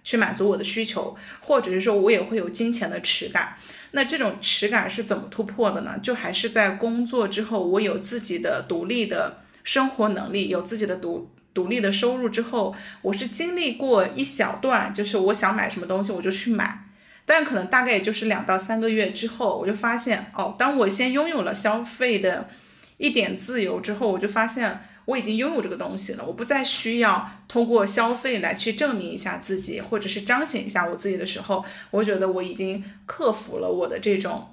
[0.08, 3.58] 去满足我的需求，或者是说我也会有金钱的耻感。
[3.90, 5.98] 那这种耻感是怎么突破的呢？
[6.02, 16.86] 就还是在工作之后，我有自己的独立的生活能力，有自己的独独立的收入之后，我是经历过一小段，就是我想买什么东西我就去买，
[17.26, 22.48] 但可能大概也就是两到三个月之后，我就发现哦，当我先拥有了消费的
[22.96, 24.80] 一点自由之后，我就发现。
[25.08, 34.46] 我已经拥有这个东西了，我不再需要通过消费来去证明一下自己，或者是彰显一下我自己的时候，我觉得我已经克服了我的这种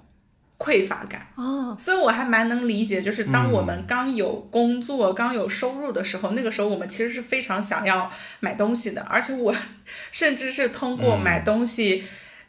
[0.58, 8.10] 匮乏感哦，所以我还蛮能理解，就是当我们刚有工作、刚有收入的时候，那个时候我们其实是非常想要
[8.40, 9.54] 买东西的，而且我
[10.14, 12.06] 甚至是通过买东西，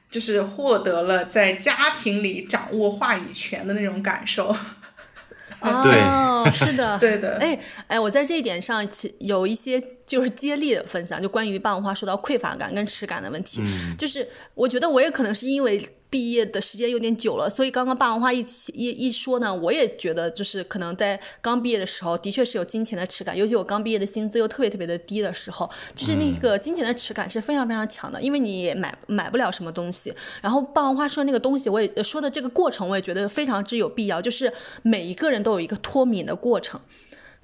[0.09, 4.55] 就是获得了在家庭里掌握话语权的那种感受。
[5.61, 7.59] 哦，是的， 对的，哎
[7.89, 8.87] 哎，我在这一点上
[9.19, 9.83] 有一些。
[10.07, 13.61] 就是接力的分享，就关于霸王花说到匮乏感跟耻感的问题，
[13.99, 30.15] 就是我觉得我也可能是因为毕业的时间有点久了，所以刚刚霸王花一起一一说呢，我也觉得就是可能在刚毕业的时候，的确是有金钱的耻感，尤其我刚毕业的薪资又特别特别的低的时候，就是那个金钱的耻感是非常非常强的，因为你也买买不了什么东西。
[30.41, 34.53] 然后霸王花说那个东西，我也说的这个过程，我也觉得非常之有必要，就是
[34.83, 36.81] 每一个人都有一个脱敏的过程。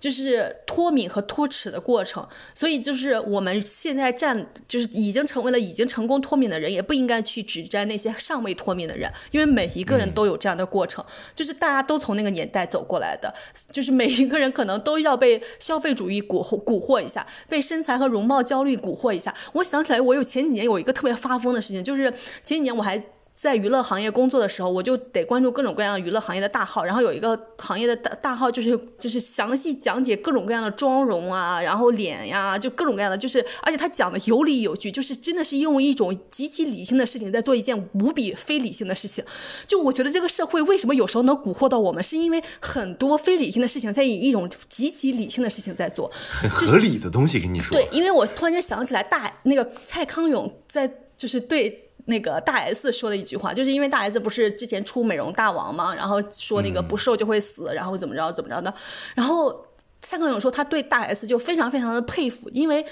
[0.03, 11.05] 就是脱敏和脱齿的过程，所以就是我们现在站，就是已经成为了已经成功脱敏的人，也不应该去指摘那些尚未脱敏的人，因为每一个人都有这样的过程，
[11.37, 13.33] 就是大家都从那个年代走过来的，
[13.71, 19.33] 就是每一个人可能都要被消费主义蛊惑蛊惑一下，被身材和容貌焦虑蛊惑一下。
[19.53, 22.11] 我想起来，我有前几年有一个特别发疯的事情，就是
[22.43, 23.01] 前几年我还。
[23.35, 39.25] 在娱乐行业工作的时候，我就得关注各种各样娱乐行业的大号，然后有一个行业的大大号，就是就是详细讲解各种各样的妆容啊，然后脸呀，就各种各样的，就是而且他讲的有理有据，就是真的是用一种极其理性的事情在做一件无比非理性的事情。
[39.67, 47.73] 就我觉得这个社会为什么有时候能蛊惑到我们，是因为很多非理性的事情在以一种极其理性的事情在做，很合理的东西跟你说。
[47.73, 50.87] 对，因为我突然间想起来，大那个蔡康永在
[51.17, 51.89] 就是对。
[52.07, 58.73] 那个大 S 说的一句话，就是因为大 S 不是之前出美容大王嘛，然后说那个不瘦就会死，然后怎么着怎么着的，
[59.15, 59.67] 然后
[60.01, 62.85] 蔡康永说他对大 S 就非常非常的佩服，因为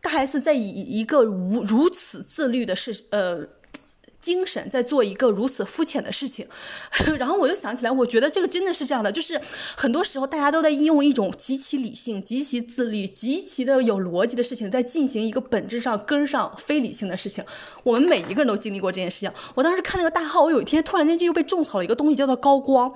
[0.00, 3.59] 大 S 在以一个如如此自律的事呃。
[4.20, 6.46] 精神在做一个如此肤浅的事情，
[7.18, 9.40] 然后我又想起来，我觉得这个真的是这样的，就是
[9.76, 17.44] 很多时候大家都在应用一种极其理性、极其自律、极其的有逻辑的事情，在进行一个本质上跟上非理性的事情。
[17.82, 19.32] 我们每一个人都经历过这件事情。
[19.54, 22.94] 我当时看那个大号，我有一天突然间就又被种草了一个东西，叫做高光。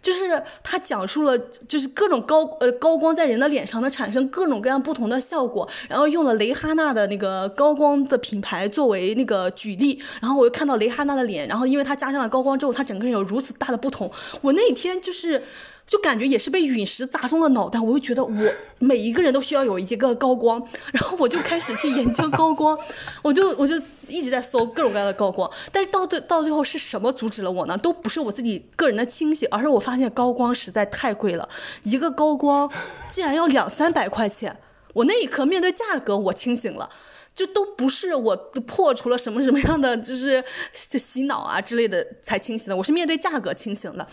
[0.00, 14.10] 就是他讲述了，就是各种高呃高光在人的脸上能产生各种各样不同的效果，然后用了蕾哈娜的那个高光的品牌作为那个举例，然后我又看到蕾哈娜的脸，然后因为她加上了高光之后，她整个人有如此大的不同，
[14.42, 15.42] 我那天就是。
[15.88, 17.80] 就感觉也是被陨石砸中了脑袋。
[17.80, 22.78] 我就觉得我 每一个人都需要有一个高光，然后我就开始去研究高光，
[23.22, 23.74] 我就我就
[24.06, 25.50] 一直在搜各种各样的高光。
[25.72, 27.76] 但是到最到最后是什么阻止了我呢？
[27.78, 31.48] 都不是我自己个人的清醒，而是我发现高光实在太贵了，
[31.84, 32.70] 一个高光
[33.08, 34.58] 竟然要两三百块钱。
[34.92, 36.90] 我那一刻面对价格，我清醒了。
[37.34, 38.36] 就都不是我
[38.66, 40.44] 破除了什么什么样的就是
[40.90, 44.04] 就洗脑啊之类的才清醒的，我是面对价格清醒的。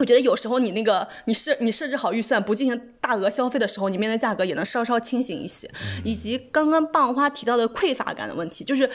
[0.00, 5.70] 我觉得有时候你那个你设你设置好预算不进行大额消费的时候，你面对价格也能稍稍清醒一些。
[6.04, 8.88] 以及刚刚棒花提到的匮乏感的问题，就是。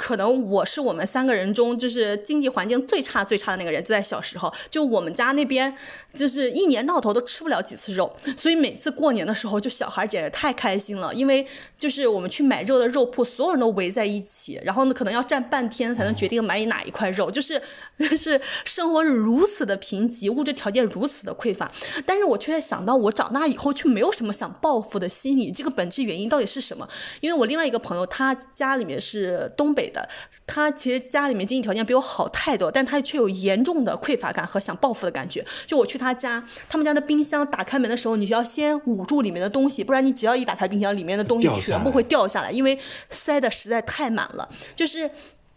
[0.00, 3.84] 可能我是我们三个人中，就是经济环境最差最差的那个人。
[3.84, 5.76] 就在小时候，就我们家那边，
[6.14, 11.12] 就是一年到头都吃不了几次肉，所以每次过年的时候，就小孩简直太开心了。
[11.12, 11.46] 因为
[11.78, 17.30] 就是我们去买肉的肉铺，所有人都围在一起，然后呢，可能要站半天才能决定买哪一块肉。
[17.30, 17.60] 就是
[18.16, 21.70] 是生活是如此的贫瘠，物质条件如此的匮乏，
[22.06, 25.52] 但是我却想到，我长大以后却没有什么想报复的心理。
[25.52, 26.88] 这个本质原因到底是什么？
[27.20, 29.89] 因为我另外一个朋友，他家里面是东北。
[29.90, 30.08] 的，
[30.46, 35.44] 他其实家里面经济条件比我好太多，但他却有严重的匮乏感和想报复的感觉。
[35.66, 42.78] 就我去他家，他们家的冰箱打开门的时候，你就要先捂住里面的东西，不然你只要一打开冰箱，里面的东西全部会掉下来，因为
[43.10, 44.48] 塞的实在太满了。
[44.74, 45.10] 就是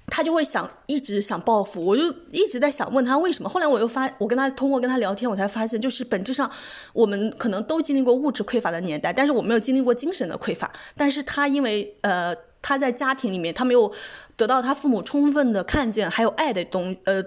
[0.08, 3.50] 他就会想一直想报复，我就一直在想问他为什么。
[3.50, 6.50] 后来我又发，我跟他通过跟他聊天，我才发现，就是本质上
[6.94, 10.72] 我们可能都经历过物质匮乏的年代，但是我没有经历过精神的匮乏。
[10.96, 12.36] 但是他因为呃。
[12.66, 13.92] 他在家庭里面，他没有
[14.36, 17.24] 得到他父母充分的看见，还有爱的东呃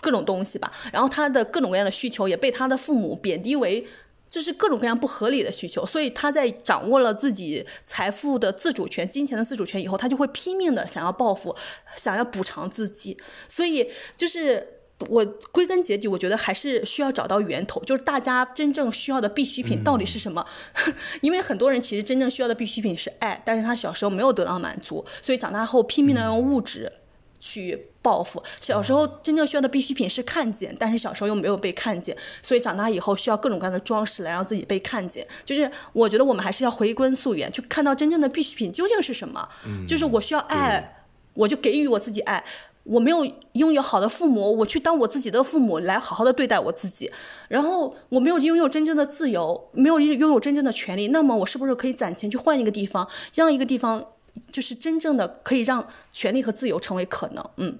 [0.00, 0.72] 各种东西吧。
[0.92, 3.86] 然后他的各种各样的需求也被他的父母贬低为
[4.28, 5.84] 就是各种各样不合理的需求。
[5.86, 11.54] 所以他在掌握了自己财富的自主权、金钱的自主权以后，他就会拼命的想要报复，
[11.96, 13.16] 想要补偿自己。
[13.48, 14.77] 所以就是。
[15.08, 20.44] 我归根结底，我觉得还是需要找到源头，就是大家真正需要的必需品到底是什么？
[21.22, 26.92] 因为很多人其实真正需要的必需品是爱，但是他小时候没有得到满足，所以长大后拼命的用物质
[27.38, 28.42] 去报复。
[28.60, 35.24] 小时候真正需要的必需品是看见，但是小时候又没有被看见，所以长大以后需要各种各样的装饰来让自己被看见。
[35.44, 39.48] 就是我觉得我们还是要回归溯源，去看到真正的必需品究竟是什么。
[39.86, 41.04] 就是我需要爱，
[41.34, 42.44] 我就给予我自己爱。
[42.88, 47.10] 我没有拥有好的父母，我去当我自己的父母来好好的对待我自己。
[47.48, 51.08] 然后我没有拥有真正的自由，没有拥有真正的权利。
[51.08, 54.04] 那么我是不是可以攒钱去换一个地方，让一个地方
[54.50, 57.44] 就是真正的可以让权利和自由成为可能？
[57.56, 57.78] 嗯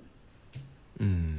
[0.99, 1.38] 嗯。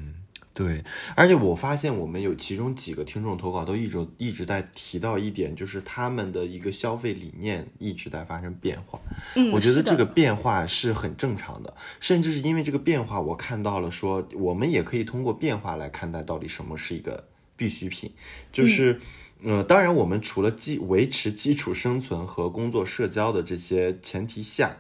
[0.60, 0.84] 对，
[1.16, 9.00] 而且我发现我们有其中几个听众投稿都一直一直在提到一点，就是他们的一个消费理念一直在发生变化。
[9.38, 18.12] 嗯，我觉得这个变化是很正常的，甚至是因为这个变化，我看到了说我们也可以通过变化来看待到底什么是一个必需品。
[18.52, 19.00] 就是，
[19.44, 24.76] 呃，当然我们除了基维持基础生存和工作社交的这些前提下。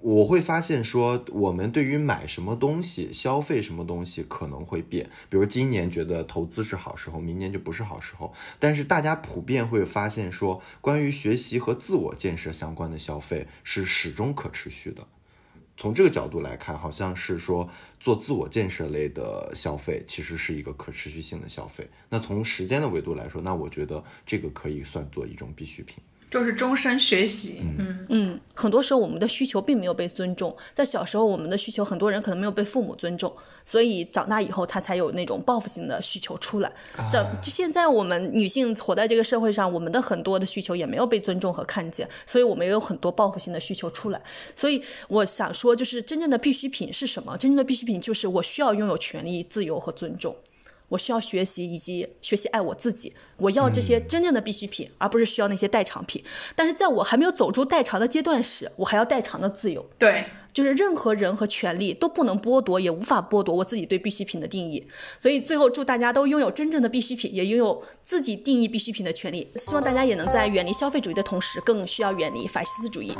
[0.00, 5.10] 我会发现说，我们对于买什么东西、消费什么东西可能会变。
[5.28, 8.32] 比如今年觉得投资是好时候，明年就不是好时候。
[8.60, 15.06] 但是大家普遍会发现说，关于学习和自我建设相关的消费是始终可持续的。
[15.76, 17.68] 从这个角度来看，好像是说
[17.98, 21.88] 做自我建设类的消费其实是一个可持续性的消费。
[22.08, 25.98] 那从时间的维度来说，那我觉得这个可以算作一种必需品。
[26.30, 33.34] 就是终身学习，嗯嗯，很多时候我们的需求并没有被尊重，在小时候我们的需求，很多人可能没有被父母尊重，
[33.64, 36.70] 所以长大以后他才有那种报复性的需求出来。
[37.10, 44.20] 这就现在我们女性活在这个社会上，我们的很多的需求也没有被尊重和看见，所以我们也有很多报复性的需求出来。
[44.54, 47.36] 所以我想说，就是真正的必需品是什么？
[47.38, 50.36] 真正的必需品就是我需要拥有权利、自由和尊重。
[50.88, 56.22] 我需要学习以及学习爱我自己，我要这些真正的必需品，而不是需要那些代偿品。
[56.54, 59.84] 但是在我还没有走出代偿的阶段时，我还要代偿的自由。
[59.98, 64.86] 对，就是任何人和权利都不能剥夺，也无法剥夺我自己对必需品的定义。
[65.20, 69.46] 所以最后祝大家都拥有真正的必需品，也拥有自己定义必需品的权利。
[69.54, 73.12] 希望大家也能在远离消费主义的同时，更需要远离法西斯主义。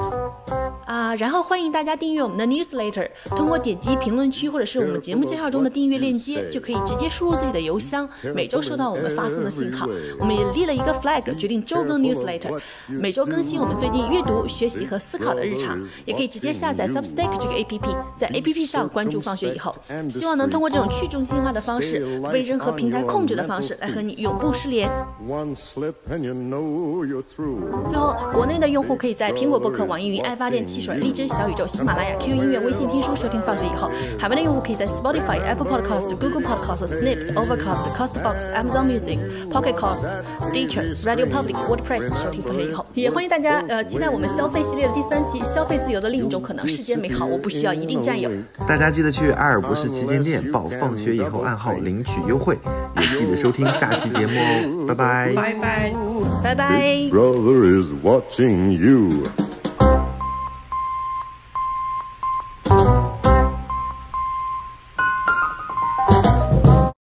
[0.86, 3.06] 啊，然后欢迎大家订阅我们的 newsletter，
[3.36, 9.86] 通过点击评论区或者是我们节目介绍中的订阅链接，就可以直接输入自己的邮箱，每周收到我们发送的信号。
[10.18, 17.17] 我们也立了一个 flag，决定周更 newsletter，每周更新我们最近阅读、学习和思考的日常，也可以直接下载 Substack。
[17.18, 19.74] Stake 这个 APP，在 APP 上关注放学以后，
[20.08, 24.88] 希望能通过这种去中心化的方式，不被任何平台控制的方式来和你永不失联。
[27.88, 33.90] 最后，国内的用户可以在苹果播客、网易云、爱发电、汽水、荔枝、小宇宙、喜马拉雅、QQ 音乐、微信听书收听放学以后。
[34.16, 39.18] 海外的用户可以在 Spotify、Apple Podcast、Google Podcast、Snip、Overcast、Castbox、Amazon Music、
[39.50, 42.86] Pocket Casts、Stitcher、Radio Public、WordPress 收听放学以后。
[42.94, 48.30] 也欢迎大家呃期待我们消费系列的第三期，消费自由的另一种可能，世间好，我不需要一定占有。
[48.66, 52.58] 大家记得去爱尔博士旗舰店报放学以后暗号领取优惠，
[53.00, 55.94] 也记得收听下期节目哦，拜拜，拜拜，
[56.42, 57.10] 拜拜。